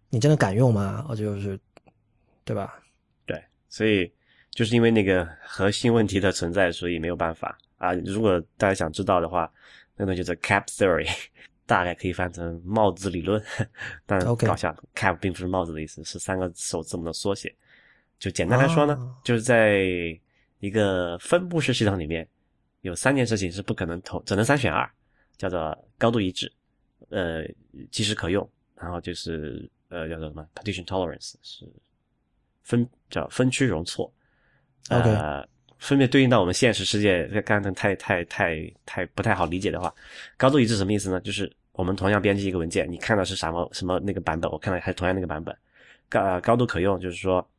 [0.09, 1.05] 你真的敢用吗？
[1.09, 1.59] 我就是，
[2.45, 2.79] 对吧？
[3.25, 4.11] 对，所以
[4.51, 7.93] 就是因为那个核心问题的存在，所以没有办法啊。
[8.05, 9.51] 如果大家想知道的话，
[9.95, 11.09] 那个就是 Cap Theory，
[11.65, 13.43] 大概可以翻成帽子理论。
[14.05, 17.53] 当然搞笑，Cap 并不是帽子的意思，是三个首字母的缩写。
[18.19, 19.79] 就简单来说呢，就是在
[20.59, 22.27] 一个分布式系统里面，
[22.81, 24.87] 有三件事情是不可能同，只能三选二，
[25.37, 26.51] 叫做高度一致，
[27.11, 27.45] 呃，
[27.91, 31.65] 即时可用，然后就是呃叫做什么 partition tolerance 是
[32.63, 34.11] 分叫分区容错，
[34.89, 35.47] 呃，
[35.77, 39.95] 分别对应到我们现实世界，刚才太太太太不太好理解的话，
[40.35, 41.21] 高度一致什么意思呢？
[41.21, 45.55] 就是我们同样编辑一个文件，你看到是什么什么那个版本，我看到还是同样那个版本，
[46.09, 47.49] 高高度可用就是说。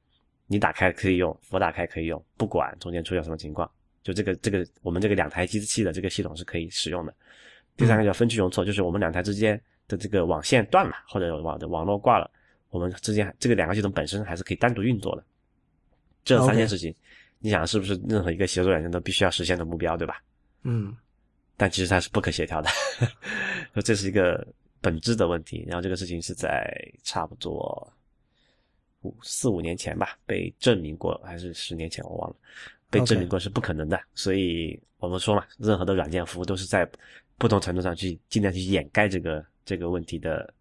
[0.52, 3.70] 你打开可以用，我打开可以用，不管中间出现什么情况，
[4.02, 7.14] 就这个这个我们这个两台机器的这个系统是可以使用的。
[7.76, 12.28] 第三个叫分区容错，就是我们两台之间的这个网线断了，或者网的网络挂了，
[12.70, 15.24] 我们之间这个两个系统本身还是可以单独运作的。
[16.24, 16.92] 这三件事情，
[17.38, 20.20] 你想是不是任何一个协作软件都必须要实现的目标，对吧？
[20.64, 20.96] 嗯。
[21.56, 22.68] 但其实它是不可协调的，
[23.84, 24.44] 这是一个
[24.80, 25.64] 本质的问题。
[25.68, 26.68] 然后这个事情是在
[27.04, 27.92] 差不多。
[29.02, 32.36] 五四五年前吧，被证明过，还是十年前我忘了，
[32.90, 34.00] 被证明过是不可能的。
[34.14, 36.88] 所以我们说嘛，任何的软件服务都是在
[37.38, 40.52] 不同程度上去尽量去掩盖这个这个问题的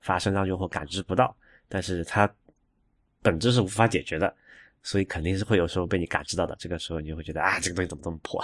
[0.00, 1.36] 发生，让用户感知不到。
[1.68, 2.30] 但是它
[3.20, 4.34] 本质是无法解决的，
[4.82, 6.56] 所以肯定是会有时候被你感知到的。
[6.58, 8.42] 这个时候你就会觉得啊，这个东西怎么这么破？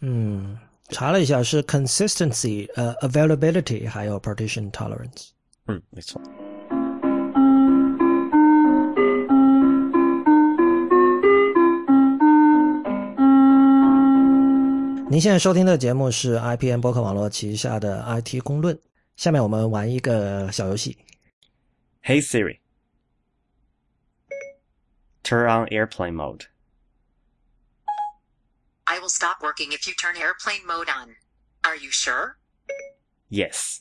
[0.00, 0.56] 嗯，
[0.88, 5.30] 查了一下是 consistency、呃 availability 还有 partition tolerance。
[5.66, 6.20] 嗯，没错。
[15.10, 18.78] 您现在收听的节目是 IPN 播客网络旗下的 IT 公论。
[19.16, 20.96] 下面我们玩一个小游戏。
[22.04, 22.60] Hey Siri,
[25.24, 26.42] turn on airplane mode.
[28.84, 31.16] I will stop working if you turn airplane mode on.
[31.62, 32.36] Are you sure?
[33.28, 33.80] Yes.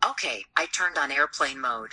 [0.00, 1.92] Okay, I turned on airplane mode.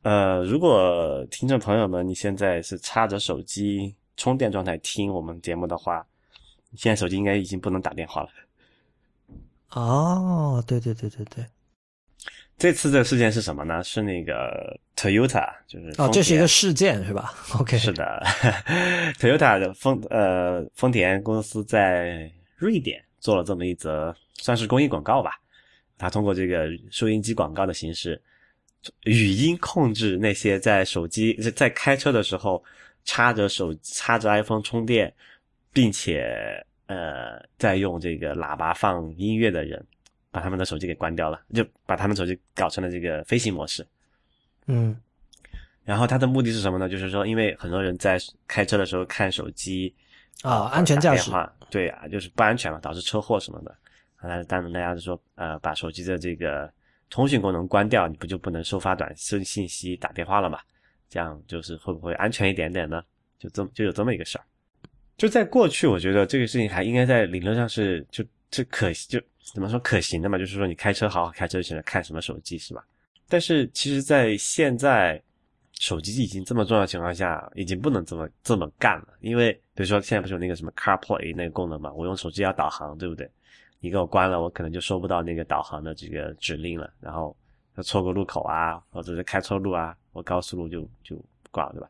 [0.00, 6.11] 呃，如果听众朋友们你现在是插着手机充电状态听我们节目的话，你
[6.76, 8.28] 现在手机应该已经不能打电话了。
[9.70, 11.44] 哦，对对对对对，
[12.58, 13.82] 这次的事件是什么呢？
[13.82, 18.22] 是那个 Toyota，就是哦，这是一个事件是吧？OK， 是的，
[19.18, 25.40] Toyota 的丰呃丰田公司在瑞典做了这么一则算是公益广告吧。
[25.96, 28.20] 它通过这个收音机广告的形式，
[29.04, 32.62] 语音控制那些在手机在开车的时候
[33.04, 35.12] 插着手插着 iPhone 充电，
[35.72, 39.84] 并且呃在用这个喇叭放音乐的人，
[40.30, 43.86] 把他们的手机给关掉了，就把他们手机搞成了这个飞行模式。
[44.66, 44.96] 嗯
[45.84, 46.88] 然后他的目的是什么呢？
[46.88, 48.16] 就是说，因为很多人在
[48.46, 49.92] 开车的时候看手机
[50.42, 53.76] 啊，安全驾驶打电话对啊，就是不安全嘛，导致车祸什么的。
[54.16, 56.72] 啊，当然大家就说，呃，把手机的这个
[57.10, 60.60] 通讯功能关掉，你不就不能收发短信信息、打电话了嘛？
[61.08, 63.02] 这样就是会不会安全一点点呢？
[63.36, 64.44] 就这么就有这么一个事儿。
[65.16, 69.20] 就在过去，我觉得这个事情还应该在理论上是就这可就
[69.52, 70.38] 怎么说可行的嘛？
[70.38, 72.84] 就是说你开车好好开车就行了，看什么手机是吧？
[73.28, 75.22] 但是其实，在现在
[75.78, 79.08] 手机已经这么重要的情况下，已经不能这么这么干了。
[79.20, 83.30] 因为比如说现在不是有那个什么 CarPlay 那个功能嘛，我用手机要导航，对不对？
[83.80, 86.92] 你给我关了，我可能就收不到那个导航的这个指令了。
[87.00, 87.34] 然后
[87.76, 91.16] 要错过路口啊，或者是开错路啊，我高速路就就
[91.50, 91.88] 挂了，对吧？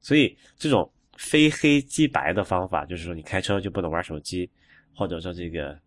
[0.00, 0.90] 所以这种
[1.20, 4.48] 非黑即白的方法，就是说你开车就不能玩手机，
[4.96, 5.78] 或者说这个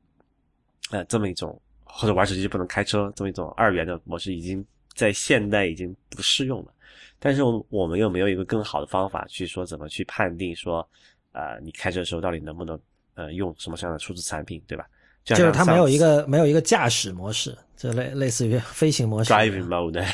[0.92, 6.72] 呃这么一种，或者玩手机就不能开车这么一种二元的模式，已经在现代已经不适用了。
[7.18, 10.88] 但是我我们又没有一个更好的方法去说怎么去判定说，
[11.32, 12.80] 呃，你开车的时候到底能不能
[13.16, 14.86] 呃用什么样的数字产品，对吧？
[15.24, 20.06] 就就是它没有一个个没有一个驾驶模式，就类类似于飞行模式 driving mode，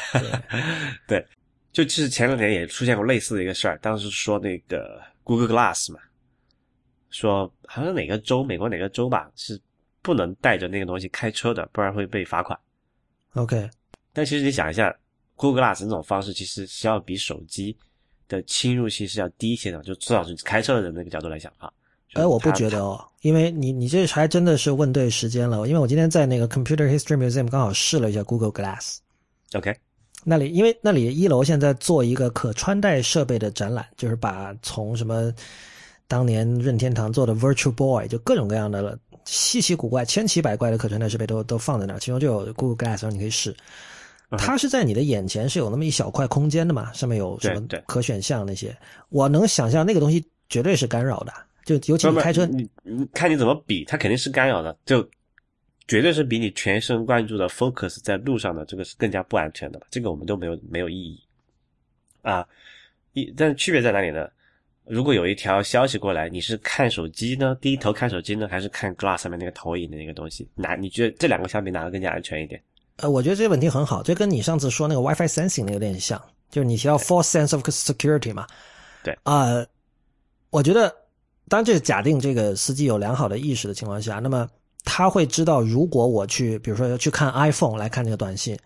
[1.07, 1.25] 对，
[1.73, 5.99] 就其实前两年也出现过类似的一个事儿，当时说那个 Google Glass 嘛，
[7.11, 9.61] 说好像哪个州，美国哪个州吧，是
[10.01, 12.59] 不能带着那个东西开车的，不然会被罚款。
[13.35, 13.69] OK，
[14.11, 14.91] 但其实你想一下
[15.35, 17.77] ，Google Glass 那种方式其实是要比手机
[18.27, 21.71] 的侵入性是要低一些的，就至少是开车的人那个角度来讲哈。
[22.13, 29.77] 哎，我不觉得哦，因为你你这还真的是问对时间了，因为我今天在那个 Computer History Museum 刚好试了一下 Google Glass，OK，
[30.23, 35.33] 那里因为那里一楼现在做一个可穿戴设备的展览，就是把从什么
[36.07, 43.55] 当年任天堂做的 Virtual Boy，就各种各样的稀奇古怪、千奇百怪的可穿戴设备都都放在那儿，其中就有 Google Glass，然后你可以试。
[44.37, 48.77] 它是在你的眼前是有那么一小块空间的嘛，上面有什么可选项那些，
[49.09, 51.33] 我能想象那个东西绝对是干扰的，
[51.65, 55.01] 就尤其你开车，你你看你怎么比，它肯定是干扰的，就
[55.89, 59.87] 绝对是比你全神贯注的 focus 在路上的这个是更加不安全的吧？
[59.89, 61.19] 这个我们都没有没有意义
[62.21, 62.47] 啊。
[63.13, 64.29] 一但是区别在哪里呢？
[64.85, 70.47] 如果有一条消息过来，你是看手机呢，低头看手机呢，还是看 glass 上面那个投影的那个东西？
[70.53, 72.61] 哪你觉得这两个相比哪个更加安全一点？
[72.97, 76.21] 呃，我觉得这个问题很好，这跟你上次说那个 WiFi sensing 那个有点像，
[76.51, 78.45] 就是你提到 false sense of security 嘛。
[79.03, 79.65] 对啊、
[80.51, 80.95] 我觉得，
[81.47, 84.47] 当然这是假定这个司机有良好的意识的情况下，那么
[84.91, 88.57] 他会知道，如果我去，比如说去看 iPhone 来看这个短信，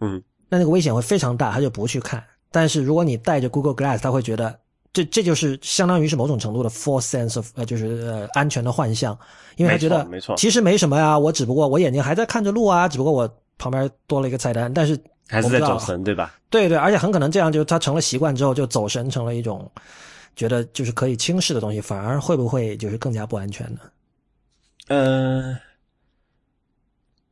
[0.00, 2.22] 嗯，那那个危险会非常大，他就不去看。
[2.52, 4.56] 但是如果你带着 Google Glass，他会觉得
[4.92, 9.18] 这这就是相当于是某种程度的 false sense of 呃，就是呃安全的幻象，
[9.56, 13.28] 因为他觉得没错没错其实没什么呀，我只不过我眼睛还在看着路啊，只不过我
[13.58, 14.96] 旁边多了一个菜单，但是
[15.28, 16.34] 还是在走神，对吧？
[16.48, 19.68] 对对，而且很可能这样就他成了习惯之后，就走神成了一种
[20.36, 23.80] 觉得就是可以轻视的东西，反而会不会就是更加不安全呢？
[24.88, 25.56] 呃，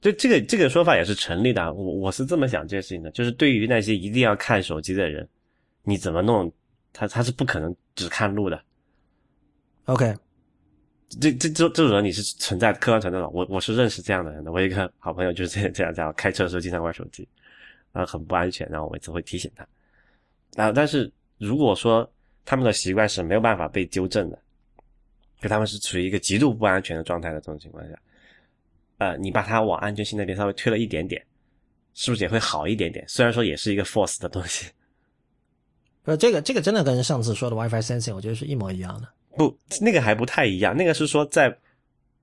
[0.01, 1.73] 就这个这个说法也是成立的啊。
[1.73, 5.29] 我我是这么想这件事情的，就是对于那些一定要看手机的人，
[5.83, 6.51] 你怎么弄，
[6.93, 8.63] 他他是不可能只看路的。
[9.85, 10.15] OK，
[11.21, 14.53] 这这这这种人你是存在客观存在的，我我是认识这样的人的。
[14.53, 17.29] 我一个好朋友就是这样这样这样，开车的时候经常玩手机，
[17.93, 19.67] 然后很不安全，然后我每次会提醒他。
[20.63, 22.11] 啊，但是如果说
[22.45, 24.39] 他们的习惯是没有办法被纠正的，
[25.41, 27.99] 就他们是处于一个极度不安全的状态的这种情况下，
[29.01, 31.25] 呃，你把它往安全性那边稍微推了一点点，
[31.95, 33.03] 是不是也会好一点点？
[33.09, 34.67] 虽然说也是一个 force 的东西。
[36.03, 39.09] 不是这个这个真的跟上次说的 WiFi sensing 我觉得是一模一样的。
[39.37, 40.77] 不，那个还不太一样。
[40.77, 41.57] 那个是说在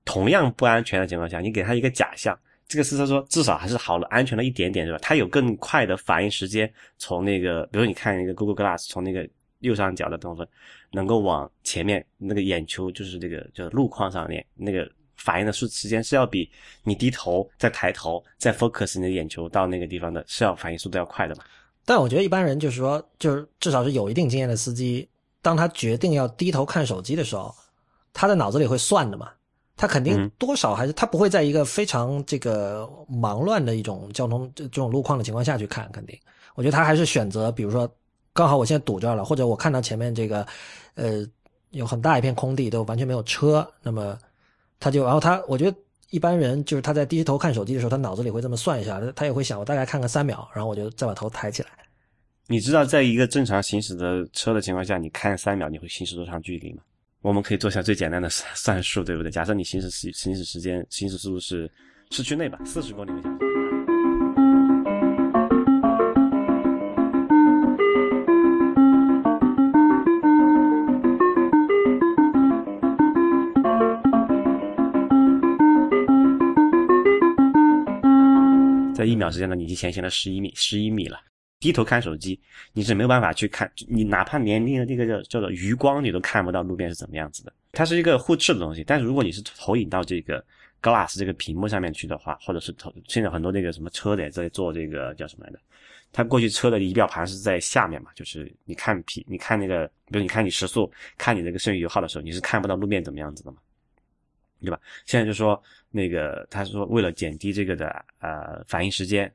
[0.04, 2.38] 同样不安全的情况下，你给它一个假象，
[2.68, 4.98] 这个是他说至少还是好了，安全了一点点，对吧？
[5.02, 9.28] 它有更快的反应时间，从那个，比如你看那个 Google Glass，从那个
[9.60, 10.46] 右上角的部分，
[10.92, 14.88] 能够往前面那个眼球，就是这个就是路况上面那个
[15.18, 16.50] 反应的时时间是要比
[16.84, 21.42] 你低头再抬头再 focus 你的眼球到那个地方的，是要反应速度要快的嘛？
[21.84, 25.08] 但我觉得一般人就是说，就是至少是有一定经验的司机，
[25.42, 27.54] 当他决定要低头看手机的时候，
[28.12, 29.30] 他的脑子里会算的嘛。
[29.80, 36.18] 他肯定嗯多少还是他不会在一个非常这个忙乱的一种交通这这种路况的情况下去看，肯定。
[36.56, 37.88] 我觉得他还是选择，比如说
[38.32, 40.44] 刚好我现在堵这儿了，或者我看到前面这个
[40.94, 41.24] 呃
[41.70, 44.18] 有很大一片空地都完全没有车，那么
[44.80, 45.76] 他就然后他我觉得
[46.10, 51.68] 一般人就是他在低头看手机的时候，他脑子里会这么算一下，他他也会想我大概看个三秒，然后我就再把头抬起来。
[52.46, 56.82] 你知道，在一个正常行驶的车的情况下，你看三秒，你会行驶多长距离吗？
[57.20, 59.30] 我们可以做下最简单的算算术，对不对？
[59.30, 61.70] 假设你行驶行行驶时间行驶速度是
[62.10, 63.57] 市区内吧，四十公里每小时。
[78.98, 81.20] 在一秒之间呢，你就前行了十一米，十一米了。
[81.60, 82.40] 低头看手机，
[82.72, 87.52] 你是没有办法去看，你哪怕连那个那个叫叫做余光，你都看不到路边是怎么样子的。
[87.70, 90.44] 它是一个互斥的东西，但是如果你是投影到这个
[90.82, 95.58] glass 这个屏幕上面去的话，或者是投现在很多那个什么车的也在做这个叫什么来着？
[96.12, 103.58] 它过去车的仪表盘是在下面嘛，就是你看屏，你看那个，比如你看你时速，看你那个剩余油耗的时候，你是看不到路面怎么样子的嘛，
[104.60, 104.80] 对吧？
[105.06, 107.88] 现在就说那个，他说为了减低这个的
[108.20, 109.32] 呃反应时间，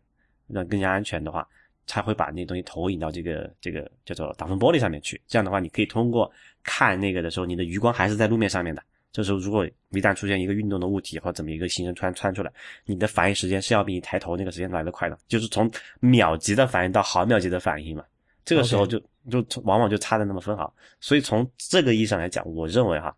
[0.48, 1.48] 让更加安全的话。
[1.86, 5.20] 才会把那东西投影到这个这个叫做挡风玻璃上面去。
[5.28, 6.32] 这样的话，你可以通过
[6.64, 8.82] 看那个的时候，你的余光还是在路面上面的。
[9.12, 12.50] 这时候，如果一旦出现一个运动的物体或者怎么一个行人穿穿出来，
[12.86, 15.70] 你的反应时间是要比你抬头那个时间来的快的，就是从
[16.00, 18.06] 秒级的反应到毫秒级的反应嘛。
[18.46, 18.98] 这个时候就
[19.30, 20.74] 就往往就差的那么分毫。
[21.02, 23.14] 所以从这个意义上来讲，我认为哈，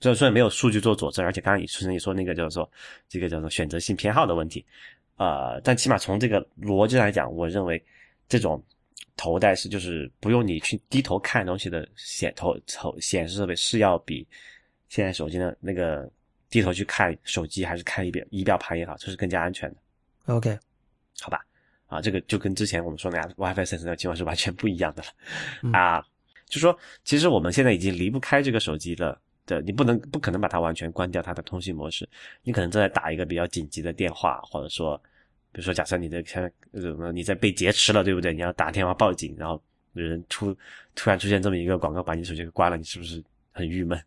[0.00, 2.70] 虽然虽然没有数据做佐证，而且刚刚你出生你说那个叫做
[3.08, 4.64] 这个叫做选择性偏好的问题。
[5.16, 7.82] 呃，但起码从这个逻辑来讲，我认为
[8.28, 8.62] 这种
[9.16, 14.28] 头戴式就是不用你去低头看东西的显头头显示设备是要比
[14.90, 16.06] 现在手机的那个
[16.50, 19.76] 低头去看手机还是看仪表仪表盘也好，这是更加安全的。
[20.26, 20.58] OK，
[21.18, 21.40] 好吧？
[21.86, 25.08] 啊，这个就跟之前我们说的 WiFi sensor 的情况是完全不一样的了、
[25.62, 26.04] 嗯、啊。
[26.44, 29.18] 就说其实我们现在已经离不开这个手机了。
[29.46, 32.06] 的，你不能不可能把它完全关掉它的通信模式，
[32.42, 35.00] 你可能正在打一个比较紧急的电话，或者说，
[35.52, 38.34] 比如说假设你的像呃你在被劫持了，对不对？
[38.34, 39.62] 你要打电话报警，然后
[39.94, 40.54] 有人突
[40.94, 43.98] 突然出现这么一个广告，把你手机给关了，你是不是很郁闷？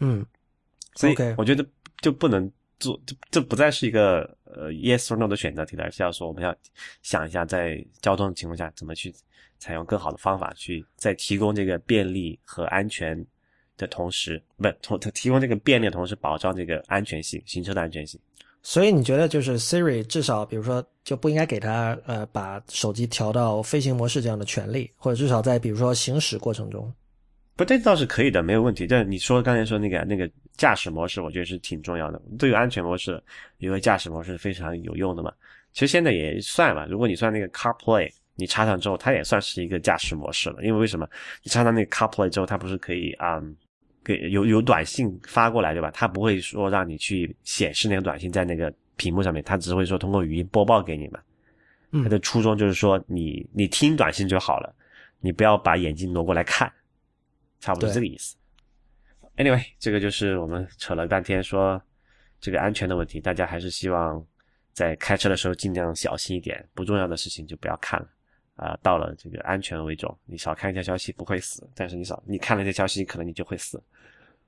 [0.00, 0.26] 嗯，
[0.96, 1.64] 所以我觉得
[2.00, 6.54] 就不能做，这这不再是一个呃 yes or no 的选择题了，而是要说我们要
[7.02, 9.14] 想一下在交通的情况下怎么去
[9.58, 13.24] 采用更好的方法去再提供这个便利和安全。
[13.76, 18.20] 的同时，不同提供这个便利的同时，保障这个安全性，行车的安全性。
[18.62, 26.90] 所以你觉得就是 Siri 至少，比如说就不应该给他呃把手机调到飞行模式这样的权利，或者至少在比如说行驶过程中，
[27.56, 28.86] 不，这倒是可以的，没有问题。
[28.86, 32.18] 但你说刚才说那个那个驾驶模式，我觉得是挺重要的。
[32.38, 33.22] 对于安全模式，
[33.58, 35.30] 因为驾驶模式非常有用的嘛。
[35.74, 40.64] 其实现在也算吧，如果你算那个 CarPlay，你插上之后，它也算是一个驾驶模式了。
[40.64, 41.06] 因为为什么？
[41.42, 43.36] 你插上那个 CarPlay 之后，它不是可以啊？
[43.36, 43.54] 嗯
[44.04, 45.90] 给有有短信发过来，对吧？
[45.90, 51.20] 他不会说让你去显示那个短信在那个屏幕上面，他只会说通过语音播报给你嘛。
[52.02, 54.74] 他的初衷就是说你你听短信就好了，
[55.20, 56.70] 你不要把眼睛挪过来看，
[57.60, 58.36] 差不多这个意思。
[59.36, 61.80] Anyway，这个就是我们扯了半天说
[62.40, 64.24] 这个安全的问题，大家还是希望
[64.72, 68.08] 在开车的时候尽量小心一点，不重要的事情就不要看了。
[68.56, 73.82] 啊、呃，到了这个安全为重，你少看一条消息不会死，但是你少你看了这消息，可能你就会死。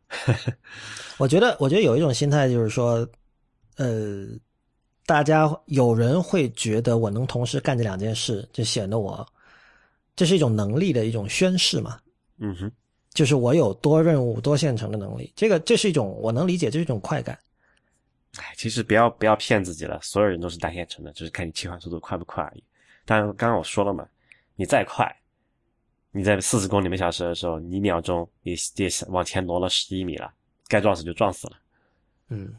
[1.18, 3.08] 我觉得，我觉得有一种心态就是说，
[3.76, 4.26] 呃，
[5.04, 9.26] 大家有人会觉得我能同时干这两件事，就显得我
[10.14, 11.98] 这是一种能力的一种宣示嘛。
[12.38, 12.70] 嗯哼，
[13.10, 17.36] 就是我有多任务、多线程的能力，这个这是一种我能理解，这是一种快感。
[18.36, 22.62] 哎，其实不要不要骗自己了，所有人都是单线程的，只是看你切换速度快不快而已。
[23.06, 24.06] 但刚刚我说了嘛，
[24.56, 25.10] 你再快，
[26.10, 30.30] 你在四十公里每小时的时候，你一秒钟也也往前挪了十一米了，
[30.68, 31.52] 该撞死就撞死了。
[32.28, 32.54] 嗯，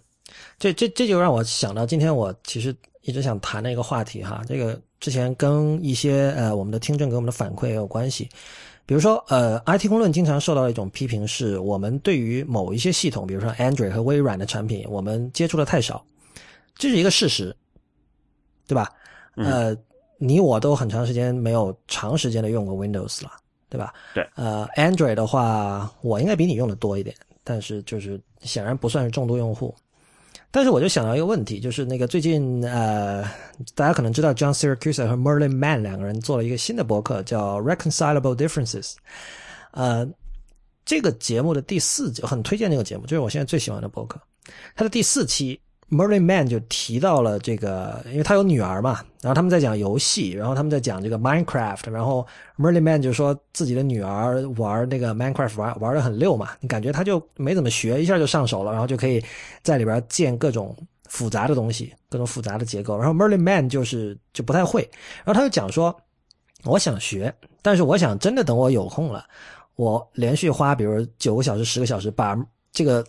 [0.58, 4.42] 这这这就让我想到今天我其实一直想谈的一个话题哈。
[4.48, 8.28] 这个之前跟一些呃我们的听众给我们的反馈也有关系。
[8.86, 16.06] 比如说，呃，IT 公论经常受到一种批评是，我们对于某一些系统，比如说 Android 和微软的产品，我们接触的太少，
[16.74, 17.54] 这是一个事实，
[18.66, 18.90] 对吧？
[19.36, 19.76] 呃，
[20.18, 23.32] 你我都很长时间没有长时间的用过 Windows 了，
[23.70, 23.94] 对吧？
[24.14, 24.28] 对。
[24.36, 29.74] 呃，Android 的话，我应该比你用的多一点，但是就是显然不算是重度用户。
[30.50, 33.24] 但是我就想到一个问题，就是那个最近呃，
[33.76, 38.96] 大家可能知道 John Siracusa 和 Merlin Mann 两个人做了一个新的博客，叫 Reconcilable Differences。
[39.72, 40.08] 呃，
[40.86, 44.20] 这个节目的第四集很推荐这个节目，就是我现在最喜欢的博客。
[44.76, 45.60] 它的第四期。
[45.90, 52.28] Merlin Man 就提到了这个，因为他有女儿嘛，然后他们在讲游戏，然后他们在讲这个 Minecraft，然后
[52.58, 59.24] Merlin Man 就说自己的女儿玩那个 Minecraft 玩玩的很溜嘛，你感觉他就没怎么学，一下就上手了，然后就可以
[59.64, 60.76] 在里边建各种
[61.08, 62.98] 复杂的东西，各种复杂的结构。
[62.98, 64.82] 然后 Merlin Man 就是就不太会，
[65.24, 65.96] 然后他就讲说，
[66.66, 69.26] 我想学，但是我想真的等我有空了，
[69.78, 72.38] 我连续花比如九个小时、十个小时把
[72.74, 73.06] 这个。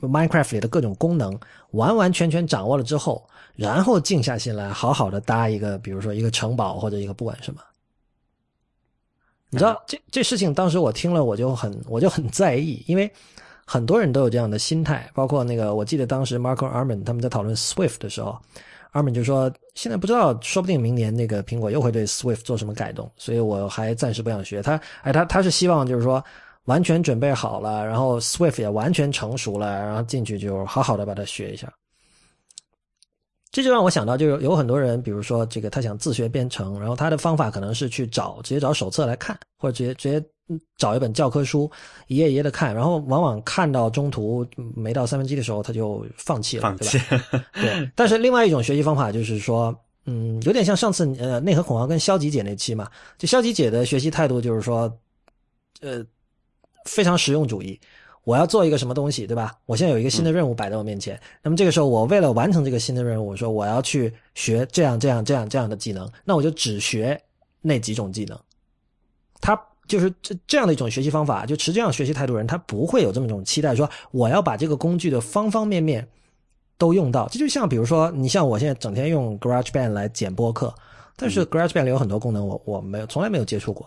[0.00, 1.38] Minecraft 里的各种功能
[1.70, 3.24] 完完全全掌握了之后，
[3.54, 7.60] 然后静下心来，好好的搭一个，比如说一个城堡或者一个不管什么。
[9.48, 13.10] 你知道这这事情当时我听了我就很我就很在意，因为
[13.64, 18.38] 很多人都有这样的心态，包括那个我记得当时 Marco Arman 他们在讨论 Swift 的时候
[18.92, 24.62] ，Arman 就说现在不知道，说不定明年那个苹果又会对 Swift 做什么改动，所以我还暂时不想学。
[24.62, 26.24] 他哎他他是希望就是说。
[26.66, 31.72] 完全准备好了，然后 Swift 也完全成熟了，然后进去就好好的把它学一下。
[33.52, 40.24] 这就让我想到，就是有很多人，比如说这个他想自学编程，然后他的方法可能是去找直接找手册来看，或者直接直接
[40.76, 41.68] 找一本教科书
[42.06, 44.46] 一页一页的看，然后往往看到中途
[44.76, 47.44] 没到三分之一的时候他就放弃了，对吧？
[47.54, 47.90] 对。
[47.96, 52.88] 但是另外一种学习方法就是说，嗯，有点像上次呃内核恐慌跟消极姐那期嘛，
[53.18, 54.96] 就消极姐的学习态度就是说，
[55.80, 56.06] 呃。
[56.84, 57.78] 非常实用主义，
[58.24, 59.54] 我要做一个什么东西，对吧？
[59.66, 67.20] 我现在有一个新的任务摆在我面前，那么这个时候我为了完成这个新的任务，我说我要去学这样这样这样这样的技能，那我就只学
[67.60, 68.38] 那几种技能。
[69.40, 69.58] 他
[69.88, 76.06] 就是这这样的一种学习方法，就持这样学习态度的人，他不会有这么一种期待，说我要把这个工具的方方面面
[76.78, 77.26] 都用到。
[77.28, 80.74] 这就像比如说，你像我现在整天用 GarageBand 来剪播客，
[81.16, 83.86] 但是 GarageBand 里有很多功能，我我没有从来没有接触过。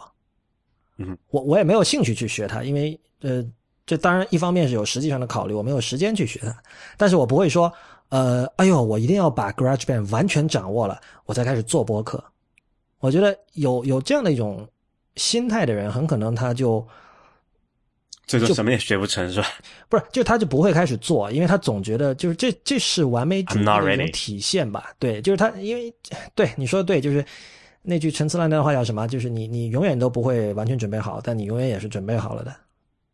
[1.05, 3.45] 嗯，我我也没有兴趣去学它，因为呃，
[3.85, 6.55] 这当然一方面是有实际上的考虑，我没有时间去学它。
[6.97, 7.71] 但是我不会说，
[8.09, 12.23] 呃，哎呦，我一定要把 GarageBand 完全掌握了，我才开始做播客。
[12.99, 14.67] 我觉得有有这样的一种
[15.15, 16.85] 心态的人，很可能他就
[18.25, 19.47] 最终什么也学不成，是吧？
[19.89, 24.93] 不是，就他就不会开始做，因为他总觉得就是这这是完美主义的一种体现吧？
[24.97, 25.93] 对，就是他，因为
[26.33, 27.23] 对你说的对，就是。
[27.85, 29.05] 那句陈词滥调的话叫什么？
[29.07, 32.55] 就是你你永远都不会完全准备好，但你永远也是准备好了的，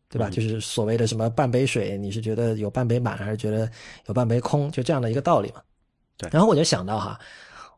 [0.08, 0.30] 对吧？
[0.30, 3.68] 就是所谓的什么半杯水，你是觉得有半杯满，还是觉得
[4.06, 4.70] 有半杯空？
[4.70, 5.60] 就这样的一个道理嘛。
[6.16, 6.30] 对。
[6.32, 7.18] 然后我就想到哈，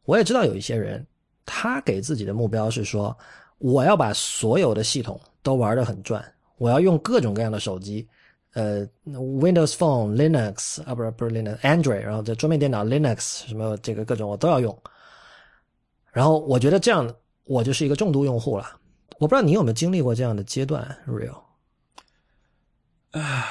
[0.05, 1.03] 我也知道有一些人，
[1.47, 3.17] 他给自己的目标是说，
[3.57, 6.23] 我要把所有的系统都玩得很转，
[6.59, 8.07] 我要用各种各样的手机，
[8.53, 14.77] 呃，Windows Phone、Linux 啊，不是不是 Linux，Android，然后这桌面电脑 Linux 什么这个各种我都要用。
[16.13, 17.13] 然后我觉得这样，
[17.45, 18.79] 我就是一个重度用户了。
[19.19, 21.43] 我不知道你有没有经历过这样的阶段，Real。
[23.13, 23.47] 唉，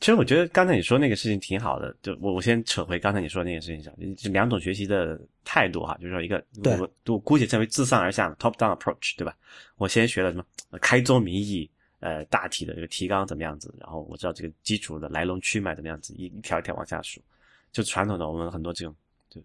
[0.00, 1.96] 其实我觉得刚才你说那个事情挺好的。
[2.02, 9.36] 就我我先扯回刚才你说的那个事情上，这两种学习的态度哈，就是说一个我我姑且称为自上而下 （top down approach），对吧？
[9.76, 10.44] 我先学了什么
[10.80, 17.22] 开宗明义，呃，大体的这个提纲怎么样子，然后我知道这个基础的来龙去脉怎么样子，一一条一条往下数。
[17.70, 18.94] 就传统的我们很多这种。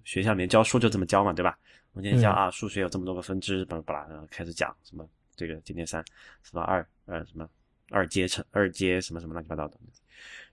[0.03, 1.57] 学校里面教书就这么教嘛，对吧？
[1.93, 5.05] 我今天教啊，数学有这么多个分支，巴拉巴拉，开始讲什么
[5.35, 6.01] 这个今天三
[6.41, 7.45] 什么二呃什么
[7.89, 9.77] 二阶乘二阶什么什么乱七八糟的。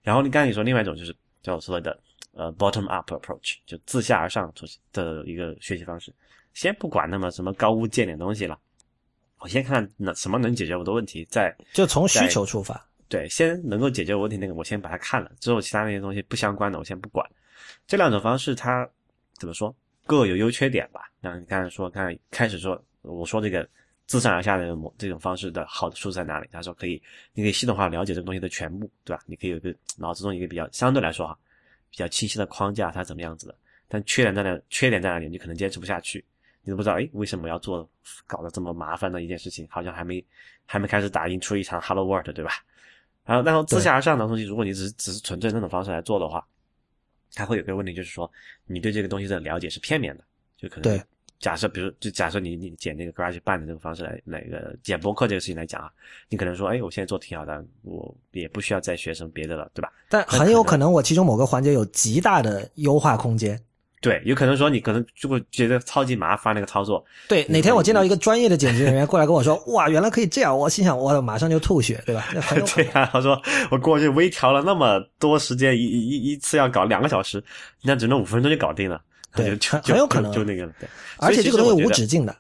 [0.03, 1.97] 然后你刚才你说另外一种就是叫所谓的
[2.33, 4.53] 呃 bottom up approach，就自下而上
[4.93, 6.13] 的一个学习方式。
[6.55, 8.59] 先不管那么什么高屋建瓴东西了，
[9.39, 12.85] 我先看那什么能解决我的问题，再就从需求出发。
[13.09, 17.25] 对，先能够解决我问题那个，我先把它看了，之后其他那些东西不相关的我先不管。
[17.87, 18.91] 这两种方式它。
[19.39, 19.75] 怎么说
[20.07, 21.11] 各有优缺点吧？
[21.21, 23.69] 那你刚才说，刚才开始说，我说这个
[24.07, 26.49] 自上而下的模这种方式的好处在哪里？
[26.51, 27.01] 他说可以，
[27.35, 29.23] 你可以系统化了解这个东西的全部，对吧？
[29.27, 31.39] 你可以有一个脑子中一个比较相对来说哈
[31.91, 33.55] 比较清晰的框架，它怎么样子的？
[33.87, 34.59] 但缺点在哪？
[34.71, 35.29] 缺点在哪里？
[35.29, 36.25] 你可能坚持不下去，
[36.63, 37.87] 你都不知道，哎，为什么要做
[38.27, 39.69] 搞得这么麻烦的一件事情？
[39.71, 40.25] 好像还没
[40.65, 42.53] 还没开始打印出一场 Hello World，对吧？
[43.25, 46.47] 然后，然后自下而上的东西，如果你只是只是纯粹那种方式来做的话。
[47.39, 48.29] 它会有个问题，就是说
[48.67, 50.25] 你对这个东西的了解是片面的，
[50.57, 51.01] 就可能对
[51.39, 55.89] 假设，比如就假设你你剪那个 Garage Band 的这个方式来那个剪播客这个事情来讲啊，
[56.29, 59.93] 你可能说，哎，我现在做挺好的，我也不需要再学什么别的了，对吧？
[60.09, 63.57] 但很有可能我其中某个环节有极大的优化空间。
[64.01, 67.05] 对，有可能说你可能就会觉得超级麻烦那个操作。
[67.29, 72.25] 对，哪天我见到一个专业的剪辑人员过来跟我说，哇，原来可以这样，我心想，我马上就吐血，对吧？
[72.75, 77.43] 对啊，他说我过去微调了那么多时间，一一一一次要搞两个小时，
[77.83, 79.03] 那只能五分钟就搞定了。
[79.35, 80.73] 对 就很有可能就就那个了。
[80.81, 80.89] 对，
[81.19, 82.25] 而且这个东西无止境。
[82.25, 82.35] 的。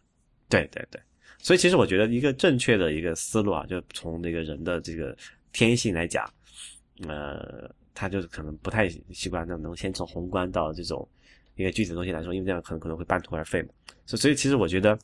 [0.48, 1.01] 对对对，
[1.39, 5.14] 所以其实我觉得一个正确的一个思路啊，就从那个人的这个
[5.52, 6.24] 天性来讲，
[7.06, 11.06] 呃，他就是可能不太习惯那能先从宏观到这种
[11.59, 13.68] 一个具体的东西来说，因为这样可能可能会半途而废嘛。
[14.06, 14.98] 所所以其实我觉得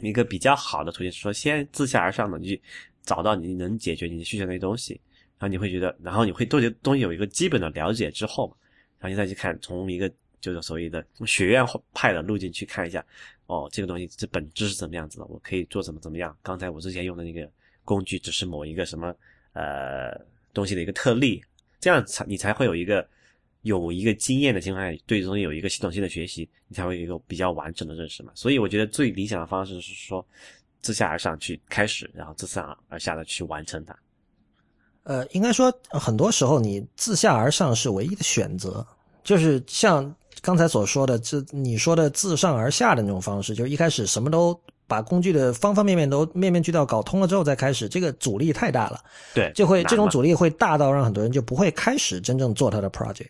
[0.00, 2.60] 一个比较好的途径是说，先自下而上的去
[3.02, 5.00] 找到你能解决你的需求那些东西，
[5.38, 8.54] 然后你会觉得，然后你会对这东西有一个基本的了解之后，
[8.98, 10.10] 然后你再去看从一个
[10.40, 11.64] 就是所谓的学院
[11.94, 13.04] 派的路径去看一下，
[13.46, 16.36] 哦，这个东西这本质是怎么样子的，我可以做怎么怎么样。
[16.42, 17.50] 刚才我之前用的那个
[17.84, 19.14] 工具只是某一个什么
[19.52, 20.12] 呃
[20.52, 21.42] 东西的一个特例，
[21.80, 23.08] 这样才你才会有一个
[23.68, 28.32] 有一个经验的情况下，对这东西有一个系统性的学习，你才会有一个比较完整的认识嘛。
[28.34, 30.26] 所以我觉得最理想的方式是说
[30.80, 33.96] 自下而上去开始，然后自上而下的去完成它。
[35.04, 38.86] 呃，应该说很多时候你自下而上是唯一的选择，
[39.22, 44.58] 就是像刚才所说的，这你说的自上而下的那种方式，就是一开始什么都
[44.88, 48.98] 把工具的方方面面都面面俱到搞通了之后再开始，这个阻力太大了。
[49.34, 53.28] 对，就会这种阻力会大到让很多人就不会开始真正做他的 project。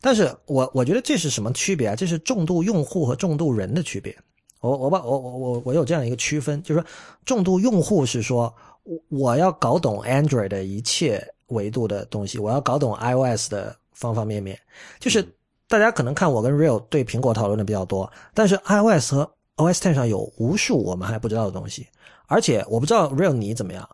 [0.00, 1.96] 但是我我觉得这是什么区别啊？
[1.96, 4.14] 这是重度用户和重度人的区别。
[4.60, 6.86] 我我把我我我我有这样一个区分，就是说
[7.24, 8.54] 重度用户是说
[8.84, 14.58] 我我要搞懂 Android 的一切维度的东西，我要搞懂 iOS 的方方面面。
[15.00, 15.26] 就是
[15.68, 21.86] 大家可能看我跟 Real 对苹果讨论的比较多，但是 iOS 和 OS Ten 上有无数我们还不知道的东西，
[22.26, 23.88] 而且我不知道 Real 你怎么样。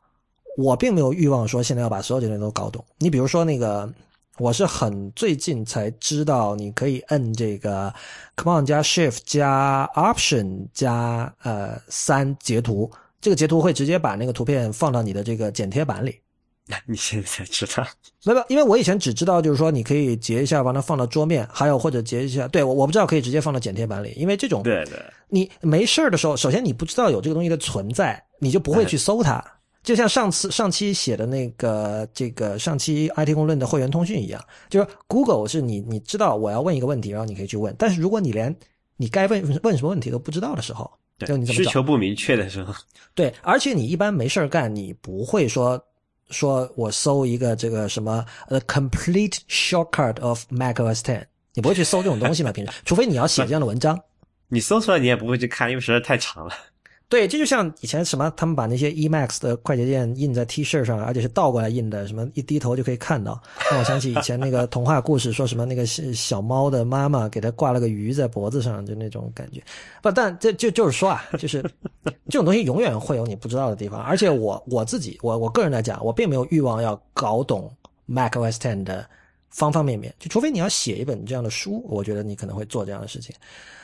[0.57, 2.85] 我并没有欲望说现在要把所有这些东西都搞懂。
[2.99, 3.93] 你比如说那个，
[4.39, 7.93] 我是很最近才知道，你可以摁这个
[8.37, 12.89] Command 加 Shift 加 Option 加呃三截图，
[13.21, 16.21] 这个截图会直接把那个图片放到你的这个剪贴板里。
[16.87, 17.87] 你现在才知道，
[18.25, 24.99] 没有，因为我以前只知道就是说你可以截一下，把它放到桌面，还有或者截一下，对我我不知道可以直接放到剪贴板里，因为这种对对。
[25.29, 29.45] 你没事儿的时候，首先你不知道有这个东西的存在，你就不会去搜它。
[29.83, 37.75] 就像上次上期写的那个这个上期 IT 公论的会员通讯一样，就是 Google 是你你知道我要问一个问题，然后你可以去问。
[37.79, 38.55] 但是如果你连
[38.97, 41.63] 你该问问什么问题都不知道的时候，就对你怎么？
[41.63, 42.73] 需求不明确的时候，
[43.15, 45.79] 对，而且你一般没事儿干，你不会说
[46.31, 51.25] 说我搜一个这个什么 a complete shortcut of macOS Ten，
[51.55, 52.53] 你不会去搜这种东西嘛？
[52.53, 54.01] 平时，除非你要写这样的文章。
[54.49, 56.55] 你搜出来你也不会去看，因为实在太长了。
[57.15, 69.63] 对，这就像以前什么，他们把那些 Emacs 的快捷键印在 T 恤上，而且是倒过来印的，什么一低头就可以看到，让我想起以前那个童话故事，说什么那个小小猫的妈妈给它挂了个鱼在脖子上，就那种感觉。
[70.03, 71.63] 不，但这就就是说啊，就是
[72.03, 77.73] 这种东西永远会有你不知道的地方，而且我我自己，我我个人来讲，我并没有欲望要搞懂
[78.09, 79.09] macOS Ten 的
[79.51, 83.33] 方方面面，就除非你要写一本这样的书，我觉得你可能会做这样的事情。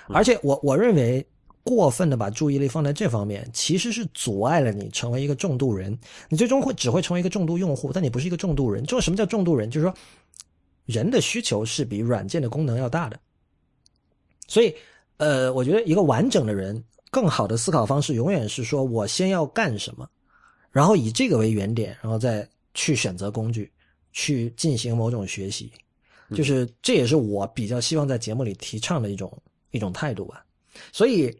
[0.09, 1.25] 而且我我认为。
[1.63, 5.97] 过分的把注意力放在这方面，其实是阻碍了你成为一个重度人。
[6.31, 8.83] 你最终会只会成为一个重度用户，但你不是一个重度人。
[8.87, 9.71] 就是什么叫重度人？
[9.71, 9.95] 就是说，
[10.87, 13.21] 人的需求是比软件的功能要大的。
[14.49, 14.75] 所以，
[15.19, 20.09] 呃，我觉得一个完整的人，更好的思考方式永远是说我先要干什么，
[20.71, 23.71] 然后以这个为原点，然后再去选择工具，
[24.13, 25.71] 去进行某种学习。
[26.35, 29.31] 就是这也是我比较希望在节目里提倡的一种
[29.73, 30.43] 一种态度吧。
[30.91, 31.31] 所以。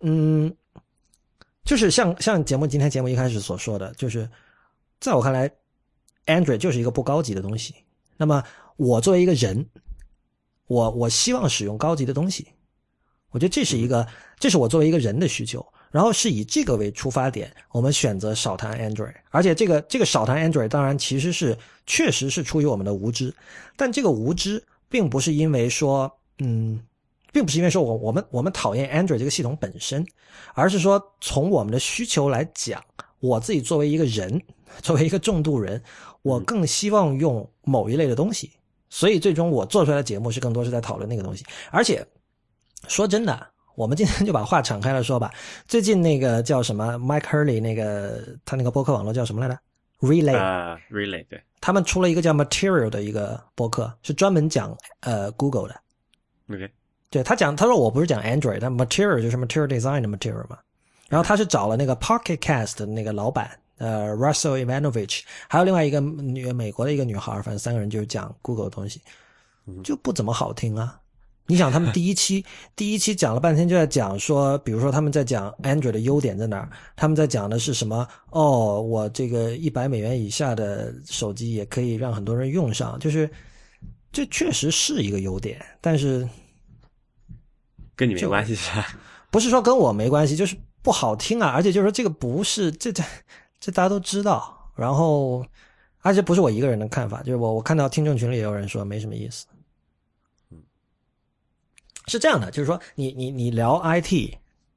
[0.00, 0.54] 嗯，
[1.64, 4.28] 就是像像节目今天节目一开始所说的，就是
[5.00, 5.50] 在我看来
[6.26, 7.74] ，Android 就是一个不高级的东西。
[8.16, 8.42] 那么
[8.76, 9.66] 我作为一个人，
[10.66, 12.46] 我我希望使用高级的东西，
[13.30, 14.06] 我觉得这是一个，
[14.38, 15.64] 这是我作为一个人的需求。
[15.90, 19.14] 然后是以这个为出发点，我们选择少谈 Android。
[19.30, 21.56] 而且这个这个少谈 Android，当然其实是
[21.86, 23.34] 确实是出于我们的无知，
[23.76, 26.80] 但这个无知并不是因为说，嗯。
[27.36, 30.02] 并不是因为说我我们我们讨厌 Android 这个系统本身，
[30.54, 32.82] 而是说从我们的需求来讲，
[33.20, 34.40] 我自己作为一个人，
[34.80, 35.82] 作为一个重度人，
[36.22, 38.50] 我更希望用某一类的东西，
[38.88, 41.44] 所以最终我做出来的节目是更多是在讨论那个东西。
[41.70, 42.02] 而且
[42.88, 45.30] 说真的，我们今天就把话敞开了说吧。
[45.68, 49.60] 最近那个叫什么 Mike Hurley 那个他那个播客网络叫什么来着
[50.00, 55.78] Relay，、啊、Relay 对，他们出了一个叫 Material 的一个播客，是专门讲呃 Google 的。
[56.48, 56.70] OK，
[57.10, 60.58] 对他讲，他说我不是讲 Android，但 Material 就是 Material Design 的 Material 嘛。
[61.08, 69.00] 然后他是找了那个 Pocket Cast 的那个老板，呃，Russell Ivanovich，还有另外一个女美国的一个女孩，反正三个人就是讲 Google 的东西，
[69.84, 70.98] 就不怎么好听啊。
[71.48, 78.04] 你想，他们第一期第一期讲了半天，就在讲说，比如说他们在讲 Android 的优点在哪儿，他们在讲的是什么？
[78.30, 83.30] 哦，我这个一百美元以下的手机也可以让很多人用上，就是
[84.10, 86.28] 这确实是一个优点，但是
[87.96, 88.86] 跟你没关系是吧？
[89.32, 93.02] 不是说跟我没关系，就是不好听啊，而且就是说这个不是这这
[93.58, 95.44] 这大家都知道，然后
[96.02, 99.46] 而且不是我一个人的看法，就是我我看到听众群里也有人说没什么意思。
[102.08, 104.36] 是这样的，就是说你你你聊 IT，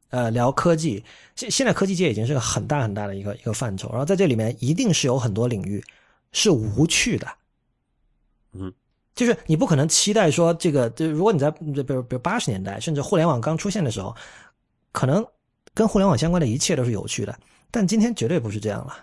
[0.09, 1.03] 呃，聊科技，
[1.35, 5.83] 现现在科技界已经是个很大很大的一个一个范畴，然后在这里面一定是有很多领域
[6.31, 7.27] 是无趣的，
[8.53, 8.73] 嗯，
[9.19, 14.15] 就是你不可能期待说这个，就如果你在比如比如八十年代，甚至互联网刚出现的时候，
[14.93, 15.25] 可能
[15.73, 17.37] 跟互联网相关的一切都是有趣的，
[17.69, 18.95] 但今天绝对不是这样了。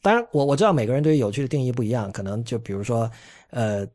[0.00, 3.10] 当然，我我知道每个人对于有趣的定义不一样，可能就比如说，
[3.50, 3.86] 呃，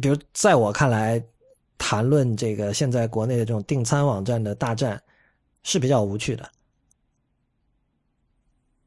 [0.00, 1.24] 比如在我看来，
[1.78, 5.00] 谈论这个现在国内的这种订餐网站的大战
[5.62, 6.50] 是比较无趣的，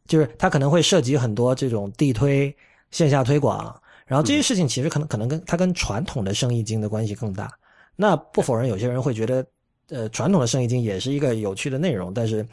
[0.08, 2.54] 就是它可能会涉及很多这种地推、
[2.92, 7.52] 线下推广，然后这些事情其实可能可能跟它跟传统的生意经的关系更大。
[7.96, 9.46] 那不否认有些人会觉得，
[9.90, 12.48] 呃，传统的生意经也是一个有趣的内容，但是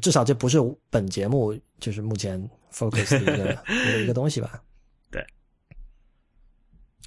[0.00, 0.58] 至少这不是
[0.88, 2.42] 本节目就是目前
[2.72, 4.62] focus 的一个 一个一个东西吧。
[5.10, 5.24] 对，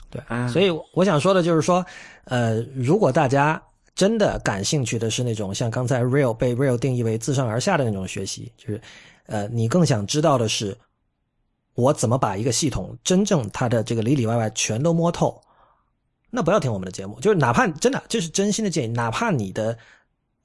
[0.10, 1.86] 对，啊所以我想说的就是说，
[2.26, 3.62] 呃，如果大家
[3.96, 8.82] 真的感兴趣的是那种像刚才 real 被 real 定义为自上而下的那种学习，就是
[9.28, 10.78] 呃，你更想知道的是，
[11.76, 15.42] 我怎么把一个系统真正它的这个里里外外全都摸透，
[16.30, 19.78] 那不要听我们的节目，就是哪怕真的这是真心的建议，哪怕你的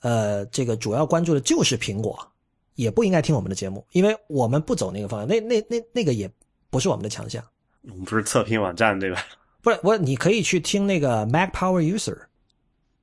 [0.01, 2.19] 呃这个主要关注的就是苹果，
[2.75, 6.31] 也不应该听我们的节目，因为我们不走那个方向，那那那那个也
[6.71, 7.45] 不是我们的强项。
[7.83, 9.23] 我们不是测评网站对吧？
[9.61, 12.17] 不是我，你可以去听那个 Mac Power User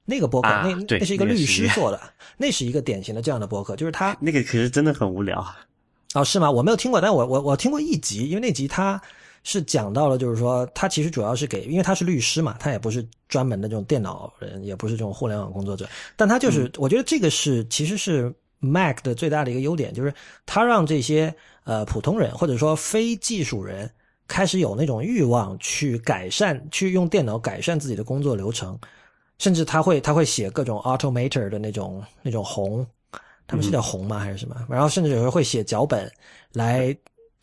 [0.05, 1.99] 那个播客，啊那那是一个 律师做的，
[2.37, 5.45] 那是一个典型的这样的播客，就是他那个可是真的很无聊。
[6.15, 6.49] 哦是吗？
[6.49, 8.99] 我没有听过，但我我我听过一集，因为那集他
[9.43, 20.11] 是讲到了，就是说他其实主要是给，因为他是律师嘛，他也不是专门的这种电脑人，也不是这种互联网工作者，但他就是，我觉得这个是其实是 Mac 的最大的一个优点，就是
[20.45, 21.31] 他让这些
[21.65, 23.89] 呃普通人或者说非技术人
[24.27, 28.79] 开始有那种欲望去改善，去用电脑改善自己的工作流程，
[29.37, 32.87] 甚至他会他会写各种 Automator 的那种那种红，
[33.47, 34.55] 他们是叫红吗还是什么？
[34.69, 36.11] 然后甚至有时候会写脚本
[36.53, 36.95] 来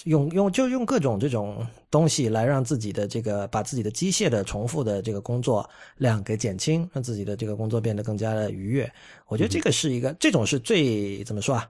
[0.04, 5.68] 用用就用各种这种东西来让自己的这个把自己的机械的重复的这个工作
[5.98, 8.90] 量给减轻，让自己的这个工作变得更加的愉悦。
[9.28, 11.68] 我觉得这个是一个这种是最怎么说啊？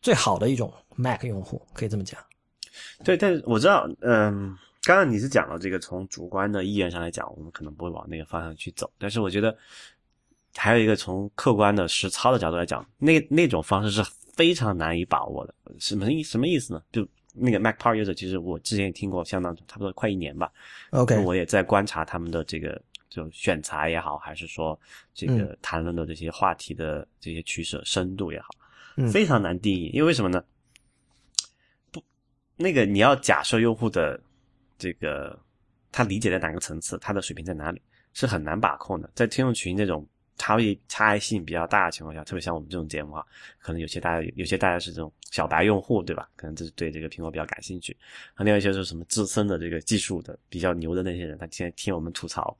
[0.00, 2.20] 最好的一种 Mac 用户，可以这么讲。
[3.02, 9.56] 对，但是我知道，嗯，刚刚你是讲了这个从主观的意愿上来讲，我们可能不会往那个方向去走，但是我觉得
[10.56, 14.02] 还有一个从客观的实操的角度来讲，那那种方式是
[14.34, 15.54] 非常难以把握的。
[15.78, 16.82] 什么意什么意思呢？
[16.92, 20.52] 就那个 Mac Power User，其实我之前也听过，相当差不多快一年吧。
[20.90, 24.78] OK，我也在观察他们的这个就选材也好，还是说
[25.12, 28.48] 这嗯个谈论的这些话题的这些取舍深度也好，
[28.96, 29.90] 嗯非常难定义。
[29.92, 30.44] 因为为什么呢？
[31.90, 32.00] 不，
[32.56, 34.20] 那个你要假设用户的
[34.78, 35.36] 这个
[35.90, 37.82] 他理解在哪个层次，他的水平在哪里，
[38.12, 39.10] 是很难把控的。
[39.14, 43.24] 在听众群这种差异差异性比较大的情况下，特别像我们这种节目啊，
[43.58, 46.28] 可能有些大家有些大家是这种小白用户，对吧？
[46.36, 47.96] 可能就是对这个苹果比较感兴趣，
[48.38, 52.56] 另外一些是什么资深的这个技术的比较牛的那些人，他现在听我们吐槽，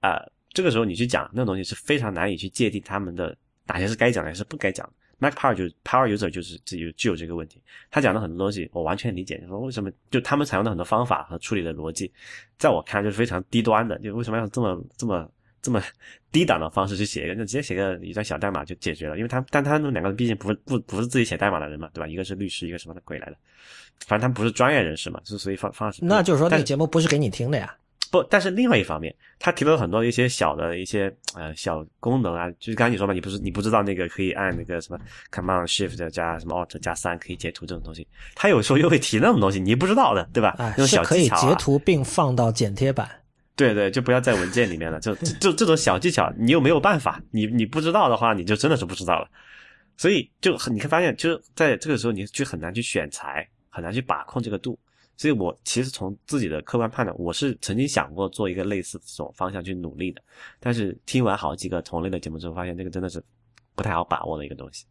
[0.00, 3.36] 啊、这个时候你去讲那东西是非常难以去界定他们的
[3.66, 4.92] 哪些是该讲的，哪些是不该讲的。
[5.18, 7.58] Mac Power 就 Power User 就是就有具有这个问题，
[7.90, 12.12] 他讲的很多东西我完全理解，就说为什么就他们采用的很多方法和处理的逻辑，
[12.58, 15.26] 在我看来就是非常低端的，就为什么要这么这么
[15.66, 15.82] 这么
[16.30, 22.06] 低档的方式去写一个，就直接写个一段小代码就解决了，因为他但他们两个毕竟不是不不是自己写代码的人嘛，对吧？
[22.06, 23.36] 一个是律师，一个什么的鬼来的，
[24.06, 27.76] 反正他们不是专业人士嘛，是所以方方式那就是说，那个节目不是给你听的呀。
[28.12, 35.00] 不，但是另外一方面，他提了很多一些小的一些呃小功能啊，就是刚才你说嘛，你不是你不知道那个可以按那个什么
[35.32, 38.06] Command Shift 加什么 Alt 加三可以截图这种东西，
[38.36, 40.54] 他有时候又会提那种东西，你不知道的，对吧？
[40.56, 43.10] 哎那，种小是可以截图并放到剪贴板。
[43.56, 45.00] 对对，就不要在文件里面了。
[45.00, 49.28] 就就这种小技巧，你又没有办法，你你不知道的话，你就真的是不知道了。
[49.96, 54.78] 所以就很你会发现，就是在这个时候，你就很难去选材，很难去把控这个度。
[55.16, 60.20] 所以我其实从自己的客观判断，我是曾经想过做一个类似这种方向去努力的，
[60.60, 63.24] 但是听完好几个同类的节目之后，发现这个真的是
[63.74, 64.84] 不太好把握的一个东西。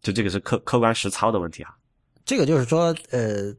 [0.00, 1.74] 就这个是客客观实操的问题啊。
[2.24, 3.52] 这个就是说，呃，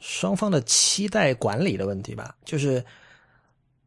[0.00, 2.34] 双方的期待管理的问题吧。
[2.44, 2.84] 就是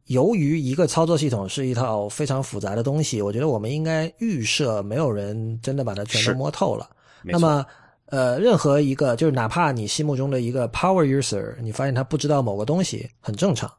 [0.05, 6.89] 由于一个操作系统是一套非常复杂的东西，我觉得我们应该预设没有人真的把它全都摸透了。
[7.23, 7.65] 那么，
[8.05, 13.71] 呃，任何一个就是哪怕你心目中的一个 power user，你发现他不知道某个东西很正常。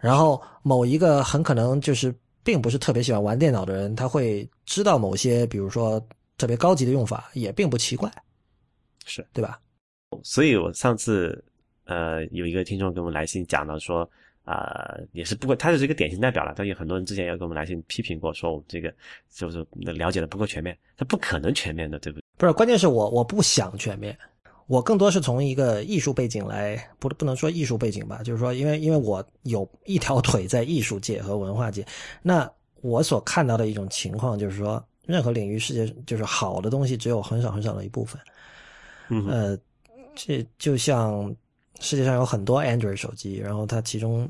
[0.00, 2.14] 然后某一个很可能就是
[2.44, 6.00] 并不是特别喜欢玩电脑的人，他会知道某些比如说
[6.38, 8.08] 特别高级的用法，也并不奇怪，
[9.04, 9.58] 是，对吧？
[10.22, 11.44] 所以我上次
[11.88, 14.08] 呃有一个听众给我们来信讲到说，
[14.44, 18.90] 啊、也是不过他就是一个典型代表了，但有很多人之前也给我们来信批评过，说我们这个
[19.30, 22.22] 就是了解的不够全面，他不可能全面的，对不对？
[22.38, 24.16] 不是，关键是我我不想全面，
[24.66, 31.84] 我更多是从一个艺术背景来，不不能说艺术背景吧，就是说，因为因为我有一条腿在艺术界和文化界，
[32.22, 32.50] 那
[32.80, 38.20] 我所看到的一种情况就是说，任何领域世界就是好的东西只有很少很少的一部分，
[39.10, 39.58] 嗯，呃，
[40.14, 41.34] 这就像
[41.80, 44.28] 世界上有很多 Android 手机，然后它其中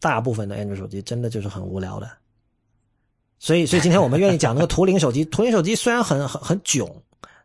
[0.00, 2.10] 大部分的 Android 手机真的就是很无聊的。
[3.38, 5.24] 所以，所以今天我们愿意讲那个图灵手机。
[5.24, 6.88] 图灵手机虽然很很很囧，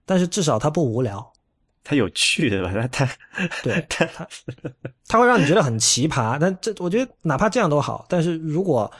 [0.06, 1.34] 但是至少它不无聊。
[1.84, 2.72] 它有趣对吧？
[2.72, 3.10] 它它
[3.64, 4.28] 对它它，
[5.08, 6.38] 它会让你觉得很奇葩。
[6.40, 8.06] 但这我觉得哪怕这样都好。
[8.10, 8.92] 但是如果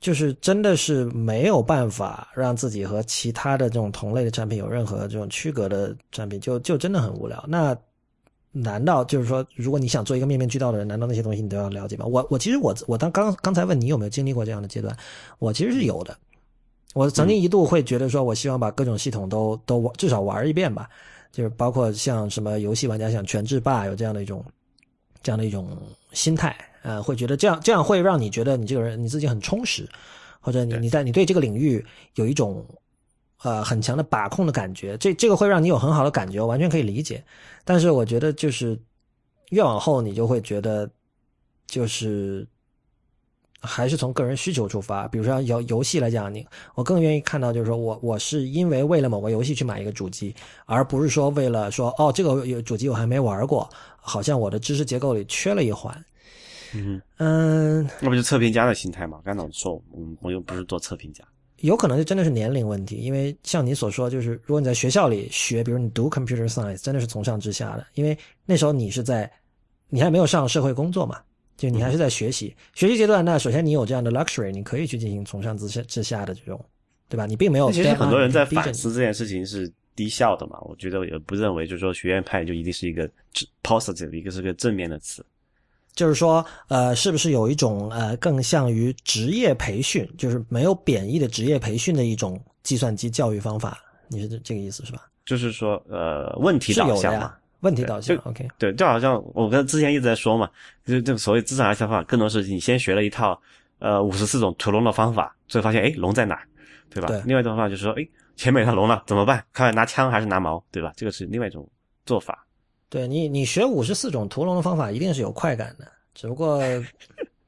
[0.00, 7.44] 就是真的是没有办法让自己和其他的这种同类的产品有任何这种区隔的产品，就就真的很无聊。
[7.46, 7.76] 那
[8.52, 12.06] 难道就是说，如果你想做一个面面俱到的人，难道那些东西你都要了解吗？
[12.06, 14.96] 我我其实我我当刚刚才问你有没有经历过这样的阶段，
[15.38, 16.16] 我其实是有的。
[16.94, 20.88] 我曾经一度会觉得说，我希望把各种系统都都玩至少玩一遍吧，
[21.30, 24.42] 就是包括像什么游戏玩家想全制霸有这样的一种
[25.22, 25.76] 这样的一种
[26.12, 29.86] 心态，呃，会觉得这样这样会让你觉得你这个人你自己很充实，
[30.40, 31.84] 或者你你在你对这个领域
[32.14, 32.64] 有一种
[33.42, 37.22] 呃很强的把控的感觉，这这个会让你有很好的感觉，我完全可以理解。
[37.64, 38.78] 但是我觉得就是
[39.50, 40.90] 越往后，你就会觉得
[41.66, 42.46] 就是
[43.60, 45.06] 还是从个人需求出发。
[45.08, 50.34] 比如说游游戏来讲，你我更愿意看到就是说我我是因为为了某个游戏去买一个主机，
[50.66, 56.04] 而不是说为了说哦这个有主机我还没玩过，好像我的知识结构里缺了一环。
[56.74, 59.20] 嗯，嗯，那不就测评家的心态嘛？
[59.24, 61.24] 刚才我说，嗯，我又不是做测评家，
[61.60, 69.30] 有可能就真的是年龄问题，因为像你所说，就是如果你在学校里学，比如你读 computer science，真的是从上至下的，因为那时候你是在，
[69.88, 71.20] 你还没有上社会工作嘛，
[71.56, 76.64] 就你还是在学习，学习阶段，那首先你有这样的 luxury，你可以去进行从上至下至下的这种，
[77.08, 77.26] 对吧？
[77.26, 80.58] 你并没有那其实很多人在反思这件事情是低效的嘛。
[80.60, 83.10] 我觉得也不认为就是说学院派就一定是一个
[83.64, 85.24] positive，一个是个正面的词。
[85.98, 93.76] 就是说，呃，是不是有一种呃更像于职业培训，就是没有贬义的职业培训的一种计算机教育方法？
[94.06, 95.08] 你是这这个意思是吧？
[95.26, 98.46] 就是说，呃，问题导向嘛。，问题导向就，OK。
[98.58, 100.48] 对，就好像我跟之前一直在说嘛，
[100.84, 103.36] 就就所谓资产二项方法，更多是你先学了一套
[103.80, 106.46] 呃五十四种屠龙的方法，最后发现哎龙在哪儿，
[106.90, 107.08] 对吧？
[107.08, 109.44] 对另外一种方法就是说，哎前面有条龙了怎么办？
[109.52, 110.92] 看拿枪还是拿矛，对吧？
[110.94, 111.68] 这个是另外一种
[112.06, 112.46] 做法。
[112.88, 116.60] 对你，你学五十四种屠龙的方法一定是有快感的，只不过，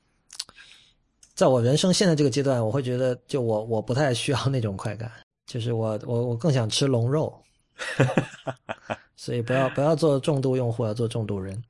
[1.34, 5.10] 在我人生现在这个阶段，我会觉得，就我我不太需要那种快感，
[5.46, 7.34] 就是我我我更想吃龙肉，
[9.16, 11.62] 所以不要不要做重度用户，要做重度人。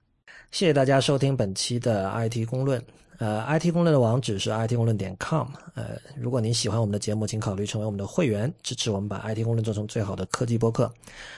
[0.50, 2.84] 谢谢大家收听本期的 IT 公论。
[3.20, 5.46] 呃，IT 公论的网址是 it 公论点 com。
[5.74, 10.90] 呃，如果您喜欢我们的节目，请考虑成为我们的会员，支持我们把 IT 公论做成最好的科技播客。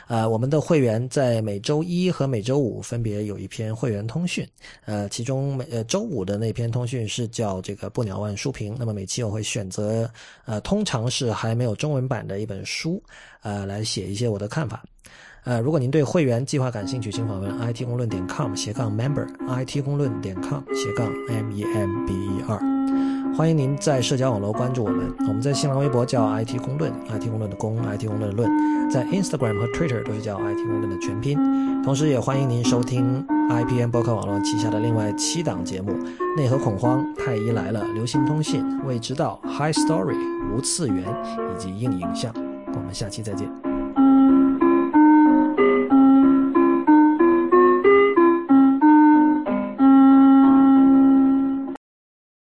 [0.07, 4.49] 呃，我们的会员在每周一和每周五分别有一篇会员通讯。
[4.85, 8.77] 呃，其中每呃周五的那篇通讯是叫这个不鸟万书评。
[8.79, 10.09] 那么每期我会选择
[10.45, 13.03] 呃通常是还没有中文版的一本书，
[13.43, 14.85] 呃来写一些我的看法。
[15.45, 22.61] 呃，如果您对会员计划感兴趣，请访问 it 公论点 com 斜杠 member it 公论点 com 斜杠 m e m b e r。
[23.35, 28.49] 欢迎您在社交网络关注我们，我们在新浪微博叫 IT 公论，IT 公论的公，IT 公论的论，
[28.89, 31.37] 在 Instagram 和 Twitter 都是叫 IT 公论的全拼。
[31.83, 35.93] 同时，也欢迎您收听 IPN 博客网络旗下的另外七档节目：
[36.37, 40.15] 内核恐慌、太医来了、流行通信、未知道、High Story、
[40.55, 41.05] 无次元
[41.53, 42.33] 以及硬影像。
[42.75, 43.72] 我们下期再见。